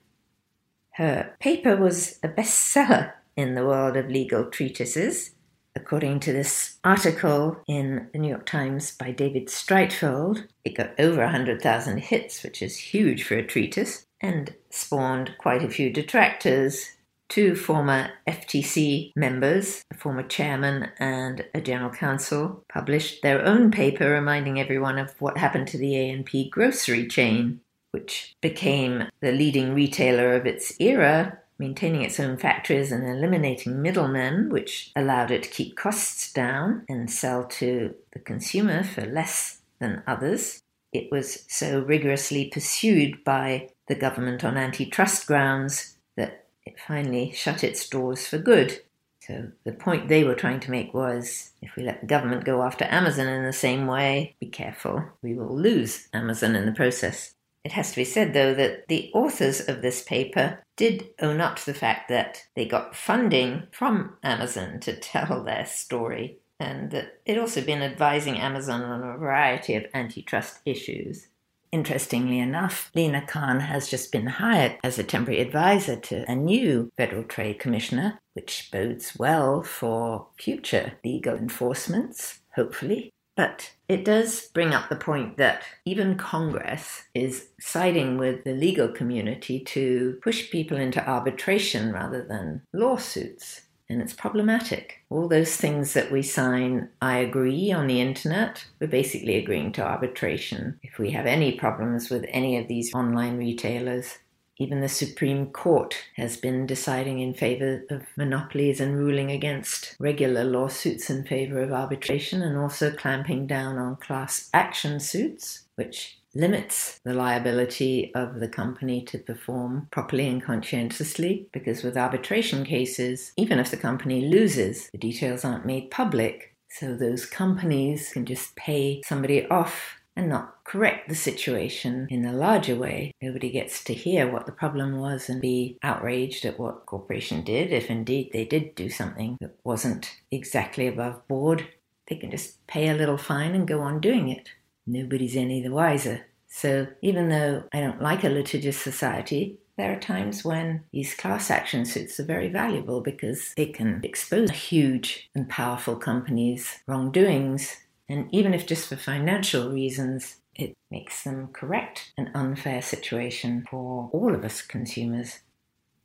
Her 0.92 1.36
paper 1.40 1.76
was 1.76 2.20
a 2.24 2.28
bestseller 2.28 3.14
in 3.36 3.56
the 3.56 3.66
world 3.66 3.96
of 3.96 4.08
legal 4.10 4.46
treatises 4.46 5.36
According 5.78 6.22
to 6.22 6.34
this 6.34 6.80
article 6.84 7.62
in 7.68 8.10
the 8.12 8.18
New 8.18 8.30
York 8.30 8.48
Times 8.48 8.98
by 8.98 9.12
David 9.12 9.46
Streitfeld, 9.46 10.48
it 10.66 10.76
got 10.76 11.00
over 11.00 11.22
100,000 11.22 12.00
hits, 12.00 12.42
which 12.42 12.64
is 12.64 12.78
huge 12.78 13.24
for 13.24 13.36
a 13.36 13.46
treatise, 13.46 14.08
and 14.20 14.56
spawned 14.72 15.36
quite 15.38 15.64
a 15.64 15.70
few 15.70 15.94
detractors. 15.94 16.94
Two 17.30 17.56
former 17.56 18.10
FTC 18.28 19.12
members, 19.16 19.84
a 19.92 19.96
former 19.96 20.24
chairman 20.24 20.90
and 20.98 21.46
a 21.54 21.62
general 21.62 21.92
counsel, 21.92 22.64
published 22.74 23.22
their 23.22 23.46
own 23.46 23.70
paper 23.70 24.10
reminding 24.10 24.60
everyone 24.60 24.98
of 24.98 25.14
what 25.20 25.38
happened 25.38 25.68
to 25.68 25.78
the 25.78 25.96
A&P 25.96 26.50
grocery 26.50 27.08
chain, 27.08 27.62
which 27.98 28.36
became 28.42 29.06
the 29.22 29.32
leading 29.32 29.74
retailer 29.74 30.36
of 30.36 30.46
its 30.46 30.80
era 30.80 31.40
maintaining 31.60 32.04
its 32.04 32.20
own 32.20 32.38
factories 32.38 32.92
and 32.92 33.08
eliminating 33.08 33.82
middlemen, 33.82 34.50
which 34.50 34.92
allowed 34.96 35.32
it 35.32 35.44
to 35.44 35.50
keep 35.50 35.76
costs 35.76 36.32
down 36.32 36.86
and 36.88 37.10
sell 37.10 37.44
to 37.46 37.96
the 38.14 38.20
consumer 38.20 38.84
for 38.84 39.02
less 39.02 39.62
than 39.80 40.04
others. 40.06 40.62
It 40.94 41.12
was 41.12 41.44
so 41.48 41.80
rigorously 41.80 42.46
pursued 42.46 43.24
by 43.24 43.70
the 43.88 43.96
government 43.96 44.44
on 44.44 44.58
antitrust 44.58 45.28
grounds 45.28 45.98
that 46.16 46.46
it 46.66 46.80
finally 46.80 47.32
shut 47.32 47.64
its 47.64 47.90
doors 47.90 48.28
for 48.28 48.38
good. 48.38 48.82
So 49.22 49.52
the 49.66 49.74
point 49.74 50.08
they 50.08 50.24
were 50.24 50.36
trying 50.36 50.62
to 50.62 50.72
make 50.72 50.94
was 50.94 51.52
if 51.62 51.76
we 51.76 51.84
let 51.84 52.02
the 52.02 52.08
government 52.08 52.46
go 52.46 52.64
after 52.64 52.86
Amazon 52.86 53.28
in 53.28 53.44
the 53.44 53.52
same 53.52 53.86
way, 53.88 54.36
be 54.40 54.48
careful, 54.48 55.04
we 55.22 55.34
will 55.34 55.54
lose 55.54 56.08
Amazon 56.14 56.56
in 56.56 56.66
the 56.66 56.72
process. 56.72 57.34
It 57.68 57.74
has 57.74 57.90
to 57.90 57.98
be 57.98 58.06
said, 58.06 58.34
though, 58.34 58.54
that 58.54 58.88
the 58.88 59.12
authors 59.14 59.60
of 59.60 59.82
this 59.82 60.02
paper 60.02 60.64
did 60.78 61.10
own 61.22 61.42
up 61.42 61.58
to 61.58 61.66
the 61.66 61.74
fact 61.74 62.08
that 62.08 62.44
they 62.56 62.66
got 62.66 62.96
funding 62.96 63.64
from 63.74 64.16
Amazon 64.24 64.80
to 64.80 64.96
tell 65.12 65.44
their 65.44 65.66
story. 65.66 66.40
and 66.62 66.92
that 66.92 67.20
it 67.26 67.38
also 67.38 67.60
been 67.60 67.82
advising 67.82 68.38
Amazon 68.38 68.84
on 68.84 69.04
a 69.04 69.18
variety 69.18 69.76
of 69.76 69.86
antitrust 69.94 70.60
issues. 70.66 71.28
Interestingly 71.74 72.40
enough, 72.40 72.90
Lina 72.96 73.28
Khan 73.28 73.60
has 73.60 73.90
just 73.90 74.14
been 74.14 74.28
hired 74.28 74.78
as 74.82 74.98
a 74.98 75.04
temporary 75.04 75.42
advisor 75.42 75.98
to 75.98 76.24
a 76.32 76.36
new 76.36 76.90
Federal 76.96 77.26
Trade 77.26 77.60
Commissioner, 77.60 78.18
which 78.32 78.70
bodes 78.72 79.18
well 79.20 79.62
for 79.62 80.28
future 80.40 80.94
legal 81.04 81.36
enforcements, 81.36 82.40
hopefully. 82.56 83.12
But 83.38 83.72
it 83.88 84.04
does 84.04 84.48
bring 84.48 84.74
up 84.74 84.90
the 84.90 84.96
point 84.96 85.38
that 85.38 85.64
even 85.86 86.18
Congress 86.18 87.04
is 87.14 87.50
siding 87.62 88.18
with 88.18 88.44
the 88.44 88.54
legal 88.54 88.90
community 88.90 89.60
to 89.60 90.20
push 90.24 90.50
people 90.50 90.76
into 90.76 91.08
arbitration 91.08 91.94
rather 91.94 92.26
than 92.28 92.64
lawsuits. 92.74 93.62
And 93.90 94.02
it's 94.02 94.12
problematic. 94.12 95.02
All 95.10 95.30
those 95.30 95.56
things 95.56 95.94
that 95.94 96.12
we 96.12 96.22
sign, 96.22 96.90
I 97.02 97.20
agree 97.20 97.72
on 97.72 97.88
the 97.88 98.02
internet, 98.02 98.66
we're 98.82 98.88
basically 98.88 99.38
agreeing 99.38 99.72
to 99.74 99.84
arbitration. 99.84 100.78
If 100.84 100.98
we 101.00 101.12
have 101.12 101.26
any 101.26 101.54
problems 101.54 102.10
with 102.10 102.26
any 102.28 102.58
of 102.58 102.68
these 102.68 102.94
online 102.94 103.38
retailers, 103.38 104.18
even 104.60 104.82
the 104.82 104.90
Supreme 104.90 105.48
Court 105.48 105.96
has 106.16 106.38
been 106.38 106.66
deciding 106.66 107.20
in 107.20 107.34
favor 107.34 107.84
of 107.90 108.04
monopolies 108.16 108.80
and 108.80 108.98
ruling 108.98 109.32
against 109.32 109.96
regular 110.00 110.44
lawsuits 110.44 111.10
in 111.10 111.24
favor 111.24 111.62
of 111.62 111.72
arbitration 111.72 112.42
and 112.42 112.58
also 112.58 112.92
clamping 112.92 113.48
down 113.48 113.78
on 113.78 113.96
class 113.98 114.50
action 114.54 115.00
suits, 115.00 115.66
which 115.76 116.18
limits 116.34 117.00
the 117.04 117.14
liability 117.14 118.12
of 118.14 118.40
the 118.40 118.48
company 118.48 119.02
to 119.02 119.18
perform 119.18 119.88
properly 119.92 120.28
and 120.28 120.44
conscientiously 120.44 121.48
because 121.52 121.84
with 121.84 121.98
arbitration 121.98 122.64
cases, 122.64 123.34
even 123.38 123.60
if 123.60 123.72
the 123.72 123.78
company 123.78 124.28
loses, 124.28 124.90
the 124.92 124.98
details 124.98 125.44
aren't 125.44 125.66
made 125.66 125.90
public. 125.90 126.54
So 126.70 126.96
those 126.96 127.26
companies 127.26 128.12
can 128.14 128.26
just 128.26 128.56
pay 128.56 129.02
somebody 129.04 129.48
off 129.48 129.97
and 130.18 130.28
not 130.28 130.64
correct 130.64 131.08
the 131.08 131.16
situation 131.16 132.08
in 132.10 132.26
a 132.26 132.34
larger 132.34 132.76
way. 132.76 133.14
Nobody 133.22 133.52
gets 133.52 133.84
to 133.86 133.94
hear 133.94 134.30
what 134.30 134.46
the 134.46 134.52
problem 134.52 135.00
was 135.00 135.30
and 135.30 135.40
be 135.40 135.78
outraged 135.84 136.44
at 136.44 136.60
what 136.60 136.86
corporation 136.88 137.44
did. 137.44 137.72
If 137.72 137.90
indeed 137.90 138.32
they 138.34 138.44
did 138.44 138.76
do 138.76 138.90
something 138.90 139.38
that 139.40 139.56
wasn't 139.64 140.12
exactly 140.32 140.88
above 140.88 141.26
board, 141.28 141.68
they 142.08 142.16
can 142.16 142.32
just 142.32 142.66
pay 142.68 142.90
a 142.90 142.96
little 142.96 143.18
fine 143.18 143.54
and 143.54 143.68
go 143.68 143.82
on 143.82 144.02
doing 144.02 144.30
it. 144.30 144.50
Nobody's 144.88 145.36
any 145.36 145.62
the 145.62 145.72
wiser. 145.72 146.26
So 146.48 146.88
even 147.02 147.30
though 147.30 147.64
I 147.72 147.80
don't 147.80 148.02
like 148.02 148.24
a 148.24 148.30
litigious 148.30 148.78
society, 148.78 149.60
there 149.78 149.96
are 149.96 150.00
times 150.00 150.44
when 150.44 150.84
these 150.92 151.14
class 151.14 151.52
action 151.52 151.86
suits 151.86 152.20
are 152.20 152.26
very 152.26 152.48
valuable 152.48 153.02
because 153.02 153.54
they 153.56 153.68
can 153.68 154.02
expose 154.04 154.50
huge 154.50 155.30
and 155.36 155.48
powerful 155.48 155.96
companies' 155.96 156.80
wrongdoings 156.88 157.76
and 158.10 158.30
even 158.32 158.54
if 158.54 158.66
just 158.66 158.88
for 158.88 158.96
financial 158.96 159.70
reasons, 159.70 160.38
it 160.56 160.76
makes 160.90 161.24
them 161.24 161.50
correct 161.54 162.12
an 162.18 162.32
unfair 162.34 162.82
situation 162.82 163.66
for 163.70 164.10
all 164.12 164.34
of 164.34 164.44
us 164.44 164.62
consumers. 164.62 165.40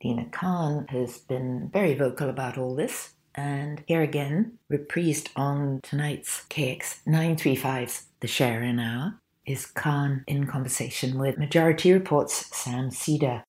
Lina 0.03 0.25
Khan 0.31 0.85
has 0.89 1.17
been 1.17 1.69
very 1.71 1.95
vocal 1.95 2.29
about 2.29 2.57
all 2.57 2.75
this, 2.75 3.13
and 3.35 3.83
here 3.87 4.01
again, 4.01 4.59
reprised 4.71 5.29
on 5.35 5.79
tonight's 5.81 6.45
KX 6.49 6.99
935's 7.07 8.07
The 8.19 8.27
Sharin' 8.27 8.81
Hour, 8.81 9.19
is 9.45 9.65
Khan 9.65 10.23
in 10.27 10.45
conversation 10.45 11.17
with 11.17 11.37
Majority 11.37 11.93
Report's 11.93 12.55
Sam 12.55 12.91
Seder. 12.91 13.43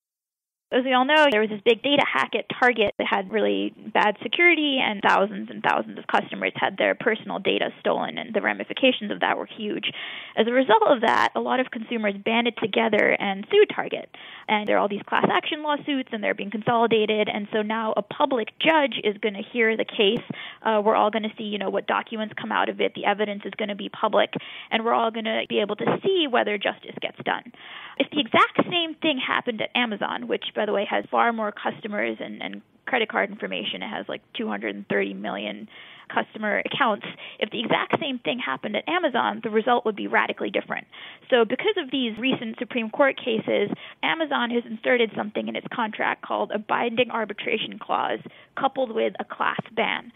As 0.75 0.83
we 0.85 0.93
all 0.93 1.05
know, 1.05 1.29
there 1.31 1.41
was 1.41 1.51
this 1.51 1.61
big 1.64 1.85
data 1.85 2.03
hack 2.03 2.33
at 2.35 2.47
Target 2.59 2.97
that 2.99 3.07
had 3.09 3.31
really 3.31 3.72
bad 3.95 4.16
security, 4.25 4.81
and 4.83 5.01
thousands 5.01 5.49
and 5.49 5.62
thousands 5.62 5.99
of 5.99 6.07
customers 6.09 6.51
had 6.57 6.77
their 6.77 6.97
personal 6.97 7.39
data 7.39 7.70
stolen, 7.79 8.18
and 8.18 8.35
the 8.35 8.43
ramifications 8.43 9.12
of 9.12 9.20
that 9.20 9.39
were 9.39 9.47
huge. 9.47 9.93
As 10.37 10.49
a 10.49 10.51
result 10.51 10.83
of 10.89 11.03
that, 11.03 11.31
a 11.37 11.41
lot 11.41 11.61
of 11.61 11.70
consumers 11.70 12.14
banded 12.25 12.57
together 12.61 13.16
and 13.20 13.47
sued 13.53 13.70
Target. 13.72 14.11
And 14.49 14.66
there 14.66 14.75
are 14.75 14.81
all 14.81 14.89
these 14.89 15.07
class 15.07 15.27
action 15.31 15.62
lawsuits, 15.62 16.09
and 16.11 16.25
they're 16.25 16.35
being 16.35 16.51
consolidated, 16.51 17.29
and 17.33 17.47
so 17.53 17.62
now 17.62 17.95
a 17.97 18.03
public 18.03 18.49
judge 18.59 18.99
is 19.05 19.16
going 19.18 19.35
to 19.35 19.43
hear 19.53 19.77
the 19.77 19.85
case. 19.85 20.27
Uh, 20.61 20.83
we're 20.85 20.97
all 20.97 21.12
going 21.12 21.22
to 21.22 21.33
see, 21.39 21.45
you 21.45 21.59
know, 21.59 21.70
what 21.70 21.87
documents 21.87 22.35
come 22.37 22.51
out 22.51 22.68
of 22.68 22.81
it. 22.81 22.95
The 22.97 23.05
evidence 23.05 23.43
is 23.45 23.53
going 23.57 23.68
to 23.68 23.77
be 23.77 23.91
public, 23.91 24.35
and 24.72 24.85
we're 24.85 24.93
all 24.93 25.12
going 25.12 25.27
to 25.27 25.43
be 25.49 25.61
able 25.61 25.77
to 25.77 26.01
see 26.03 26.27
whether 26.29 26.59
justice 26.59 26.97
gets 27.01 27.18
done. 27.25 27.53
If 27.99 28.11
the 28.11 28.20
exact 28.20 28.68
same 28.70 28.95
thing 28.95 29.18
happened 29.18 29.61
at 29.62 29.70
Amazon, 29.74 30.28
which, 30.28 30.45
by 30.55 30.66
the 30.66 30.72
way, 30.72 30.86
has 30.90 31.05
far 31.11 31.32
more 31.32 31.53
customers 31.53 32.18
and, 32.20 32.42
and 32.42 32.62
credit 32.86 33.09
card 33.09 33.30
information, 33.30 33.82
it 33.82 33.88
has 33.88 34.07
like 34.09 34.22
230 34.34 35.14
million 35.14 35.68
customer 36.12 36.62
accounts. 36.64 37.07
If 37.38 37.51
the 37.51 37.61
exact 37.61 37.99
same 38.01 38.18
thing 38.18 38.38
happened 38.38 38.76
at 38.76 38.88
Amazon, 38.88 39.40
the 39.42 39.51
result 39.51 39.84
would 39.84 39.97
be 39.97 40.07
radically 40.07 40.51
different. 40.51 40.86
So, 41.30 41.45
because 41.45 41.74
of 41.78 41.90
these 41.90 42.16
recent 42.18 42.59
Supreme 42.59 42.90
Court 42.90 43.16
cases, 43.16 43.70
Amazon 44.03 44.51
has 44.51 44.64
inserted 44.68 45.11
something 45.16 45.49
in 45.49 45.57
its 45.57 45.66
contract 45.72 46.22
called 46.22 46.51
a 46.53 46.59
binding 46.59 47.11
arbitration 47.11 47.78
clause 47.78 48.20
coupled 48.57 48.95
with 48.95 49.14
a 49.18 49.24
class 49.24 49.61
ban. 49.72 50.12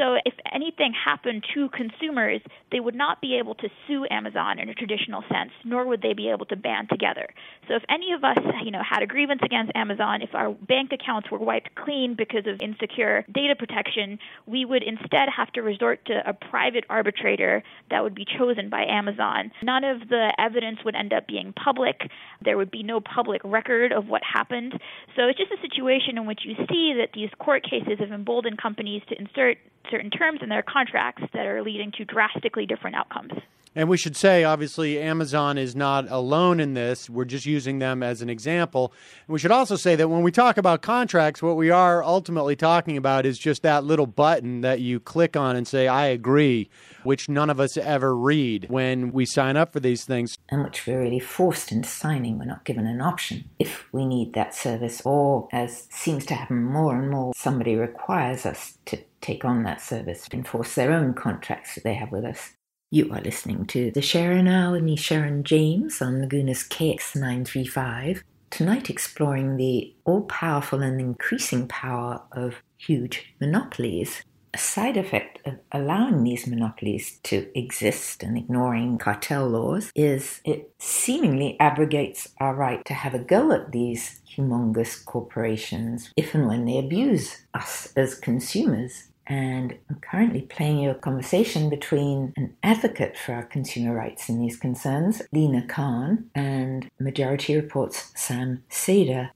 So 0.00 0.16
if 0.24 0.32
anything 0.50 0.94
happened 0.94 1.44
to 1.52 1.68
consumers, 1.68 2.40
they 2.72 2.80
would 2.80 2.94
not 2.94 3.20
be 3.20 3.36
able 3.36 3.54
to 3.56 3.68
sue 3.86 4.06
Amazon 4.10 4.58
in 4.58 4.70
a 4.70 4.74
traditional 4.74 5.22
sense, 5.30 5.50
nor 5.62 5.84
would 5.84 6.00
they 6.00 6.14
be 6.14 6.30
able 6.30 6.46
to 6.46 6.56
band 6.56 6.88
together. 6.88 7.28
So 7.68 7.74
if 7.74 7.82
any 7.90 8.12
of 8.12 8.24
us, 8.24 8.38
you 8.64 8.70
know, 8.70 8.82
had 8.82 9.02
a 9.02 9.06
grievance 9.06 9.42
against 9.44 9.72
Amazon, 9.74 10.22
if 10.22 10.34
our 10.34 10.52
bank 10.52 10.92
accounts 10.92 11.30
were 11.30 11.38
wiped 11.38 11.74
clean 11.74 12.14
because 12.14 12.46
of 12.46 12.62
insecure 12.62 13.26
data 13.30 13.54
protection, 13.54 14.18
we 14.46 14.64
would 14.64 14.82
instead 14.82 15.28
have 15.36 15.52
to 15.52 15.60
resort 15.60 16.02
to 16.06 16.26
a 16.26 16.32
private 16.32 16.84
arbitrator 16.88 17.62
that 17.90 18.02
would 18.02 18.14
be 18.14 18.24
chosen 18.24 18.70
by 18.70 18.86
Amazon. 18.86 19.52
None 19.62 19.84
of 19.84 20.08
the 20.08 20.32
evidence 20.38 20.78
would 20.82 20.94
end 20.94 21.12
up 21.12 21.26
being 21.26 21.52
public. 21.52 22.10
There 22.42 22.56
would 22.56 22.70
be 22.70 22.82
no 22.82 23.00
public 23.00 23.42
record 23.44 23.92
of 23.92 24.08
what 24.08 24.22
happened. 24.24 24.80
So 25.14 25.28
it's 25.28 25.38
just 25.38 25.52
a 25.52 25.60
situation 25.60 26.16
in 26.16 26.24
which 26.24 26.40
you 26.44 26.54
see 26.70 26.94
that 26.98 27.10
these 27.12 27.28
court 27.38 27.64
cases 27.68 27.98
have 27.98 28.12
emboldened 28.12 28.56
companies 28.56 29.02
to 29.10 29.18
insert 29.18 29.58
certain 29.90 30.10
terms 30.10 30.40
in 30.42 30.48
their 30.48 30.62
contracts 30.62 31.22
that 31.32 31.46
are 31.46 31.62
leading 31.62 31.92
to 31.98 32.04
drastically 32.04 32.66
different 32.66 32.96
outcomes. 32.96 33.32
And 33.76 33.88
we 33.88 33.96
should 33.96 34.16
say, 34.16 34.42
obviously, 34.42 35.00
Amazon 35.00 35.56
is 35.56 35.76
not 35.76 36.10
alone 36.10 36.58
in 36.58 36.74
this. 36.74 37.08
We're 37.08 37.24
just 37.24 37.46
using 37.46 37.78
them 37.78 38.02
as 38.02 38.20
an 38.20 38.28
example. 38.28 38.92
And 39.28 39.32
we 39.32 39.38
should 39.38 39.52
also 39.52 39.76
say 39.76 39.94
that 39.94 40.08
when 40.08 40.22
we 40.24 40.32
talk 40.32 40.56
about 40.58 40.82
contracts, 40.82 41.40
what 41.40 41.56
we 41.56 41.70
are 41.70 42.02
ultimately 42.02 42.56
talking 42.56 42.96
about 42.96 43.26
is 43.26 43.38
just 43.38 43.62
that 43.62 43.84
little 43.84 44.08
button 44.08 44.62
that 44.62 44.80
you 44.80 44.98
click 44.98 45.36
on 45.36 45.54
and 45.54 45.68
say, 45.68 45.86
I 45.86 46.06
agree, 46.06 46.68
which 47.04 47.28
none 47.28 47.48
of 47.48 47.60
us 47.60 47.76
ever 47.76 48.16
read 48.16 48.66
when 48.68 49.12
we 49.12 49.24
sign 49.24 49.56
up 49.56 49.72
for 49.72 49.78
these 49.78 50.04
things. 50.04 50.36
And 50.48 50.64
which 50.64 50.84
we're 50.84 51.00
really 51.00 51.20
forced 51.20 51.70
into 51.70 51.88
signing. 51.88 52.40
We're 52.40 52.46
not 52.46 52.64
given 52.64 52.88
an 52.88 53.00
option 53.00 53.48
if 53.60 53.86
we 53.92 54.04
need 54.04 54.32
that 54.32 54.52
service, 54.52 55.00
or 55.04 55.48
as 55.52 55.86
seems 55.90 56.26
to 56.26 56.34
happen 56.34 56.64
more 56.64 56.96
and 56.96 57.08
more, 57.08 57.32
somebody 57.36 57.76
requires 57.76 58.44
us 58.44 58.78
to 58.86 58.98
take 59.20 59.44
on 59.44 59.62
that 59.64 59.80
service, 59.80 60.26
enforce 60.32 60.74
their 60.74 60.92
own 60.92 61.14
contracts 61.14 61.74
that 61.74 61.84
they 61.84 61.94
have 61.94 62.12
with 62.12 62.24
us. 62.24 62.52
You 62.90 63.12
are 63.12 63.20
listening 63.20 63.66
to 63.66 63.92
The 63.92 64.00
Sharin' 64.00 64.48
Hour 64.48 64.72
with 64.72 64.82
me, 64.82 64.96
Sharon 64.96 65.44
James, 65.44 66.02
on 66.02 66.20
Laguna's 66.20 66.64
KX935. 66.64 68.22
Tonight, 68.50 68.90
exploring 68.90 69.56
the 69.56 69.94
all 70.04 70.22
powerful 70.22 70.82
and 70.82 71.00
increasing 71.00 71.68
power 71.68 72.20
of 72.32 72.56
huge 72.78 73.32
monopolies. 73.40 74.24
A 74.52 74.58
side 74.58 74.96
effect 74.96 75.38
of 75.46 75.60
allowing 75.70 76.24
these 76.24 76.48
monopolies 76.48 77.20
to 77.22 77.46
exist 77.56 78.24
and 78.24 78.36
ignoring 78.36 78.98
cartel 78.98 79.48
laws 79.48 79.92
is 79.94 80.40
it 80.44 80.72
seemingly 80.80 81.56
abrogates 81.60 82.26
our 82.40 82.56
right 82.56 82.84
to 82.86 82.94
have 82.94 83.14
a 83.14 83.20
go 83.20 83.52
at 83.52 83.70
these 83.70 84.20
humongous 84.28 85.04
corporations 85.04 86.10
if 86.16 86.34
and 86.34 86.48
when 86.48 86.64
they 86.64 86.78
abuse 86.78 87.46
us 87.54 87.92
as 87.94 88.16
consumers. 88.16 89.09
And 89.30 89.78
I'm 89.88 90.00
currently 90.00 90.42
playing 90.42 90.80
you 90.80 90.90
a 90.90 90.94
conversation 90.94 91.70
between 91.70 92.32
an 92.36 92.56
advocate 92.64 93.16
for 93.16 93.32
our 93.32 93.44
consumer 93.44 93.94
rights 93.94 94.28
in 94.28 94.40
these 94.40 94.56
concerns, 94.56 95.22
Lina 95.32 95.64
Khan, 95.68 96.28
and 96.34 96.90
Majority 96.98 97.54
Report's 97.54 98.10
Sam 98.16 98.64
Seder. 98.68 99.30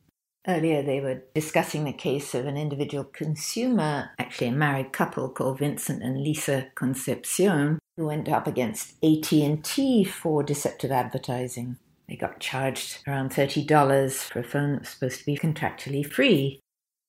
Earlier, 0.49 0.83
they 0.83 1.01
were 1.01 1.23
discussing 1.33 1.85
the 1.85 1.93
case 1.93 2.35
of 2.35 2.45
an 2.45 2.57
individual 2.57 3.05
consumer, 3.05 4.11
actually 4.19 4.49
a 4.49 4.53
married 4.53 4.93
couple 4.93 5.29
called 5.29 5.61
Vincent 5.61 6.03
and 6.03 6.21
Lisa 6.21 6.67
Concepcion, 6.75 7.79
who 7.97 8.07
went 8.07 8.29
up 8.29 8.49
against 8.49 8.97
AT&T 9.03 10.05
for 10.05 10.43
deceptive 10.43 10.91
advertising. 10.91 11.79
They 12.09 12.17
got 12.17 12.41
charged 12.41 12.99
around 13.07 13.31
$30 13.31 14.17
for 14.25 14.41
a 14.41 14.45
phone 14.45 14.73
that 14.73 14.81
was 14.81 14.89
supposed 14.89 15.21
to 15.21 15.27
be 15.27 15.39
contractually 15.39 16.05
free. 16.05 16.61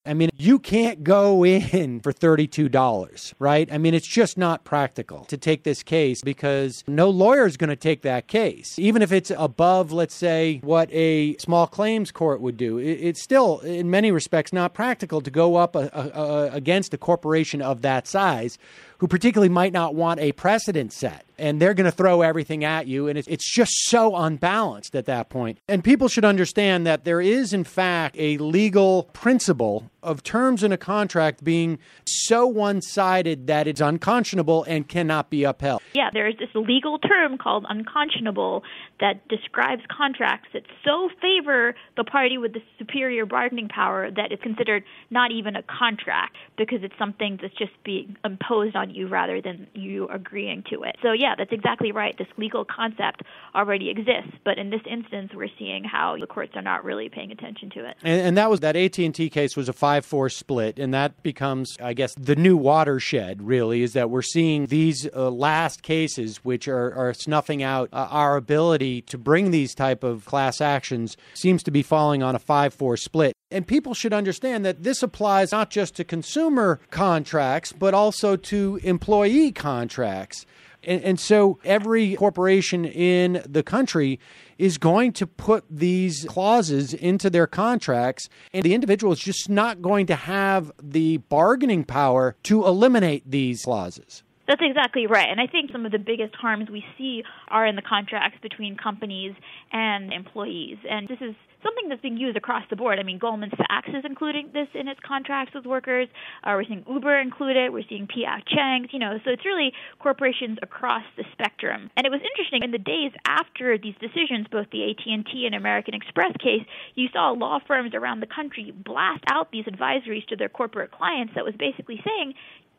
I 0.06 0.14
mean, 0.14 0.30
you 0.38 0.60
can't 0.60 1.04
go 1.04 1.44
in 1.46 2.00
for 2.02 2.14
$32, 2.14 3.34
right? 3.40 3.68
I 3.72 3.78
mean, 3.78 3.94
it's 3.94 4.08
just 4.08 4.38
not 4.38 4.64
practical 4.64 5.26
to 5.26 5.38
take 5.38 5.64
this 5.64 5.84
case 5.84 6.22
because 6.22 6.84
no 6.88 7.10
lawyer 7.10 7.46
is 7.46 7.58
going 7.58 7.70
to 7.70 7.76
take 7.76 8.04
that 8.04 8.28
case. 8.28 8.78
Even 8.78 9.02
if 9.02 9.12
it's 9.12 9.32
above, 9.36 9.92
let's 9.92 10.16
say, 10.16 10.60
what 10.64 10.90
a 10.92 11.36
small 11.38 11.68
claims 11.68 12.12
court 12.12 12.42
would 12.42 12.58
do, 12.58 12.78
it's 12.78 13.22
still, 13.22 13.60
in 13.60 13.90
many 13.90 14.12
respects, 14.12 14.54
not 14.54 14.74
practical 14.74 15.22
to 15.22 15.32
go 15.32 15.56
up 15.56 15.76
a, 15.76 15.90
a, 15.94 16.22
a, 16.22 16.52
against 16.52 16.94
a 16.94 16.98
corporation 16.98 17.62
of 17.62 17.82
that 17.82 18.08
size 18.08 18.58
who 19.00 19.08
particularly 19.08 19.50
might 19.50 19.74
not 19.74 19.96
want 19.96 20.20
a 20.20 20.32
precedent 20.34 20.94
set 20.94 21.26
and 21.38 21.62
they're 21.62 21.74
going 21.74 21.86
to 21.86 21.92
throw 21.92 22.22
everything 22.22 22.64
at 22.64 22.88
you. 22.88 23.08
And 23.08 23.18
it's, 23.18 23.28
it's 23.28 23.50
just 23.50 23.72
so 23.86 24.16
unbalanced 24.16 24.96
at 24.96 25.06
that 25.06 25.30
point. 25.30 25.60
And 25.68 25.84
people 25.84 26.08
should 26.08 26.26
understand 26.26 26.88
that 26.88 27.04
there 27.04 27.22
is, 27.22 27.54
in 27.54 27.64
fact, 27.64 28.16
a 28.18 28.38
legal 28.38 29.04
principle 29.14 29.90
of 30.06 30.24
terms 30.24 30.64
in 30.64 30.72
a 30.72 30.78
contract 30.78 31.44
being 31.44 31.80
so 32.06 32.46
one 32.46 32.82
sided 32.82 33.48
that 33.48 33.68
it's 33.68 33.82
unconscionable 33.82 34.64
and 34.66 34.88
cannot 34.88 35.30
be 35.30 35.44
upheld. 35.44 35.82
Yeah, 35.94 36.10
there's 36.14 36.38
this 36.38 36.50
legal 36.54 37.00
term 37.00 37.38
called 37.38 37.66
unconscionable 37.68 38.64
that 39.00 39.28
describes 39.28 39.82
contracts 39.90 40.50
that 40.54 40.64
so 40.84 41.10
favor 41.22 41.76
the 41.98 42.04
party 42.04 42.38
with 42.38 42.54
the 42.54 42.62
superior 42.78 43.26
bargaining 43.26 43.68
power 43.68 44.10
that 44.12 44.32
it's 44.32 44.42
considered 44.42 44.84
not 45.10 45.32
even 45.32 45.56
a 45.56 45.64
contract 45.64 46.36
because 46.58 46.80
it's 46.84 46.98
something 46.98 47.40
that's 47.42 47.56
just 47.56 47.72
being 47.84 48.16
imposed 48.24 48.76
on 48.76 48.90
you 48.90 49.08
rather 49.08 49.42
than 49.42 49.68
you 49.74 50.08
agreeing 50.08 50.64
to 50.70 50.84
it. 50.84 50.96
So, 51.02 51.12
yeah 51.12 51.36
that's 51.38 51.52
exactly 51.52 51.92
right. 51.92 52.18
This 52.18 52.28
legal 52.38 52.66
concept 52.66 53.24
already 53.54 53.90
exists, 53.90 54.38
but 54.44 54.58
in 54.58 54.70
this 54.70 54.82
instance, 54.90 55.32
we're 55.34 55.50
seeing 55.58 55.84
how 55.84 56.18
the 56.20 56.28
courts 56.28 56.54
are 56.56 56.62
not 56.62 56.84
really 56.84 57.10
paying 57.10 57.32
attention 57.32 57.70
to 57.72 57.90
it. 57.90 57.98
And, 58.04 58.22
and 58.22 58.38
that 58.38 58.50
was 58.50 58.60
that 58.62 58.76
AT 58.76 58.98
and 59.00 59.14
T 59.14 59.30
case 59.30 59.56
was 59.56 59.70
a 59.70 59.74
five-four 59.96 60.30
split, 60.30 60.78
and 60.78 60.94
that 60.94 61.24
becomes, 61.24 61.78
I 61.82 61.94
guess, 61.94 62.14
the 62.16 62.36
new 62.36 62.58
watershed. 62.58 63.42
Really, 63.42 63.82
is 63.82 63.94
that 63.94 64.10
we're 64.10 64.22
seeing 64.22 64.66
these 64.66 65.08
uh, 65.16 65.32
last 65.32 65.84
cases, 65.84 66.38
which 66.44 66.68
are, 66.68 66.94
are 66.94 67.14
snuffing 67.14 67.64
out 67.64 67.90
uh, 67.94 68.08
our 68.10 68.36
ability 68.36 69.02
to 69.04 69.18
bring 69.18 69.52
these 69.52 69.74
type 69.74 70.04
of 70.04 70.26
class 70.26 70.60
actions, 70.60 71.16
seems 71.34 71.64
to 71.64 71.72
be 71.72 71.82
falling 71.82 72.24
on 72.24 72.36
a 72.36 72.40
five-four 72.40 72.98
split. 72.98 73.34
And 73.52 73.66
people 73.66 73.94
should 73.94 74.12
understand 74.12 74.66
that 74.66 74.84
this 74.84 75.02
applies 75.02 75.52
not 75.52 75.70
just 75.70 75.96
to 75.96 76.04
consumer 76.04 76.82
contracts, 76.90 77.72
but 77.72 77.94
also 77.94 78.36
to 78.36 78.80
employee 78.84 79.52
contracts. 79.52 80.46
And, 80.86 81.04
and, 81.04 81.20
so 81.20 81.60
every 81.66 82.16
corporation 82.16 82.86
in 82.86 83.44
the 83.48 83.64
country 83.64 84.20
is 84.58 84.78
going 84.78 85.14
to 85.14 85.28
put 85.28 85.66
these 85.70 86.26
clauses 86.30 86.94
into 86.94 87.30
their 87.30 87.48
contracts, 87.48 88.30
and 88.54 88.64
the 88.64 88.74
individual 88.74 89.12
is 89.14 89.20
just 89.20 89.50
not 89.50 89.82
going 89.82 90.06
to 90.08 90.16
have 90.16 90.72
the 90.82 91.18
bargaining 91.18 91.84
power 91.84 92.36
to 92.44 92.66
eliminate 92.66 93.30
these 93.30 93.64
clauses. 93.64 94.24
That's 94.48 94.62
exactly 94.64 95.08
right. 95.08 95.28
And 95.28 95.42
I 95.42 95.48
think 95.48 95.72
some 95.72 95.86
of 95.86 95.92
the 95.92 96.00
biggest 96.00 96.36
harms 96.36 96.70
we 96.70 96.86
see 96.98 97.24
are 97.48 97.66
in 97.66 97.76
the 97.76 97.82
contracts 97.82 98.38
between 98.42 98.78
companies 98.78 99.34
and 99.72 100.14
employees. 100.14 100.78
And 100.90 101.08
this 101.08 101.18
is 101.20 101.36
something 101.66 101.90
that's 101.90 102.02
being 102.02 102.18
used 102.18 102.38
across 102.38 102.64
the 102.70 102.76
board. 102.76 103.00
I 103.00 103.04
mean, 103.04 103.18
Goldman 103.18 103.50
Sachs 103.58 103.90
is 103.90 104.06
including 104.06 104.52
this 104.54 104.68
in 104.74 104.88
its 104.88 105.00
contracts 105.02 105.54
with 105.56 105.66
workers. 105.66 106.08
Uh, 106.44 106.54
we're 106.54 106.66
seeing 106.66 106.86
Uber 106.88 107.20
include 107.20 107.58
it. 107.58 107.74
We're 107.74 107.88
seeing 107.90 108.06
P.F. 108.08 108.46
Chang's. 108.46 108.90
You 108.94 109.00
know, 109.00 109.18
so 109.26 109.32
it's 109.32 109.46
really 109.46 109.74
corporations 110.00 110.60
across 110.62 111.04
the 111.18 111.24
spectrum. 111.32 111.90
And 111.98 112.06
it 112.06 112.12
was 112.12 112.22
interesting 112.22 112.64
in 112.64 112.72
the 112.72 112.78
days 112.78 113.12
after 113.26 113.78
these 113.78 113.96
decisions, 114.00 114.48
both 114.52 114.68
the 114.72 114.92
AT&T 114.92 115.46
and 115.46 115.56
American 115.56 115.94
Express 115.94 116.34
case, 116.38 116.64
you 116.94 117.08
saw 117.12 117.32
law 117.32 117.60
firms 117.66 117.94
around 117.94 118.20
the 118.20 118.28
country 118.28 118.72
blast 118.72 119.24
out 119.32 119.52
these 119.52 119.66
advisories 119.66 120.26
to 120.28 120.36
their 120.36 120.50
corporate 120.50 120.92
clients 120.92 121.34
that 121.36 121.44
was 121.44 121.56
basically 121.58 122.00
saying, 122.06 122.34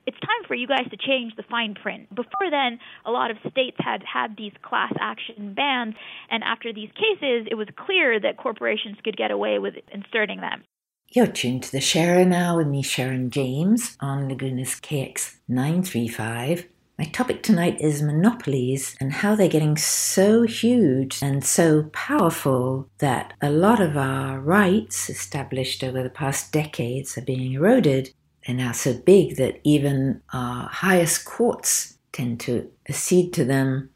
it's 0.06 0.18
time 0.20 0.46
for 0.46 0.54
you 0.54 0.66
guys 0.66 0.88
to 0.90 0.96
change 0.96 1.34
the 1.36 1.42
fine 1.50 1.74
print. 1.74 2.08
Before 2.14 2.50
then, 2.50 2.78
a 3.04 3.10
lot 3.10 3.30
of 3.30 3.38
states 3.50 3.76
had 3.78 4.02
had 4.02 4.36
these 4.36 4.52
class 4.62 4.92
action 5.00 5.54
bans, 5.54 5.94
and 6.30 6.44
after 6.44 6.72
these 6.72 6.90
cases, 6.92 7.46
it 7.50 7.56
was 7.56 7.68
clear 7.76 8.20
that 8.20 8.38
corporations 8.38 8.96
could 9.04 9.16
get 9.16 9.30
away 9.30 9.58
with 9.58 9.74
inserting 9.92 10.40
them. 10.40 10.62
You're 11.10 11.26
tuned 11.26 11.62
to 11.64 11.72
the 11.72 11.78
Sharin' 11.78 12.34
Hour 12.34 12.58
with 12.58 12.66
me, 12.66 12.82
Sharon 12.82 13.30
James, 13.30 13.96
on 14.00 14.28
Laguna's 14.28 14.80
KX 14.80 15.36
935. 15.48 16.66
My 16.98 17.04
topic 17.04 17.42
tonight 17.42 17.80
is 17.80 18.02
monopolies 18.02 18.96
and 19.00 19.12
how 19.12 19.34
they're 19.34 19.48
getting 19.48 19.76
so 19.76 20.44
huge 20.44 21.22
and 21.22 21.44
so 21.44 21.84
powerful 21.92 22.88
that 22.98 23.34
a 23.42 23.50
lot 23.50 23.80
of 23.80 23.96
our 23.96 24.40
rights 24.40 25.10
established 25.10 25.84
over 25.84 26.02
the 26.02 26.10
past 26.10 26.52
decades 26.52 27.18
are 27.18 27.22
being 27.22 27.52
eroded 27.52 28.14
they're 28.46 28.56
now 28.56 28.72
so 28.72 28.94
big 28.94 29.36
that 29.36 29.60
even 29.64 30.22
our 30.32 30.68
highest 30.68 31.24
courts 31.24 31.98
tend 32.12 32.40
to 32.40 32.70
accede 32.88 33.32
to 33.34 33.44
them. 33.44 33.90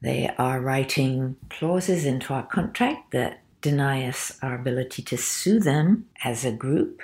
They 0.00 0.30
are 0.38 0.60
writing 0.60 1.36
clauses 1.50 2.04
into 2.06 2.32
our 2.34 2.46
contract 2.46 3.12
that 3.12 3.40
deny 3.60 4.08
us 4.08 4.38
our 4.42 4.54
ability 4.54 5.02
to 5.02 5.16
sue 5.16 5.60
them 5.60 6.06
as 6.24 6.44
a 6.44 6.50
group, 6.50 7.02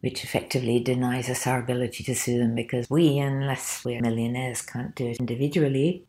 which 0.00 0.24
effectively 0.24 0.80
denies 0.80 1.28
us 1.28 1.46
our 1.46 1.60
ability 1.60 2.04
to 2.04 2.14
sue 2.14 2.38
them 2.38 2.54
because 2.54 2.88
we, 2.88 3.18
unless 3.18 3.84
we're 3.84 4.00
millionaires, 4.00 4.62
can't 4.62 4.94
do 4.94 5.08
it 5.08 5.18
individually. 5.18 6.06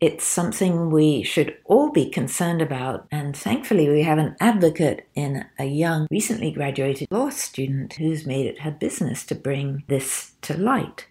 It's 0.00 0.24
something 0.24 0.90
we 0.90 1.22
should 1.22 1.58
all 1.66 1.90
be 1.90 2.08
concerned 2.08 2.62
about, 2.62 3.06
and 3.10 3.36
thankfully, 3.36 3.86
we 3.90 4.02
have 4.02 4.16
an 4.16 4.34
advocate 4.40 5.06
in 5.14 5.44
a 5.58 5.66
young, 5.66 6.06
recently 6.10 6.50
graduated 6.50 7.08
law 7.10 7.28
student 7.28 7.92
who's 7.94 8.24
made 8.24 8.46
it 8.46 8.60
her 8.60 8.70
business 8.70 9.26
to 9.26 9.34
bring 9.34 9.84
this 9.88 10.32
to 10.40 10.56
light. 10.56 11.06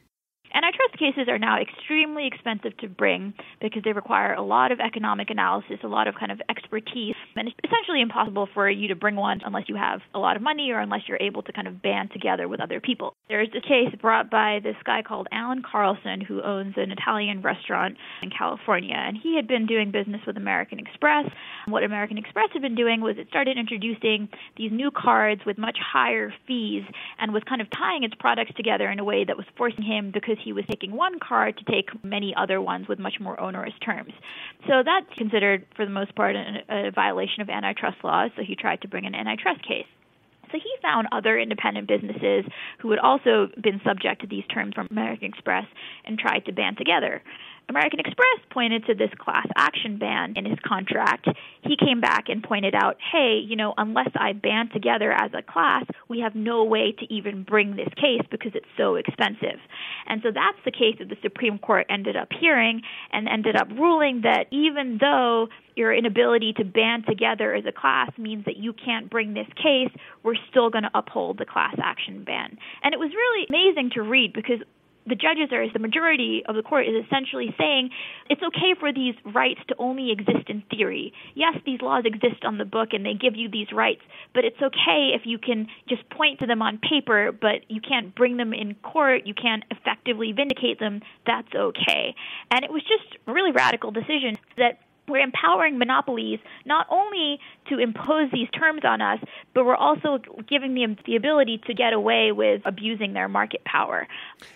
Cases 0.99 1.29
are 1.29 1.39
now 1.39 1.57
extremely 1.61 2.27
expensive 2.27 2.75
to 2.79 2.89
bring 2.89 3.33
because 3.61 3.83
they 3.85 3.93
require 3.93 4.33
a 4.33 4.41
lot 4.41 4.73
of 4.73 4.81
economic 4.81 5.29
analysis, 5.29 5.77
a 5.81 5.87
lot 5.87 6.09
of 6.09 6.15
kind 6.15 6.29
of 6.29 6.41
expertise, 6.49 7.15
and 7.37 7.47
it's 7.47 7.55
essentially 7.63 8.01
impossible 8.01 8.49
for 8.53 8.69
you 8.69 8.89
to 8.89 8.95
bring 8.95 9.15
one 9.15 9.39
unless 9.45 9.69
you 9.69 9.77
have 9.77 10.01
a 10.13 10.19
lot 10.19 10.35
of 10.35 10.41
money 10.41 10.71
or 10.71 10.81
unless 10.81 11.01
you're 11.07 11.21
able 11.21 11.41
to 11.43 11.53
kind 11.53 11.69
of 11.69 11.81
band 11.81 12.11
together 12.11 12.49
with 12.49 12.59
other 12.59 12.81
people. 12.81 13.15
There's 13.29 13.47
a 13.55 13.61
case 13.61 13.95
brought 14.01 14.29
by 14.29 14.59
this 14.61 14.75
guy 14.83 15.01
called 15.01 15.29
Alan 15.31 15.63
Carlton 15.63 16.19
who 16.19 16.41
owns 16.41 16.73
an 16.75 16.91
Italian 16.91 17.41
restaurant 17.41 17.95
in 18.21 18.29
California, 18.29 18.95
and 18.95 19.15
he 19.15 19.37
had 19.37 19.47
been 19.47 19.67
doing 19.67 19.91
business 19.91 20.19
with 20.27 20.35
American 20.35 20.79
Express. 20.79 21.25
What 21.65 21.83
American 21.83 22.17
Express 22.17 22.49
had 22.51 22.61
been 22.61 22.75
doing 22.75 22.99
was 22.99 23.15
it 23.17 23.29
started 23.29 23.57
introducing 23.57 24.27
these 24.57 24.71
new 24.73 24.91
cards 24.91 25.41
with 25.45 25.57
much 25.57 25.77
higher 25.79 26.33
fees 26.45 26.83
and 27.19 27.33
was 27.33 27.43
kind 27.47 27.61
of 27.61 27.67
tying 27.71 28.03
its 28.03 28.15
products 28.19 28.51
together 28.57 28.91
in 28.91 28.99
a 28.99 29.03
way 29.05 29.23
that 29.23 29.37
was 29.37 29.45
forcing 29.55 29.83
him 29.85 30.11
because 30.11 30.35
he 30.43 30.51
was 30.51 30.65
taking 30.67 30.88
one 30.91 31.19
card 31.19 31.57
to 31.57 31.63
take 31.65 31.89
many 32.03 32.33
other 32.35 32.61
ones 32.61 32.87
with 32.87 32.99
much 32.99 33.19
more 33.19 33.39
onerous 33.39 33.73
terms. 33.83 34.13
So 34.67 34.83
that's 34.83 35.07
considered, 35.17 35.65
for 35.75 35.85
the 35.85 35.91
most 35.91 36.15
part, 36.15 36.35
a, 36.35 36.87
a 36.87 36.91
violation 36.91 37.41
of 37.41 37.49
antitrust 37.49 37.97
laws. 38.03 38.31
So 38.35 38.43
he 38.43 38.55
tried 38.55 38.81
to 38.81 38.87
bring 38.87 39.05
an 39.05 39.15
antitrust 39.15 39.61
case. 39.67 39.87
So 40.51 40.57
he 40.57 40.69
found 40.81 41.07
other 41.11 41.37
independent 41.37 41.87
businesses 41.87 42.45
who 42.79 42.89
had 42.89 42.99
also 42.99 43.49
been 43.61 43.79
subject 43.85 44.21
to 44.21 44.27
these 44.27 44.45
terms 44.51 44.73
from 44.73 44.87
American 44.89 45.25
Express 45.25 45.65
and 46.05 46.17
tried 46.17 46.45
to 46.45 46.51
band 46.51 46.77
together. 46.77 47.21
American 47.69 47.99
Express 47.99 48.39
pointed 48.49 48.85
to 48.87 48.95
this 48.95 49.11
class 49.19 49.45
action 49.55 49.97
ban 49.99 50.33
in 50.35 50.45
his 50.45 50.57
contract. 50.67 51.27
He 51.61 51.77
came 51.77 52.01
back 52.01 52.25
and 52.27 52.43
pointed 52.43 52.73
out, 52.73 52.97
hey, 53.11 53.39
you 53.45 53.55
know, 53.55 53.75
unless 53.77 54.09
I 54.15 54.33
band 54.33 54.71
together 54.73 55.11
as 55.11 55.31
a 55.37 55.43
class, 55.43 55.85
we 56.07 56.19
have 56.21 56.33
no 56.33 56.63
way 56.63 56.93
to 56.93 57.13
even 57.13 57.43
bring 57.43 57.75
this 57.75 57.89
case 57.95 58.25
because 58.31 58.53
it's 58.55 58.67
so 58.75 58.95
expensive. 58.95 59.59
And 60.07 60.21
so 60.23 60.29
that's 60.33 60.57
the 60.65 60.71
case 60.71 60.95
that 60.97 61.09
the 61.09 61.17
Supreme 61.21 61.59
Court 61.59 61.85
ended 61.89 62.15
up 62.15 62.29
hearing 62.39 62.81
and 63.11 63.29
ended 63.29 63.55
up 63.55 63.69
ruling 63.69 64.21
that 64.21 64.45
even 64.51 64.97
though 64.99 65.47
your 65.75 65.93
inability 65.93 66.53
to 66.53 66.65
band 66.65 67.05
together 67.07 67.53
as 67.53 67.65
a 67.67 67.71
class 67.71 68.11
means 68.17 68.45
that 68.45 68.57
you 68.57 68.73
can't 68.73 69.09
bring 69.09 69.33
this 69.33 69.47
case, 69.55 69.91
we're 70.23 70.35
still 70.49 70.69
going 70.69 70.83
to 70.83 70.91
uphold 70.93 71.37
the 71.37 71.45
class 71.45 71.75
action 71.81 72.23
ban. 72.23 72.57
And 72.83 72.93
it 72.93 72.99
was 72.99 73.11
really 73.11 73.45
amazing 73.47 73.91
to 73.93 74.01
read 74.01 74.33
because 74.33 74.59
the 75.09 75.15
judges 75.15 75.51
are 75.51 75.65
the 75.71 75.79
majority 75.79 76.43
of 76.47 76.55
the 76.55 76.61
court 76.61 76.87
is 76.87 77.05
essentially 77.05 77.53
saying 77.57 77.89
it's 78.29 78.41
okay 78.41 78.75
for 78.79 78.93
these 78.93 79.15
rights 79.25 79.59
to 79.67 79.75
only 79.77 80.11
exist 80.11 80.49
in 80.49 80.63
theory. 80.69 81.13
Yes, 81.35 81.57
these 81.65 81.81
laws 81.81 82.03
exist 82.05 82.45
on 82.45 82.57
the 82.57 82.65
book 82.65 82.89
and 82.93 83.05
they 83.05 83.13
give 83.13 83.35
you 83.35 83.49
these 83.49 83.71
rights, 83.73 84.01
but 84.33 84.45
it's 84.45 84.61
okay 84.61 85.11
if 85.15 85.23
you 85.25 85.37
can 85.37 85.67
just 85.87 86.07
point 86.09 86.39
to 86.39 86.45
them 86.45 86.61
on 86.61 86.77
paper, 86.77 87.31
but 87.31 87.65
you 87.67 87.81
can't 87.81 88.13
bring 88.15 88.37
them 88.37 88.53
in 88.53 88.75
court, 88.75 89.25
you 89.25 89.33
can't 89.33 89.63
effectively 89.71 90.31
vindicate 90.31 90.79
them. 90.79 91.01
That's 91.25 91.53
okay. 91.53 92.15
And 92.51 92.63
it 92.63 92.71
was 92.71 92.83
just 92.83 93.17
a 93.27 93.33
really 93.33 93.51
radical 93.51 93.91
decision 93.91 94.37
that 94.57 94.79
we're 95.09 95.23
empowering 95.23 95.77
monopolies 95.77 96.39
not 96.65 96.87
only 96.89 97.39
to 97.69 97.79
impose 97.79 98.31
these 98.31 98.49
terms 98.51 98.81
on 98.83 99.01
us, 99.01 99.19
but 99.53 99.65
we're 99.65 99.75
also 99.75 100.19
giving 100.47 100.75
them 100.75 100.97
the 101.05 101.15
ability 101.15 101.61
to 101.67 101.73
get 101.73 101.93
away 101.93 102.31
with 102.31 102.61
abusing 102.65 103.13
their 103.13 103.27
market 103.27 103.63
power. 103.65 104.07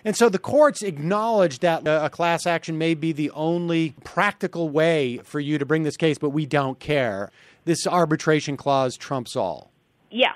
And 0.04 0.16
so 0.16 0.28
the 0.28 0.38
courts 0.38 0.82
acknowledge 0.82 1.60
that 1.60 1.86
uh, 1.86 2.00
a 2.02 2.10
class 2.10 2.46
action 2.46 2.78
may 2.78 2.94
be 2.94 3.12
the 3.12 3.30
only 3.30 3.94
practical 4.04 4.68
way 4.68 5.18
for 5.18 5.40
you 5.40 5.58
to 5.58 5.66
bring 5.66 5.82
this 5.82 5.96
case, 5.96 6.18
but 6.18 6.30
we 6.30 6.46
don't 6.46 6.78
care. 6.78 7.30
This 7.64 7.86
arbitration 7.86 8.56
clause 8.56 8.96
trumps 8.96 9.36
all. 9.36 9.70
Yeah, 10.10 10.32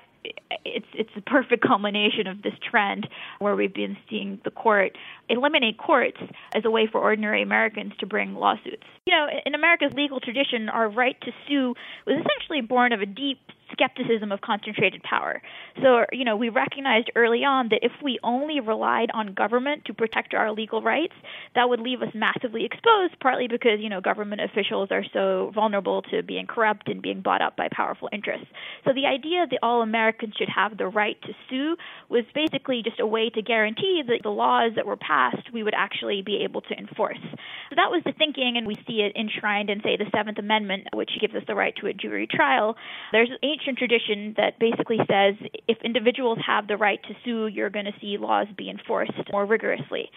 it's 0.65 0.87
it's 0.95 1.11
a 1.17 1.21
perfect 1.21 1.63
culmination 1.67 2.27
of 2.27 2.43
this 2.43 2.55
trend 2.69 3.09
where 3.39 3.55
we've 3.55 3.75
been 3.75 3.97
seeing 4.09 4.41
the 4.45 4.51
court 4.51 4.97
eliminate 5.29 5.79
courts 5.79 6.19
as 6.55 6.65
a 6.65 6.71
way 6.71 6.87
for 6.91 7.01
ordinary 7.01 7.43
Americans 7.43 7.93
to 8.01 8.07
bring 8.07 8.35
lawsuits. 8.35 8.85
You 9.07 9.15
know, 9.15 9.27
in 9.47 9.55
America's 9.55 9.93
legal 9.95 10.21
tradition, 10.21 10.69
our 10.69 10.89
right 10.89 11.21
to 11.23 11.33
sue 11.47 11.75
was 12.07 12.17
essentially 12.17 12.61
born 12.61 12.93
of 12.93 13.01
a 13.01 13.07
deep 13.07 13.39
skepticism 13.73 14.33
of 14.33 14.41
concentrated 14.41 15.03
power. 15.03 15.43
So, 15.83 16.05
you 16.11 16.25
know, 16.25 16.37
we 16.37 16.49
recognized 16.49 17.11
early 17.15 17.45
on 17.45 17.69
that 17.69 17.81
if 17.83 17.93
we 18.03 18.19
only 18.23 18.61
relied 18.61 19.11
on 19.13 19.35
government 19.35 19.85
to 19.87 19.95
protect 19.95 20.35
our 20.35 20.53
legal 20.53 20.83
rights, 20.83 21.13
that 21.55 21.69
would 21.69 21.81
leave 21.81 22.03
us 22.03 22.09
massively 22.15 22.65
exposed, 22.65 23.19
partly 23.21 23.47
because, 23.47 23.79
you 23.81 23.89
know, 23.89 24.01
government 24.01 24.41
officials 24.41 24.89
are 24.91 25.05
so 25.13 25.53
vulnerable 25.55 26.03
to 26.11 26.23
being 26.23 26.47
corrupt 26.47 26.89
and 26.89 27.03
being 27.03 27.21
bought 27.21 27.43
up 27.43 27.57
by 27.57 27.69
powerful 27.71 28.09
interests. 28.13 28.47
So 28.85 28.93
the 28.95 29.07
idea 29.07 29.47
that 29.51 29.59
all 29.63 29.83
Americans 29.83 30.35
should 30.39 30.49
have 30.49 30.79
the 30.79 30.87
right 30.87 31.21
to 31.23 31.33
sue 31.49 31.77
was 32.09 32.25
basically 32.35 32.83
just 32.83 33.01
a 33.01 33.07
way 33.07 33.31
to 33.31 33.43
guarantee 33.43 34.03
that 34.07 34.21
the 34.23 34.31
laws 34.31 34.73
that 34.77 34.87
were 34.87 34.97
passed 34.97 35.18
we 35.53 35.63
would 35.63 35.75
actually 35.77 36.23
be 36.23 36.43
able 36.45 36.61
to 36.63 36.75
enforce. 36.75 37.19
So 37.71 37.77
that 37.77 37.91
was 37.91 38.03
the 38.05 38.13
thinking, 38.13 38.55
and 38.57 38.67
we 38.67 38.77
see 38.87 39.01
it 39.03 39.17
enshrined 39.17 39.71
in, 39.71 39.81
say, 39.83 39.97
the 39.97 40.11
Seventh 40.15 40.39
Amendment, 40.39 40.89
which 40.95 41.11
gives 41.21 41.35
us 41.35 41.43
the 41.47 41.55
right 41.55 41.75
to 41.81 41.87
a 41.87 41.93
jury 41.93 42.27
trial. 42.27 42.77
There's 43.13 43.31
an 43.31 43.39
ancient 43.43 43.79
tradition 43.79 44.35
that 44.37 44.59
basically 44.59 44.99
says 45.09 45.35
if 45.67 45.79
individuals 45.85 46.39
have 46.47 46.67
the 46.69 46.77
right 46.77 47.01
to 47.05 47.15
sue, 47.25 47.47
you're 47.47 47.71
going 47.71 47.87
to 47.87 47.95
see 48.01 48.17
laws 48.19 48.47
be 48.57 48.71
enforced 48.71 49.13
more 49.33 49.45
rigorously. 49.45 50.11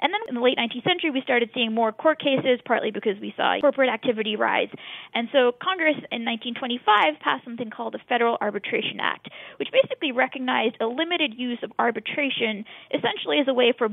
And 0.00 0.12
then 0.12 0.20
in 0.28 0.34
the 0.34 0.40
late 0.40 0.58
19th 0.58 0.84
century, 0.84 1.10
we 1.10 1.22
started 1.22 1.50
seeing 1.54 1.72
more 1.72 1.92
court 1.92 2.20
cases, 2.20 2.60
partly 2.64 2.90
because 2.90 3.16
we 3.20 3.32
saw 3.36 3.58
corporate 3.60 3.88
activity 3.88 4.36
rise. 4.36 4.68
And 5.14 5.28
so 5.32 5.52
Congress 5.62 5.96
in 6.12 6.24
1925 6.24 7.20
passed 7.20 7.44
something 7.44 7.70
called 7.70 7.94
the 7.94 8.00
Federal 8.08 8.36
Arbitration 8.40 9.00
Act, 9.00 9.28
which 9.58 9.68
basically 9.72 10.12
recognized 10.12 10.76
a 10.80 10.86
limited 10.86 11.34
use 11.36 11.58
of 11.62 11.72
arbitration 11.78 12.64
essentially 12.92 13.38
as 13.40 13.48
a 13.48 13.54
way 13.54 13.72
for 13.76 13.88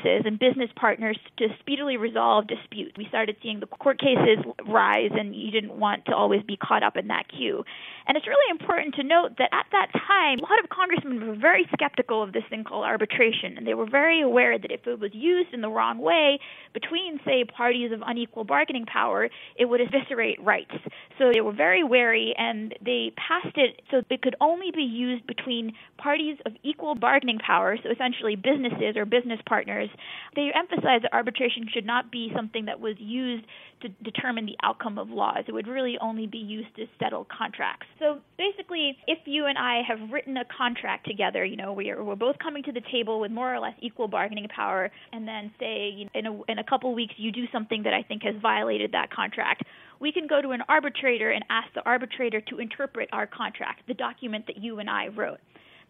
businesses 0.00 0.22
and 0.26 0.38
business 0.38 0.70
partners 0.76 1.18
to 1.38 1.48
speedily 1.60 1.96
resolve 1.96 2.46
disputes. 2.46 2.96
We 2.96 3.06
started 3.08 3.36
seeing 3.42 3.60
the 3.60 3.66
court 3.66 3.98
cases 3.98 4.44
rise, 4.66 5.10
and 5.12 5.34
you 5.34 5.50
didn't 5.50 5.78
want 5.78 6.06
to 6.06 6.14
always 6.14 6.42
be 6.42 6.56
caught 6.56 6.82
up 6.82 6.96
in 6.96 7.08
that 7.08 7.24
queue. 7.28 7.64
And 8.06 8.16
it's 8.16 8.26
really 8.26 8.50
important 8.50 8.94
to 8.96 9.02
note 9.02 9.36
that 9.38 9.50
at 9.52 9.66
that 9.72 9.88
time, 9.92 10.38
a 10.38 10.42
lot 10.42 10.62
of 10.62 10.68
congressmen 10.70 11.26
were 11.26 11.36
very 11.36 11.66
skeptical 11.72 12.22
of 12.22 12.32
this 12.32 12.42
thing 12.50 12.64
called 12.64 12.84
arbitration, 12.84 13.56
and 13.56 13.66
they 13.66 13.74
were 13.74 13.88
very 13.88 14.20
aware 14.20 14.58
that 14.58 14.70
if 14.70 14.86
it 14.86 14.98
was 14.98 15.10
used 15.14 15.52
in 15.52 15.60
the 15.60 15.68
wrong 15.68 15.98
way 15.98 16.38
between, 16.72 17.20
say, 17.24 17.44
parties 17.44 17.92
of 17.92 18.02
unequal 18.06 18.44
bargaining 18.44 18.86
power, 18.86 19.28
it 19.56 19.66
would 19.66 19.80
eviscerate 19.80 20.42
rights. 20.42 20.74
So 21.18 21.30
they 21.32 21.40
were 21.40 21.52
very 21.52 21.84
wary, 21.84 22.34
and 22.36 22.74
they 22.84 23.12
passed 23.16 23.56
it 23.56 23.82
so 23.90 24.02
it 24.08 24.22
could 24.22 24.36
only 24.40 24.70
be 24.74 24.82
used 24.82 25.26
between 25.26 25.72
parties 25.98 26.38
of 26.46 26.52
equal 26.62 26.94
bargaining 26.94 27.38
power, 27.38 27.76
so 27.82 27.90
essentially 27.90 28.36
businesses 28.36 28.96
or 28.96 29.04
business 29.04 29.40
partners. 29.46 29.89
They 30.36 30.50
emphasized 30.54 31.04
that 31.04 31.12
arbitration 31.12 31.66
should 31.72 31.86
not 31.86 32.10
be 32.10 32.30
something 32.34 32.66
that 32.66 32.80
was 32.80 32.96
used 32.98 33.44
to 33.82 33.88
determine 34.02 34.46
the 34.46 34.56
outcome 34.62 34.98
of 34.98 35.08
laws. 35.08 35.44
It 35.48 35.52
would 35.52 35.66
really 35.66 35.96
only 36.00 36.26
be 36.26 36.38
used 36.38 36.74
to 36.76 36.86
settle 36.98 37.26
contracts. 37.36 37.86
So 37.98 38.18
basically, 38.36 38.96
if 39.06 39.18
you 39.24 39.46
and 39.46 39.56
I 39.56 39.80
have 39.86 40.10
written 40.10 40.36
a 40.36 40.44
contract 40.44 41.06
together, 41.06 41.44
you 41.44 41.56
know, 41.56 41.72
we 41.72 41.90
are, 41.90 42.02
we're 42.02 42.16
both 42.16 42.38
coming 42.38 42.62
to 42.64 42.72
the 42.72 42.82
table 42.92 43.20
with 43.20 43.30
more 43.30 43.54
or 43.54 43.58
less 43.58 43.74
equal 43.80 44.08
bargaining 44.08 44.48
power, 44.48 44.90
and 45.12 45.26
then 45.26 45.50
say 45.58 45.90
you 45.96 46.04
know, 46.04 46.10
in 46.14 46.26
a 46.26 46.52
in 46.52 46.58
a 46.58 46.64
couple 46.64 46.94
weeks 46.94 47.14
you 47.16 47.32
do 47.32 47.44
something 47.52 47.82
that 47.84 47.94
I 47.94 48.02
think 48.02 48.22
has 48.22 48.34
violated 48.40 48.92
that 48.92 49.10
contract, 49.10 49.62
we 50.00 50.12
can 50.12 50.26
go 50.26 50.42
to 50.42 50.50
an 50.50 50.62
arbitrator 50.68 51.30
and 51.30 51.44
ask 51.50 51.72
the 51.74 51.82
arbitrator 51.84 52.40
to 52.40 52.58
interpret 52.58 53.08
our 53.12 53.26
contract, 53.26 53.82
the 53.86 53.94
document 53.94 54.46
that 54.46 54.58
you 54.58 54.78
and 54.78 54.90
I 54.90 55.08
wrote. 55.08 55.38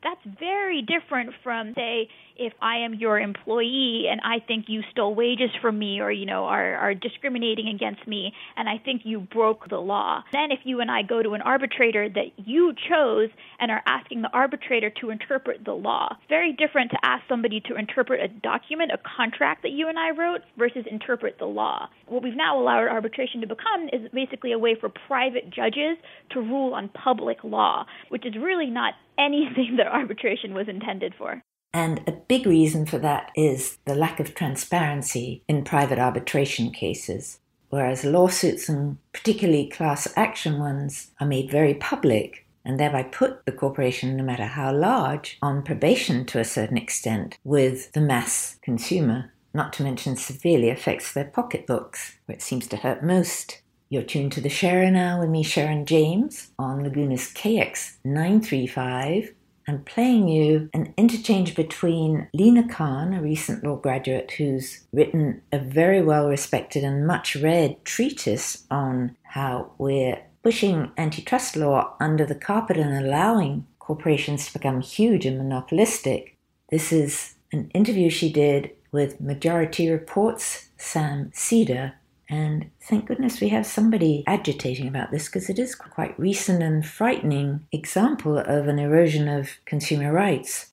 That's 0.03 0.21
very 0.39 0.83
different 0.83 1.35
from, 1.43 1.75
say, 1.75 2.09
if 2.37 2.55
I 2.63 2.79
am 2.79 2.95
your 2.95 3.21
employee 3.21 4.07
and 4.11 4.21
I 4.25 4.39
think 4.45 4.65
you 4.69 4.81
stole 4.91 5.15
wages 5.15 5.51
from 5.61 5.79
me 5.79 6.01
or, 6.01 6.11
you 6.11 6.25
know, 6.25 6.45
are, 6.45 6.75
are 6.77 6.95
discriminating 6.95 7.69
against 7.69 8.07
me 8.09 8.33
and 8.57 8.67
I 8.67 8.79
think 8.79 9.03
you 9.05 9.21
broke 9.21 9.69
the 9.69 9.79
law. 9.79 10.23
Then 10.33 10.51
if 10.51 10.61
you 10.65 10.81
and 10.81 10.91
I 10.91 11.03
go 11.03 11.23
to 11.23 11.35
an 11.35 11.43
arbitrator 11.43 12.09
that 12.09 12.33
you 12.37 12.73
chose 12.89 13.29
and 13.59 13.71
are 13.71 13.83
asking 13.85 14.23
the 14.23 14.31
arbitrator 14.33 14.91
to 15.03 15.11
interpret 15.11 15.67
the 15.67 15.75
law, 15.75 16.17
very 16.31 16.53
different 16.55 16.93
to 16.93 16.99
ask 17.03 17.23
somebody 17.29 17.61
to 17.69 17.77
interpret 17.77 18.21
a 18.21 18.29
document, 18.29 18.93
a 18.93 18.99
contract 19.17 19.63
that 19.63 19.73
you 19.73 19.89
and 19.89 19.99
I 19.99 20.11
wrote 20.11 20.41
versus 20.57 20.87
interpret 20.91 21.39
the 21.39 21.45
law. 21.45 21.91
What 22.07 22.23
we've 22.23 22.35
now 22.35 22.59
allowed 22.59 22.89
arbitration 22.89 23.43
to 23.43 23.47
become 23.47 23.91
is 23.93 24.11
basically 24.15 24.53
a 24.53 24.59
way 24.59 24.77
for 24.81 24.89
private 24.89 25.51
judges 25.51 25.99
to 26.31 26.41
rule 26.41 26.73
on 26.73 26.89
public 26.89 27.45
law, 27.45 27.85
which 28.09 28.25
is 28.25 28.35
really 28.37 28.71
not 28.71 28.95
anything 29.19 29.75
that 29.79 29.87
arbitration 29.87 30.55
was 30.55 30.69
intended 30.69 31.15
for. 31.17 31.43
And 31.73 32.01
a 32.07 32.13
big 32.13 32.47
reason 32.47 32.85
for 32.85 32.99
that 32.99 33.31
is 33.37 33.79
the 33.85 33.95
lack 33.95 34.19
of 34.19 34.35
transparency 34.35 35.45
in 35.47 35.63
private 35.63 35.99
arbitration 35.99 36.73
cases. 36.73 37.39
Whereas 37.69 38.05
lawsuits, 38.05 38.69
and 38.69 38.99
particularly 39.13 39.69
class 39.69 40.13
action 40.17 40.59
ones, 40.59 41.13
are 41.21 41.27
made 41.27 41.51
very 41.51 41.75
public 41.75 42.47
and 42.65 42.79
thereby 42.79 43.05
put 43.05 43.47
the 43.47 43.53
corporation, 43.53 44.17
no 44.17 44.25
matter 44.25 44.45
how 44.45 44.73
large, 44.73 45.39
on 45.41 45.63
probation 45.63 46.25
to 46.27 46.41
a 46.41 46.45
certain 46.45 46.77
extent 46.77 47.39
with 47.45 47.93
the 47.93 48.01
mass 48.01 48.59
consumer, 48.63 49.33
not 49.55 49.73
to 49.73 49.83
mention 49.83 50.17
severely 50.17 50.69
affects 50.69 51.13
their 51.13 51.25
pocketbooks, 51.25 52.19
where 52.27 52.35
it 52.35 52.43
seems 52.43 52.67
to 52.67 52.77
hurt 52.77 53.03
most. 53.03 53.63
You're 53.93 54.05
tuned 54.05 54.31
to 54.33 54.41
the 54.41 54.49
Sharin' 54.49 54.97
Hour 54.97 55.23
with 55.23 55.31
me, 55.31 55.43
Sharon 55.43 55.85
James, 55.85 56.53
on 56.61 56.85
Laguna's 56.85 57.35
KX 57.35 57.97
935 58.05 59.35
and 59.67 59.85
playing 59.85 60.29
you 60.29 60.71
an 60.73 60.95
interchange 60.97 61.57
between 61.57 62.29
Lina 62.33 62.69
Khan, 62.69 63.15
a 63.15 63.21
recent 63.21 63.65
law 63.65 63.75
graduate 63.75 64.31
who's 64.31 64.87
written 64.93 65.43
a 65.51 65.59
very 65.59 66.01
well 66.03 66.29
respected 66.29 66.85
and 66.85 67.05
much 67.05 67.35
read 67.35 67.85
treatise 67.85 68.65
on 68.71 69.17
how 69.25 69.73
we're 69.77 70.23
pushing 70.45 70.93
antitrust 70.97 71.57
law 71.57 71.97
under 71.99 72.25
the 72.25 72.37
carpet 72.37 72.77
and 72.77 72.97
allowing 72.97 73.67
corporations 73.81 74.47
to 74.47 74.53
become 74.53 74.81
huge 74.81 75.27
and 75.27 75.37
monopolistic. 75.37 76.37
This 76.71 76.93
is 76.93 77.35
an 77.51 77.69
interview 77.75 78.09
she 78.09 78.33
did 78.33 78.71
with 78.93 79.21
Majority 79.21 79.91
Report's 79.91 80.69
Sam 80.77 81.33
Seder, 81.35 81.95
and 82.31 82.71
thank 82.81 83.07
goodness 83.07 83.41
we 83.41 83.49
have 83.49 83.67
somebody 83.67 84.25
agitating 84.27 84.89
about 84.89 85.11
this 85.11 85.27
because 85.27 85.51
it 85.51 85.59
is 85.59 85.75
quite 85.75 86.19
recent 86.19 86.63
and 86.63 86.87
frightening 86.87 87.67
example 87.73 88.39
of 88.39 88.69
an 88.69 88.79
erosion 88.79 89.29
of 89.29 89.59
consumer 89.67 90.13
rights 90.13 90.71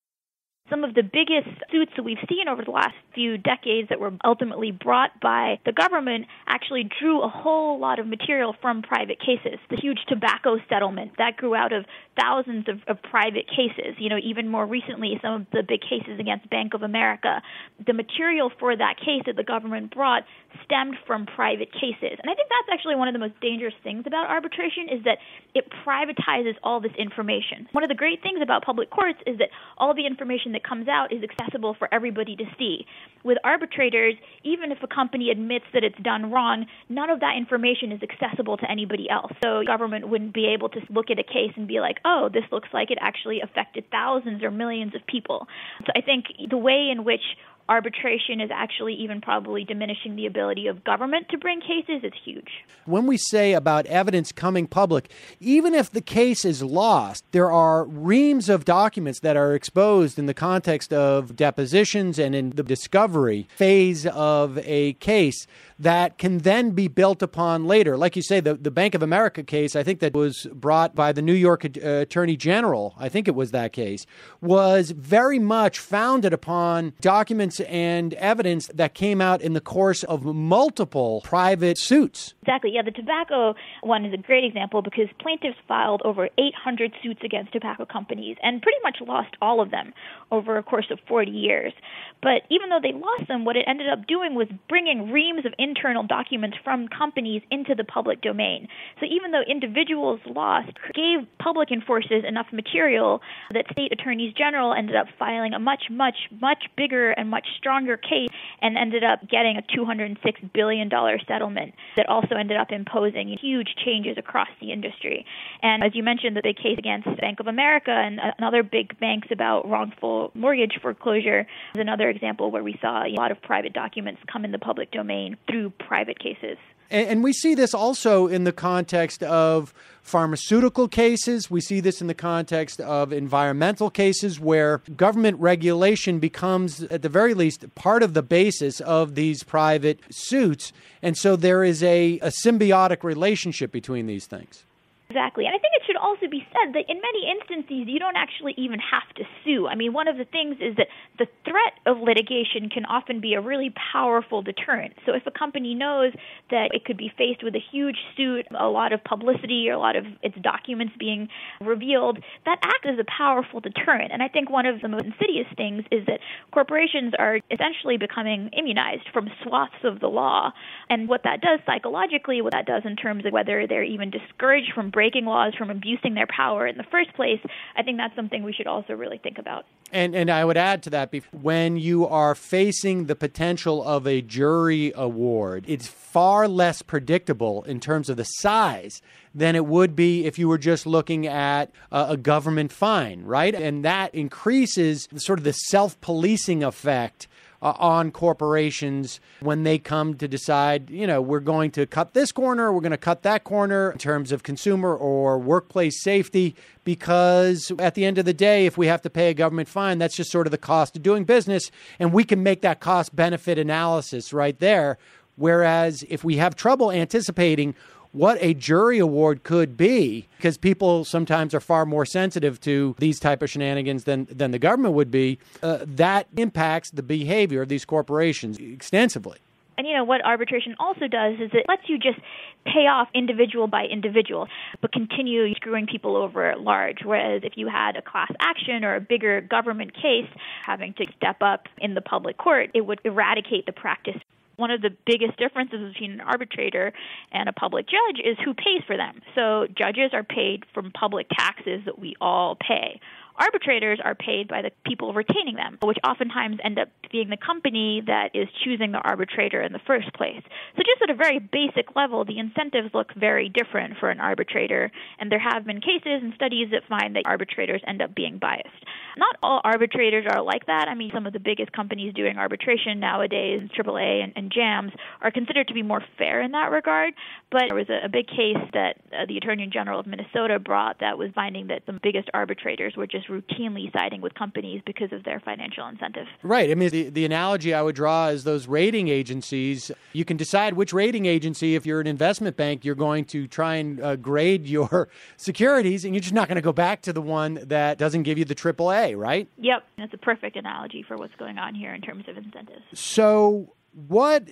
some 0.70 0.84
of 0.84 0.94
the 0.94 1.04
biggest 1.04 1.48
suits 1.72 1.92
that 1.96 2.04
we've 2.04 2.18
seen 2.28 2.48
over 2.50 2.64
the 2.64 2.72
last 2.72 2.96
few 3.16 3.38
decades 3.38 3.90
that 3.90 4.00
were 4.00 4.12
ultimately 4.26 4.72
brought 4.72 5.12
by 5.22 5.60
the 5.66 5.72
government 5.72 6.26
actually 6.48 6.90
drew 7.00 7.22
a 7.22 7.30
whole 7.30 7.80
lot 7.80 8.00
of 8.00 8.08
material 8.08 8.56
from 8.62 8.82
private 8.82 9.20
cases. 9.20 9.60
The 9.70 9.78
huge 9.78 10.00
tobacco 10.08 10.58
settlement 10.70 11.12
that 11.18 11.38
grew 11.38 11.56
out 11.56 11.72
of 11.72 11.86
thousands 12.20 12.68
of, 12.68 12.80
of 12.88 13.02
private 13.04 13.48
cases. 13.48 13.96
You 13.98 14.10
know, 14.10 14.18
even 14.24 14.50
more 14.50 14.66
recently, 14.66 15.20
some 15.22 15.42
of 15.42 15.48
the 15.52 15.64
big 15.64 15.82
cases 15.82 16.20
against 16.20 16.50
Bank 16.50 16.74
of 16.74 16.84
America. 16.84 17.42
The 17.86 17.94
material 17.94 18.52
for 18.60 18.76
that 18.76 18.98
case 18.98 19.24
that 19.26 19.36
the 19.36 19.44
government 19.44 19.94
brought 19.94 20.24
stemmed 20.64 20.96
from 21.06 21.26
private 21.26 21.72
cases. 21.72 22.18
And 22.20 22.30
I 22.30 22.34
think 22.34 22.50
that's 22.50 22.74
actually 22.74 22.96
one 22.96 23.08
of 23.08 23.14
the 23.14 23.20
most 23.20 23.40
dangerous 23.42 23.74
things 23.84 24.04
about 24.06 24.28
arbitration 24.28 24.90
is 24.90 25.04
that 25.06 25.18
it 25.54 25.66
privatizes 25.86 26.56
all 26.64 26.82
this 26.82 26.92
information. 26.98 27.68
One 27.72 27.84
of 27.84 27.90
the 27.90 27.96
great 27.96 28.22
things 28.22 28.40
about 28.42 28.64
public 28.64 28.90
courts 28.90 29.20
is 29.26 29.38
that 29.38 29.50
all 29.78 29.94
the 29.94 30.06
information 30.06 30.54
that 30.54 30.64
comes 30.64 30.88
out 30.88 31.14
is 31.14 31.22
accessible 31.24 31.76
for 31.78 31.88
everybody 31.94 32.36
to 32.36 32.46
see. 32.58 32.86
With 33.24 33.38
arbitrators, 33.44 34.16
even 34.44 34.72
if 34.72 34.80
a 34.84 34.88
company 34.88 35.30
admits 35.30 35.66
that 35.74 35.84
it's 35.84 35.98
done 36.02 36.32
wrong, 36.32 36.66
none 36.90 37.10
of 37.10 37.20
that 37.20 37.36
information 37.38 37.92
is 37.92 38.02
accessible 38.02 38.58
to 38.58 38.70
anybody 38.70 39.10
else. 39.10 39.32
So 39.44 39.60
the 39.60 39.66
government 39.66 40.08
wouldn't 40.08 40.34
be 40.34 40.48
able 40.54 40.70
to 40.70 40.80
look 40.90 41.10
at 41.12 41.20
a 41.20 41.24
case 41.24 41.52
and 41.56 41.68
be 41.68 41.80
like, 41.80 41.98
"Oh, 42.10 42.30
this 42.30 42.46
looks 42.54 42.70
like 42.72 42.90
it 42.90 42.98
actually 43.02 43.42
affected 43.42 43.92
thousands 43.92 44.42
or 44.42 44.50
millions 44.50 44.96
of 44.96 45.06
people." 45.06 45.46
So 45.86 45.92
I 45.94 46.00
think 46.00 46.28
the 46.50 46.58
way 46.58 46.90
in 46.90 47.04
which 47.04 47.36
arbitration 47.70 48.40
is 48.40 48.50
actually 48.54 48.94
even 48.94 49.22
probably 49.22 49.64
diminishing 49.64 50.16
the 50.16 50.26
ability 50.26 50.68
of 50.68 50.84
government 50.84 51.28
to 51.30 51.38
bring 51.38 51.60
cases 51.62 52.04
is 52.04 52.14
huge. 52.24 52.50
When 52.86 53.08
we 53.08 53.18
say 53.18 53.54
about 53.54 53.86
evidence 53.88 54.32
coming 54.32 54.68
public, 54.68 55.12
even 55.40 55.74
if 55.74 55.92
the 55.92 56.02
case 56.02 56.46
is 56.46 56.64
lost, 56.64 57.26
there 57.32 57.52
are 57.52 57.84
reams 57.86 58.50
of 58.50 58.66
documents 58.66 59.20
that 59.20 59.36
are 59.36 59.54
exposed 59.54 60.18
in 60.18 60.26
the 60.26 60.34
context 60.34 60.94
of 60.94 61.36
depositions 61.36 62.18
and 62.18 62.34
in 62.34 62.52
the 62.52 62.64
discovery 62.64 63.48
phase 63.56 64.06
of 64.06 64.58
a 64.60 64.94
case 64.94 65.46
that 65.80 66.18
can 66.18 66.40
then 66.40 66.72
be 66.72 66.88
built 66.88 67.22
upon 67.22 67.66
later. 67.66 67.98
Like 67.98 68.16
you 68.16 68.22
say, 68.22 68.40
the, 68.40 68.56
the 68.56 68.72
Bank 68.72 68.96
of 68.96 69.04
America 69.04 69.44
case, 69.44 69.76
I 69.76 69.84
think 69.84 70.00
that 70.00 70.14
was 70.14 70.48
brought 70.54 70.96
by 70.96 71.12
the 71.12 71.22
New 71.22 71.34
York 71.34 71.66
uh, 71.66 71.90
Attorney 71.90 72.36
General, 72.36 72.96
I 72.98 73.10
think 73.10 73.28
it 73.28 73.36
was 73.36 73.52
that 73.52 73.74
case, 73.74 74.06
was 74.42 74.92
very 74.92 75.40
much 75.40 75.80
founded 75.80 76.34
upon 76.34 76.94
documents 77.02 77.57
documents 77.58 77.72
and 77.72 78.14
evidence 78.16 78.68
that 78.74 78.94
came 78.94 79.22
out 79.22 79.42
in 79.42 79.54
the 79.54 79.62
course 79.62 80.04
of 80.04 80.24
multiple 80.24 81.22
private 81.24 81.78
suits. 81.78 82.34
Exactly. 82.42 82.72
Yeah, 82.74 82.82
the 82.84 82.92
tobacco 82.92 83.56
one 83.82 84.06
is 84.06 84.14
a 84.14 84.18
great 84.18 84.44
example 84.44 84.82
because 84.82 85.08
plaintiffs 85.20 85.58
filed 85.68 86.02
over 86.06 86.30
800 86.38 86.94
suits 87.04 87.22
against 87.24 87.54
tobacco 87.54 87.86
companies 87.86 88.38
and 88.42 88.62
pretty 88.62 88.80
much 88.84 88.98
lost 89.06 89.36
all 89.42 89.62
of 89.62 89.72
them 89.72 89.94
over 90.32 90.58
a 90.58 90.64
course 90.64 90.88
of 90.92 91.00
40 91.08 91.32
years. 91.32 91.74
But 92.22 92.44
even 92.50 92.70
though 92.70 92.80
they 92.82 92.94
lost 92.94 93.28
them, 93.28 93.46
what 93.46 93.56
it 93.56 93.66
ended 93.68 93.90
up 93.90 94.08
doing 94.08 94.34
was 94.34 94.48
bringing 94.68 95.12
reams 95.12 95.46
of 95.46 95.54
internal 95.60 96.04
documents 96.04 96.58
from 96.64 96.88
companies 96.88 97.44
into 97.52 97.76
the 97.76 97.84
public 97.84 98.22
domain. 98.22 98.68
So 99.00 99.06
even 99.06 99.32
though 99.32 99.44
individuals 99.48 100.20
lost, 100.26 100.72
gave 100.94 101.28
public 101.38 101.72
enforcers 101.72 102.24
enough 102.28 102.48
material 102.52 103.22
that 103.54 103.66
state 103.72 103.92
attorneys 103.92 104.34
general 104.34 104.74
ended 104.74 104.96
up 104.96 105.08
filing 105.20 105.54
a 105.54 105.60
much, 105.60 105.84
much, 105.92 106.18
much 106.42 106.66
bigger 106.76 107.12
and 107.12 107.30
much 107.30 107.46
stronger 107.58 107.98
case 107.98 108.30
and 108.62 108.78
ended 108.78 109.04
up 109.04 109.28
getting 109.30 109.58
a 109.58 109.62
$206 109.62 110.18
billion 110.54 110.90
settlement 111.28 111.74
that 111.98 112.10
also 112.10 112.36
ended 112.36 112.58
up 112.58 112.72
imposing 112.72 113.38
huge 113.40 113.76
changes 113.86 114.18
across 114.18 114.50
the 114.60 114.72
industry. 114.72 115.26
And 115.62 115.84
as 115.84 115.92
you 115.94 116.02
mentioned, 116.02 116.36
the 116.36 116.42
big 116.42 116.58
case 116.58 116.80
against 116.80 117.06
Bank 117.22 117.40
of 117.40 117.48
America 117.48 117.92
and 117.92 118.20
other 118.42 118.64
big 118.64 119.00
banks 119.00 119.28
about 119.32 119.70
wrongful 119.70 120.17
mortgage 120.34 120.80
foreclosure 120.82 121.42
is 121.76 121.82
another 121.82 122.10
example 122.10 122.52
where 122.52 122.64
we 122.64 122.78
saw 122.82 123.04
a 123.04 123.10
lot 123.10 123.32
of 123.32 123.42
private 123.42 123.74
documents 123.74 124.22
come 124.32 124.46
in 124.46 124.52
the 124.52 124.60
public 124.60 124.92
domain 124.92 125.38
through 125.50 125.72
private 125.72 126.20
cases. 126.20 126.58
And, 126.90 127.24
we 127.24 127.34
see 127.34 127.54
this 127.54 127.74
also 127.74 128.28
in 128.28 128.46
the 128.46 128.54
context 128.54 129.22
of 129.24 129.74
pharmaceutical 130.02 130.88
cases. 130.88 131.52
We 131.52 131.60
see 131.60 131.82
this 131.82 132.00
in 132.00 132.08
the 132.08 132.14
context 132.14 132.80
of 132.80 133.12
environmental 133.12 133.90
cases 133.90 134.40
where 134.40 134.78
government 134.96 135.38
regulation 135.40 136.20
becomes, 136.20 136.84
at 136.84 137.02
the 137.02 137.10
very 137.10 137.34
least, 137.34 137.76
part 137.76 138.04
of 138.04 138.14
the 138.14 138.24
basis 138.24 138.80
of 138.80 139.16
these 139.16 139.44
private 139.44 140.00
suits. 140.10 140.72
And 141.02 141.18
so 141.18 141.36
there 141.36 141.64
is 141.64 141.84
a, 141.84 142.20
a 142.20 142.32
symbiotic 142.46 143.04
relationship 143.04 143.72
between 143.72 144.08
these 144.08 144.26
things. 144.26 144.64
Exactly. 145.10 145.46
And 145.46 145.56
I 145.56 145.58
think 145.58 145.72
it 145.80 145.84
should 145.88 145.96
also 145.96 146.28
be 146.30 146.46
said 146.52 146.74
that 146.76 146.84
in 146.92 147.00
many 147.00 147.32
instances, 147.32 147.88
you 147.88 147.98
don't 147.98 148.18
actually 148.18 148.54
even 148.58 148.78
have 148.80 149.08
to 149.16 149.24
sue. 149.46 149.66
I 149.66 149.76
mean, 149.76 149.94
one 149.94 150.10
of 150.10 150.18
the 150.18 150.26
things 150.26 150.58
is 150.60 150.76
that 150.76 150.88
the 151.18 151.28
threat 151.46 151.80
of 151.86 152.00
litigation 152.04 152.68
can 152.70 152.84
often 152.84 153.22
be 153.22 153.34
a 153.34 153.40
really 153.40 153.74
powerful 153.94 154.42
deterrent. 154.42 154.96
So 155.06 155.14
if 155.14 155.26
a 155.26 155.32
company 155.32 155.76
knows 155.76 156.12
that 156.52 156.72
it 156.74 156.84
could 156.84 156.98
be 156.98 157.10
faced 157.18 157.42
with 157.42 157.56
a 157.56 157.64
huge 157.72 157.96
suit, 158.18 158.48
a 158.60 158.68
lot 158.68 158.92
of 158.92 159.02
publicity, 159.04 159.70
or 159.70 159.74
a 159.74 159.80
lot 159.80 159.96
of 159.96 160.04
its 160.22 160.36
documents 160.42 160.94
being 161.00 161.30
revealed, 161.62 162.20
that 162.44 162.60
acts 162.62 162.86
as 162.92 163.00
a 163.00 163.06
powerful 163.08 163.62
deterrent. 163.62 164.12
And 164.12 164.22
I 164.22 164.28
think 164.28 164.50
one 164.50 164.66
of 164.66 164.82
the 164.82 164.90
most 164.90 165.06
insidious 165.06 165.48
things 165.56 165.86
is 165.90 166.06
that 166.08 166.20
corporations 166.52 167.14
are 167.18 167.40
essentially 167.50 167.96
becoming 167.96 168.50
immunized 168.52 169.08
from 169.14 169.30
swaths 169.42 169.86
of 169.86 170.02
the 170.02 170.08
law. 170.08 170.52
And 170.90 171.08
what 171.08 171.24
that 171.24 171.40
does 171.40 171.62
psychologically, 171.66 172.42
what 172.42 172.52
that 172.52 172.66
does 172.66 172.82
in 172.84 172.98
terms 172.98 173.26
of 173.26 173.32
whether 173.32 173.66
they're 173.68 173.84
even 173.84 174.12
discouraged 174.12 174.74
from 174.76 174.92
breaking 174.98 175.26
laws, 175.26 175.54
from 175.56 175.70
abusing 175.70 176.16
their 176.16 176.26
power 176.26 176.66
in 176.66 176.76
the 176.76 176.84
first 176.90 177.14
place, 177.14 177.40
I 177.76 177.84
think 177.84 177.98
that's 177.98 178.16
something 178.16 178.42
we 178.42 178.52
should 178.52 178.66
also 178.66 178.94
really 178.94 179.20
think 179.20 179.38
about. 179.38 179.64
And 179.92 180.16
and 180.16 180.32
I 180.32 180.44
would 180.44 180.58
add 180.58 180.82
to 180.84 180.90
that 180.90 181.14
when 181.32 181.78
you 181.78 182.08
are 182.08 182.34
facing 182.34 183.06
the 183.06 183.16
potential 183.16 183.84
of 183.84 184.08
a 184.08 184.24
jury 184.24 184.92
award, 184.96 185.66
it's 185.68 185.86
far 185.86 186.48
less 186.48 186.82
predictable 186.82 187.62
in 187.66 187.80
terms 187.80 188.10
of 188.10 188.18
the 188.18 188.24
size 188.24 189.04
than 189.36 189.56
it 189.56 189.68
would 189.68 189.96
be 189.96 190.26
if 190.26 190.40
you 190.40 190.48
were 190.48 190.58
just 190.58 190.88
looking 190.88 191.28
at 191.28 191.70
a, 191.92 192.08
a 192.10 192.18
government 192.18 192.72
fine, 192.72 193.22
right? 193.22 193.54
And 193.54 193.86
that 193.86 194.16
increases 194.16 195.08
sort 195.16 195.38
of 195.38 195.46
the 195.46 195.54
self-policing 195.54 196.64
effect 196.64 197.28
uh, 197.62 197.74
on 197.78 198.12
corporations 198.12 199.20
when 199.40 199.64
they 199.64 199.78
come 199.78 200.16
to 200.16 200.28
decide, 200.28 200.90
you 200.90 201.08
know, 201.08 201.22
we're 201.22 201.40
going 201.40 201.72
to 201.72 201.86
cut 201.86 202.14
this 202.14 202.32
corner, 202.32 202.72
we're 202.72 202.82
going 202.82 202.92
to 202.92 202.98
cut 202.98 203.24
that 203.24 203.44
corner 203.44 203.92
in 203.92 203.98
terms 203.98 204.32
of 204.32 204.44
consumer 204.44 204.96
or 204.96 205.40
workplace 205.40 206.02
safety, 206.02 206.56
because 206.84 207.72
at 207.80 207.96
the 207.96 208.06
end 208.06 208.18
of 208.18 208.26
the 208.26 208.34
day, 208.34 208.66
if 208.66 208.78
we 208.78 208.88
have 208.88 209.02
to 209.02 209.10
pay 209.10 209.30
a 209.30 209.34
government 209.34 209.68
fine, 209.68 209.98
that's 209.98 210.16
just 210.16 210.32
sort 210.32 210.48
of 210.48 210.52
the 210.52 210.58
cost 210.58 210.96
of 210.96 211.04
doing 211.04 211.24
business. 211.24 211.72
And 212.00 212.14
we 212.14 212.24
can 212.24 212.44
make 212.44 212.62
that 212.62 212.80
cost 212.80 213.16
benefit 213.16 213.58
analysis 213.58 214.34
right 214.34 214.58
there. 214.60 214.98
Whereas 215.36 216.04
if 216.10 216.24
we 216.24 216.38
have 216.38 216.56
trouble 216.56 216.92
anticipating 216.92 217.76
what 218.18 218.38
a 218.42 218.54
jury 218.54 219.00
award 219.00 219.44
could 219.44 219.78
be 219.78 220.28
because 220.38 220.58
people 220.58 221.06
sometimes 221.06 221.54
are 221.54 221.60
far 221.60 221.86
more 221.86 222.06
sensitive 222.06 222.60
to 222.62 222.96
these 223.00 223.20
type 223.20 223.42
of 223.42 223.50
shenanigans 223.50 224.06
than 224.06 224.28
than 224.32 224.52
the 224.52 224.60
government 224.60 224.94
would 224.94 225.12
be 225.12 225.40
uh, 225.62 225.80
that 225.86 226.28
impacts 226.36 226.90
the 226.90 227.04
behavior 227.04 227.62
of 227.62 227.70
these 227.70 227.86
corporations 227.86 228.58
extensively 228.58 229.38
and 229.78 229.86
you 229.86 229.94
know 229.94 230.04
what 230.04 230.26
arbitration 230.26 230.76
also 230.80 231.08
does 231.08 231.36
is 231.36 231.52
it 231.54 231.66
lets 231.68 231.84
you 231.88 232.00
just 232.00 232.20
pay 232.66 232.88
off 232.88 233.08
individual 233.14 233.68
by 233.68 233.86
individual, 233.86 234.48
but 234.82 234.92
continue 234.92 235.54
screwing 235.54 235.86
people 235.86 236.16
over 236.16 236.50
at 236.50 236.60
large. 236.62 236.98
Whereas 237.04 237.44
if 237.44 237.54
you 237.56 237.68
had 237.68 237.96
a 237.96 238.02
class 238.02 238.32
action 238.40 238.84
or 238.84 238.96
a 238.96 239.00
bigger 239.00 239.40
government 239.40 239.94
case 239.94 240.30
having 240.66 240.94
to 240.96 241.06
step 241.16 241.38
up 241.42 241.68
in 241.78 241.94
the 241.94 242.02
public 242.02 242.38
court, 242.38 242.72
it 242.74 242.82
would 242.82 243.00
eradicate 243.04 243.68
the 243.68 243.72
practice 243.72 244.18
one 244.58 244.72
of 244.72 244.82
the 244.82 244.90
biggest 245.06 245.38
differences 245.38 245.94
between 245.94 246.12
an 246.12 246.22
arbitrator 246.22 246.92
and 247.32 247.48
a 247.48 247.54
public 247.54 247.88
judge 247.88 248.20
is 248.24 248.38
who 248.44 248.54
pays 248.54 248.84
for 248.86 248.98
them. 248.98 249.22
So 249.36 249.68
judges 249.76 250.12
are 250.14 250.24
paid 250.24 250.66
from 250.74 250.92
public 250.92 251.28
taxes 251.30 251.82
that 251.86 251.98
we 251.98 252.16
all 252.20 252.56
pay. 252.56 253.00
Arbitrators 253.38 254.00
are 254.04 254.16
paid 254.16 254.48
by 254.48 254.62
the 254.62 254.72
people 254.86 255.14
retaining 255.14 255.56
them, 255.56 255.78
which 255.84 255.98
oftentimes 256.08 256.58
end 256.64 256.80
up 256.80 256.90
being 257.12 257.30
the 257.30 257.38
company 257.38 258.02
that 258.06 258.32
is 258.34 258.48
choosing 258.64 258.92
the 258.92 258.98
arbitrator 258.98 259.62
in 259.62 259.74
the 259.74 259.80
first 259.86 260.12
place. 260.14 260.42
So, 260.76 260.82
just 260.84 261.02
at 261.04 261.10
a 261.10 261.16
very 261.16 261.40
basic 261.40 261.96
level, 261.96 262.26
the 262.26 262.40
incentives 262.40 262.94
look 262.94 263.14
very 263.14 263.50
different 263.50 263.98
for 264.00 264.10
an 264.10 264.20
arbitrator, 264.20 264.92
and 265.20 265.32
there 265.32 265.40
have 265.40 265.66
been 265.66 265.82
cases 265.82 266.22
and 266.24 266.34
studies 266.34 266.70
that 266.72 266.84
find 266.90 267.16
that 267.16 267.24
arbitrators 267.26 267.82
end 267.88 268.02
up 268.02 268.16
being 268.16 268.40
biased. 268.40 268.84
Not 269.18 269.36
all 269.44 269.62
arbitrators 269.64 270.26
are 270.30 270.42
like 270.42 270.66
that. 270.66 270.88
I 270.88 270.96
mean, 270.96 271.12
some 271.14 271.28
of 271.28 271.34
the 271.34 271.40
biggest 271.40 271.72
companies 271.72 272.14
doing 272.14 272.38
arbitration 272.38 273.00
nowadays, 273.00 273.62
AAA 273.78 274.24
and, 274.24 274.34
and 274.36 274.52
JAMS, 274.52 274.94
are 275.22 275.32
considered 275.32 275.68
to 275.68 275.74
be 275.74 275.84
more 275.84 276.04
fair 276.18 276.42
in 276.42 276.52
that 276.52 276.72
regard. 276.72 277.14
But 277.52 277.66
there 277.70 277.78
was 277.78 277.90
a, 277.90 278.06
a 278.06 278.10
big 278.10 278.28
case 278.28 278.58
that 278.74 278.98
uh, 279.14 279.26
the 279.28 279.38
Attorney 279.38 279.68
General 279.72 280.00
of 280.00 280.08
Minnesota 280.08 280.60
brought 280.60 281.00
that 281.00 281.18
was 281.18 281.30
finding 281.34 281.68
that 281.68 281.86
the 281.86 282.00
biggest 282.02 282.30
arbitrators 282.34 282.96
were 282.96 283.08
just 283.08 283.27
routinely 283.28 283.92
siding 283.94 284.22
with 284.22 284.34
companies 284.34 284.82
because 284.86 285.12
of 285.12 285.24
their 285.24 285.40
financial 285.40 285.88
incentive. 285.88 286.28
Right. 286.44 286.70
I 286.70 286.76
mean, 286.76 286.90
the, 286.90 287.10
the 287.10 287.26
analogy 287.26 287.74
I 287.74 287.82
would 287.82 287.96
draw 287.96 288.28
is 288.28 288.44
those 288.44 288.68
rating 288.68 289.08
agencies. 289.08 289.92
You 290.14 290.26
can 290.26 290.38
decide 290.38 290.74
which 290.74 290.94
rating 290.94 291.26
agency, 291.26 291.76
if 291.76 291.86
you're 291.86 292.02
an 292.02 292.08
investment 292.08 292.58
bank, 292.58 292.84
you're 292.84 292.96
going 292.96 293.26
to 293.26 293.48
try 293.48 293.76
and 293.76 294.02
uh, 294.02 294.16
grade 294.16 294.68
your 294.68 295.10
securities, 295.38 296.06
and 296.06 296.14
you're 296.14 296.22
just 296.22 296.34
not 296.34 296.48
going 296.48 296.56
to 296.58 296.62
go 296.62 296.74
back 296.74 297.02
to 297.04 297.14
the 297.14 297.22
one 297.22 297.60
that 297.66 297.98
doesn't 297.98 298.24
give 298.24 298.38
you 298.38 298.46
the 298.46 298.56
AAA, 298.56 299.18
right? 299.18 299.48
Yep. 299.58 299.84
That's 299.98 300.14
a 300.14 300.18
perfect 300.18 300.56
analogy 300.56 301.04
for 301.08 301.18
what's 301.18 301.36
going 301.36 301.58
on 301.58 301.76
here 301.76 301.94
in 301.94 302.02
terms 302.02 302.26
of 302.28 302.38
incentives. 302.38 302.84
So, 302.94 303.74
what 304.08 304.52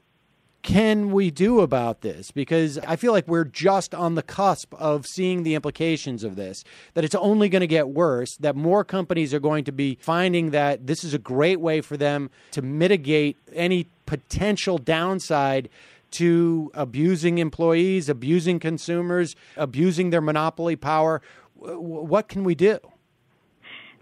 can 0.65 1.11
we 1.11 1.29
do 1.29 1.59
about 1.59 2.01
this? 2.01 2.31
Because 2.31 2.79
I 2.79 2.95
feel 2.95 3.11
like 3.11 3.27
we're 3.27 3.45
just 3.45 3.93
on 3.93 4.15
the 4.15 4.23
cusp 4.23 4.73
of 4.73 5.05
seeing 5.05 5.43
the 5.43 5.53
implications 5.53 6.23
of 6.23 6.35
this, 6.35 6.63
that 6.95 7.05
it's 7.05 7.13
only 7.13 7.49
going 7.49 7.61
to 7.61 7.67
get 7.67 7.89
worse, 7.89 8.35
that 8.37 8.55
more 8.55 8.83
companies 8.83 9.31
are 9.31 9.39
going 9.39 9.63
to 9.65 9.71
be 9.71 9.99
finding 10.01 10.49
that 10.49 10.87
this 10.87 11.03
is 11.03 11.13
a 11.13 11.19
great 11.19 11.59
way 11.59 11.81
for 11.81 11.97
them 11.97 12.31
to 12.49 12.63
mitigate 12.63 13.37
any 13.53 13.87
potential 14.07 14.79
downside 14.79 15.69
to 16.09 16.71
abusing 16.73 17.37
employees, 17.37 18.09
abusing 18.09 18.59
consumers, 18.59 19.35
abusing 19.57 20.09
their 20.09 20.21
monopoly 20.21 20.75
power. 20.75 21.21
What 21.53 22.27
can 22.27 22.43
we 22.43 22.55
do? 22.55 22.79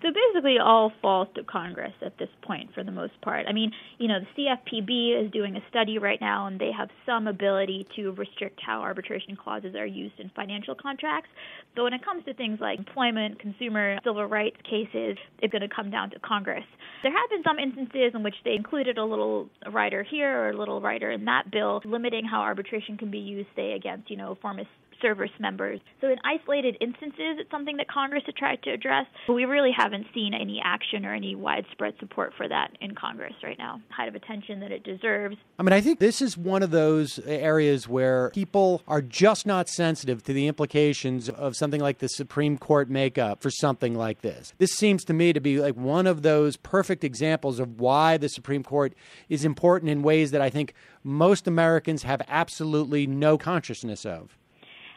So 0.04 0.10
basically, 0.12 0.58
all 0.60 0.92
falls 1.02 1.30
to 1.36 1.44
Congress 1.46 1.94
at 2.02 2.18
this 2.18 2.28
point 2.42 2.74
for 2.74 2.84
the 2.84 2.92
most 2.92 3.14
part. 3.22 3.46
I 3.48 3.54
mean, 3.54 3.72
you 4.00 4.10
know, 4.10 4.20
the 4.20 4.44
CFPB 4.44 5.26
is 5.26 5.32
doing 5.32 5.56
a 5.56 5.62
study 5.70 5.98
right 5.98 6.20
now, 6.20 6.48
and 6.48 6.60
they 6.60 6.72
have 6.78 6.90
some 7.06 7.26
ability 7.26 7.88
to 7.96 8.12
restrict 8.12 8.60
how 8.64 8.82
arbitration 8.82 9.38
clauses 9.38 9.76
are 9.76 9.86
used 9.86 10.20
in 10.20 10.30
financial 10.36 10.76
contracts. 10.76 11.30
But 11.74 11.84
when 11.84 11.94
it 11.94 12.04
comes 12.04 12.26
to 12.26 12.34
things 12.34 12.60
like 12.60 12.80
employment, 12.80 13.40
consumer, 13.40 13.98
civil 14.04 14.26
rights 14.26 14.58
cases, 14.70 15.18
it's 15.40 15.52
going 15.54 15.62
to 15.62 15.74
come 15.74 15.90
down 15.90 16.10
to 16.10 16.20
Congress. 16.20 16.66
There 17.02 17.12
have 17.12 17.30
been 17.30 17.44
some 17.44 17.58
instances 17.58 18.12
in 18.14 18.24
which 18.24 18.36
they 18.44 18.56
included 18.56 18.98
a 18.98 19.06
little 19.06 19.48
rider 19.72 20.04
here 20.04 20.38
or 20.38 20.50
a 20.50 20.58
little 20.58 20.82
rider 20.82 21.12
in 21.12 21.24
that 21.26 21.50
bill, 21.50 21.82
limiting 21.86 22.26
how 22.26 22.42
arbitration 22.42 22.98
can 22.98 23.10
be 23.10 23.20
used, 23.20 23.48
say, 23.56 23.72
against, 23.72 24.12
you 24.12 24.18
know, 24.18 24.38
pharma 24.44 24.66
service 25.04 25.30
members. 25.40 25.80
So, 26.02 26.08
in 26.08 26.16
isolated 26.26 26.78
instances, 26.82 27.38
it's 27.40 27.52
something 27.52 27.78
that 27.78 27.88
Congress 27.88 28.24
has 28.26 28.34
tried 28.36 28.64
to 28.64 28.72
address, 28.72 29.06
but 29.28 29.34
we 29.34 29.46
really 29.46 29.72
haven't 29.76 30.08
seen 30.14 30.34
any 30.34 30.60
action 30.64 31.06
or 31.06 31.14
any 31.14 31.36
widespread 31.36 31.94
support 32.00 32.34
for 32.36 32.48
that 32.48 32.72
in 32.82 32.96
Congress 32.96 33.34
right 33.44 33.58
now. 33.58 33.82
Height 33.90 34.08
of 34.08 34.16
attention 34.16 34.62
that 34.62 34.72
it 34.72 34.84
deserves. 34.84 35.36
I 35.60 35.64
mean, 35.64 35.74
I 35.74 35.82
think 35.82 36.00
this 36.00 36.22
is 36.22 36.38
one 36.38 36.64
of 36.64 36.72
those 36.72 37.20
areas 37.28 37.88
where 37.88 38.32
people 38.32 38.82
are 38.88 39.02
just 39.02 39.46
not 39.46 39.70
sensitive 39.70 40.24
to 40.24 40.34
the 40.34 40.48
implications 40.48 41.30
of 41.30 41.56
something 41.56 41.82
like 41.82 42.00
the 42.00 42.08
Supreme 42.08 42.58
Court 42.58 42.90
makeup 42.90 43.42
for 43.42 43.50
something 43.50 43.94
like 43.94 44.22
this. 44.22 44.54
This 44.58 44.72
seems 44.72 45.04
to 45.06 45.14
me 45.14 45.34
to 45.34 45.42
be 45.42 45.60
like 45.60 45.76
one 45.76 46.08
of 46.08 46.22
those 46.22 46.56
perfect 46.58 47.04
examples 47.04 47.60
of 47.60 47.80
why 47.80 48.18
the 48.18 48.30
Supreme 48.30 48.64
Court 48.64 48.94
is 49.28 49.44
important 49.44 49.92
in 49.92 50.02
ways 50.02 50.32
that 50.32 50.42
I 50.42 50.50
think 50.50 50.74
most 51.04 51.48
Americans 51.48 52.04
have 52.04 52.22
absolutely 52.28 53.06
no 53.06 53.38
consciousness 53.38 54.06
of. 54.06 54.38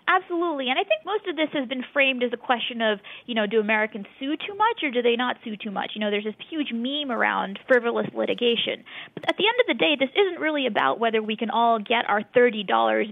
Absolutely. 0.08 0.70
And 0.70 0.78
I 0.78 0.84
think 0.84 1.02
most 1.04 1.26
of 1.26 1.34
this 1.34 1.48
has 1.52 1.68
been 1.68 1.82
framed 1.92 2.22
as 2.22 2.30
a 2.32 2.36
question 2.36 2.80
of, 2.80 3.00
you 3.26 3.34
know, 3.34 3.46
do 3.46 3.58
Americans 3.58 4.06
sue 4.20 4.36
too 4.36 4.54
much 4.54 4.84
or 4.84 4.90
do 4.90 5.02
they 5.02 5.16
not 5.16 5.36
sue 5.42 5.56
too 5.56 5.72
much? 5.72 5.92
You 5.94 6.00
know, 6.00 6.10
there's 6.10 6.24
this 6.24 6.34
huge 6.48 6.70
meme 6.72 7.10
around 7.10 7.58
frivolous 7.66 8.06
litigation. 8.14 8.86
But 9.14 9.28
at 9.28 9.36
the 9.36 9.44
end 9.50 9.58
of 9.60 9.66
the 9.66 9.74
day, 9.74 9.96
this 9.98 10.10
isn't 10.14 10.40
really 10.40 10.66
about 10.66 11.00
whether 11.00 11.20
we 11.20 11.36
can 11.36 11.50
all 11.50 11.80
get 11.80 12.08
our 12.08 12.22
$30 12.22 12.66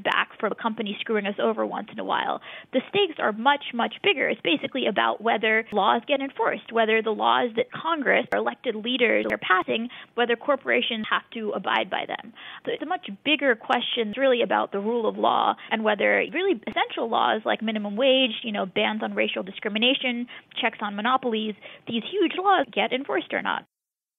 back 0.04 0.38
from 0.38 0.52
a 0.52 0.54
company 0.54 0.96
screwing 1.00 1.26
us 1.26 1.34
over 1.42 1.66
once 1.66 1.88
in 1.90 1.98
a 1.98 2.04
while. 2.04 2.40
The 2.72 2.80
stakes 2.90 3.18
are 3.18 3.32
much, 3.32 3.64
much 3.74 3.94
bigger. 4.04 4.28
It's 4.28 4.40
basically 4.42 4.86
about 4.86 5.20
whether 5.20 5.66
laws 5.72 6.02
get 6.06 6.20
enforced, 6.20 6.70
whether 6.70 7.02
the 7.02 7.10
laws 7.10 7.50
that 7.56 7.72
Congress 7.72 8.26
or 8.32 8.38
elected 8.38 8.76
leaders 8.76 9.26
are 9.32 9.38
passing, 9.38 9.88
whether 10.14 10.36
corporations 10.36 11.06
have 11.10 11.28
to 11.34 11.50
abide 11.50 11.90
by 11.90 12.04
them. 12.06 12.32
So 12.64 12.72
it's 12.72 12.82
a 12.82 12.86
much 12.86 13.08
bigger 13.24 13.56
question. 13.56 14.10
It's 14.10 14.18
really 14.18 14.42
about 14.42 14.70
the 14.70 14.78
rule 14.78 15.08
of 15.08 15.16
law 15.16 15.56
and 15.72 15.82
whether 15.82 16.22
really 16.32 16.60
essential 16.84 17.08
laws 17.08 17.42
like 17.44 17.62
minimum 17.62 17.96
wage, 17.96 18.32
you 18.42 18.52
know, 18.52 18.66
bans 18.66 19.02
on 19.02 19.14
racial 19.14 19.42
discrimination, 19.42 20.26
checks 20.60 20.78
on 20.80 20.96
monopolies, 20.96 21.54
these 21.86 22.02
huge 22.10 22.32
laws 22.36 22.66
get 22.72 22.92
enforced 22.92 23.32
or 23.32 23.42
not. 23.42 23.64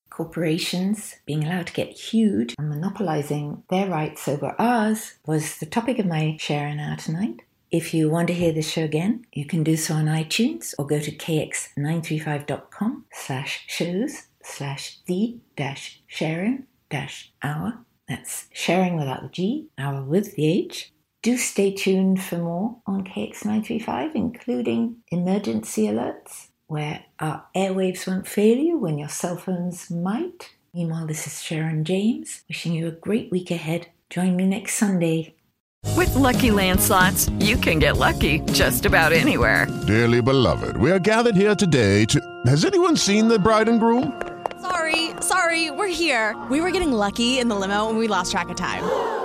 Corporations 0.10 1.16
being 1.26 1.44
allowed 1.44 1.68
to 1.68 1.74
get 1.74 1.90
huge 1.90 2.56
and 2.58 2.70
monopolizing 2.70 3.64
their 3.70 3.90
rights 3.90 4.28
over 4.28 4.56
ours 4.60 5.16
was 5.26 5.58
the 5.58 5.66
topic 5.66 6.00
of 6.00 6.06
my 6.06 6.38
Sharin' 6.40 6.80
Hour 6.80 6.98
tonight. 6.98 7.42
If 7.72 7.94
you 7.94 8.10
want 8.10 8.28
to 8.28 8.34
hear 8.34 8.54
this 8.54 8.70
show 8.70 8.84
again, 8.84 9.26
you 9.34 9.46
can 9.46 9.64
do 9.64 9.76
so 9.76 9.96
on 9.96 10.06
iTunes 10.06 10.74
or 10.78 10.86
go 10.86 11.00
to 11.00 11.12
kx935.com 11.12 13.06
slash 13.12 13.66
shows 13.68 14.28
slash 14.44 15.00
the 15.08 15.40
dash 15.58 16.02
sharing 16.08 16.68
dash 16.90 17.34
hour. 17.42 17.80
That's 18.08 18.48
sharing 18.54 18.96
without 18.96 19.24
the 19.24 19.30
G, 19.30 19.70
hour 19.80 20.04
with 20.04 20.36
the 20.36 20.46
H. 20.46 20.94
Do 21.26 21.38
stay 21.38 21.72
tuned 21.72 22.22
for 22.22 22.38
more 22.38 22.78
on 22.86 23.04
KX935, 23.04 24.14
including 24.14 24.98
emergency 25.08 25.88
alerts, 25.88 26.50
where 26.68 27.04
our 27.20 27.46
airwaves 27.56 28.06
won't 28.06 28.28
fail 28.28 28.56
you 28.56 28.78
when 28.78 29.00
your 29.00 29.10
cell 29.10 29.36
phones 29.36 29.90
might. 29.90 30.54
Meanwhile, 30.72 31.08
this 31.08 31.26
is 31.26 31.42
Sharon 31.42 31.84
James, 31.84 32.44
wishing 32.48 32.74
you 32.74 32.88
a 32.88 32.92
great 32.92 33.32
week 33.32 33.50
ahead. 33.50 33.88
Join 34.12 34.36
me 34.36 34.46
next 34.46 34.76
Sunday. 34.76 35.34
With 35.98 36.14
Lucky 36.14 36.52
Land 36.52 36.80
slots, 36.80 37.28
you 37.40 37.58
can 37.58 37.80
get 37.80 37.98
lucky 37.98 38.42
just 38.52 38.86
about 38.86 39.12
anywhere. 39.12 39.66
Dearly 39.88 40.22
beloved, 40.22 40.78
we 40.78 40.92
are 40.92 41.00
gathered 41.00 41.36
here 41.36 41.56
today 41.56 42.06
to. 42.06 42.22
Has 42.46 42.66
anyone 42.66 42.96
seen 42.96 43.28
the 43.28 43.40
bride 43.40 43.68
and 43.68 43.80
groom? 43.80 44.22
Sorry, 44.62 45.10
sorry, 45.22 45.72
we're 45.72 45.88
here. 45.88 46.36
We 46.52 46.62
were 46.62 46.70
getting 46.70 46.92
lucky 46.92 47.40
in 47.40 47.48
the 47.48 47.56
limo 47.56 47.90
and 47.90 47.98
we 47.98 48.08
lost 48.08 48.32
track 48.32 48.50
of 48.50 48.58
time. 48.58 49.25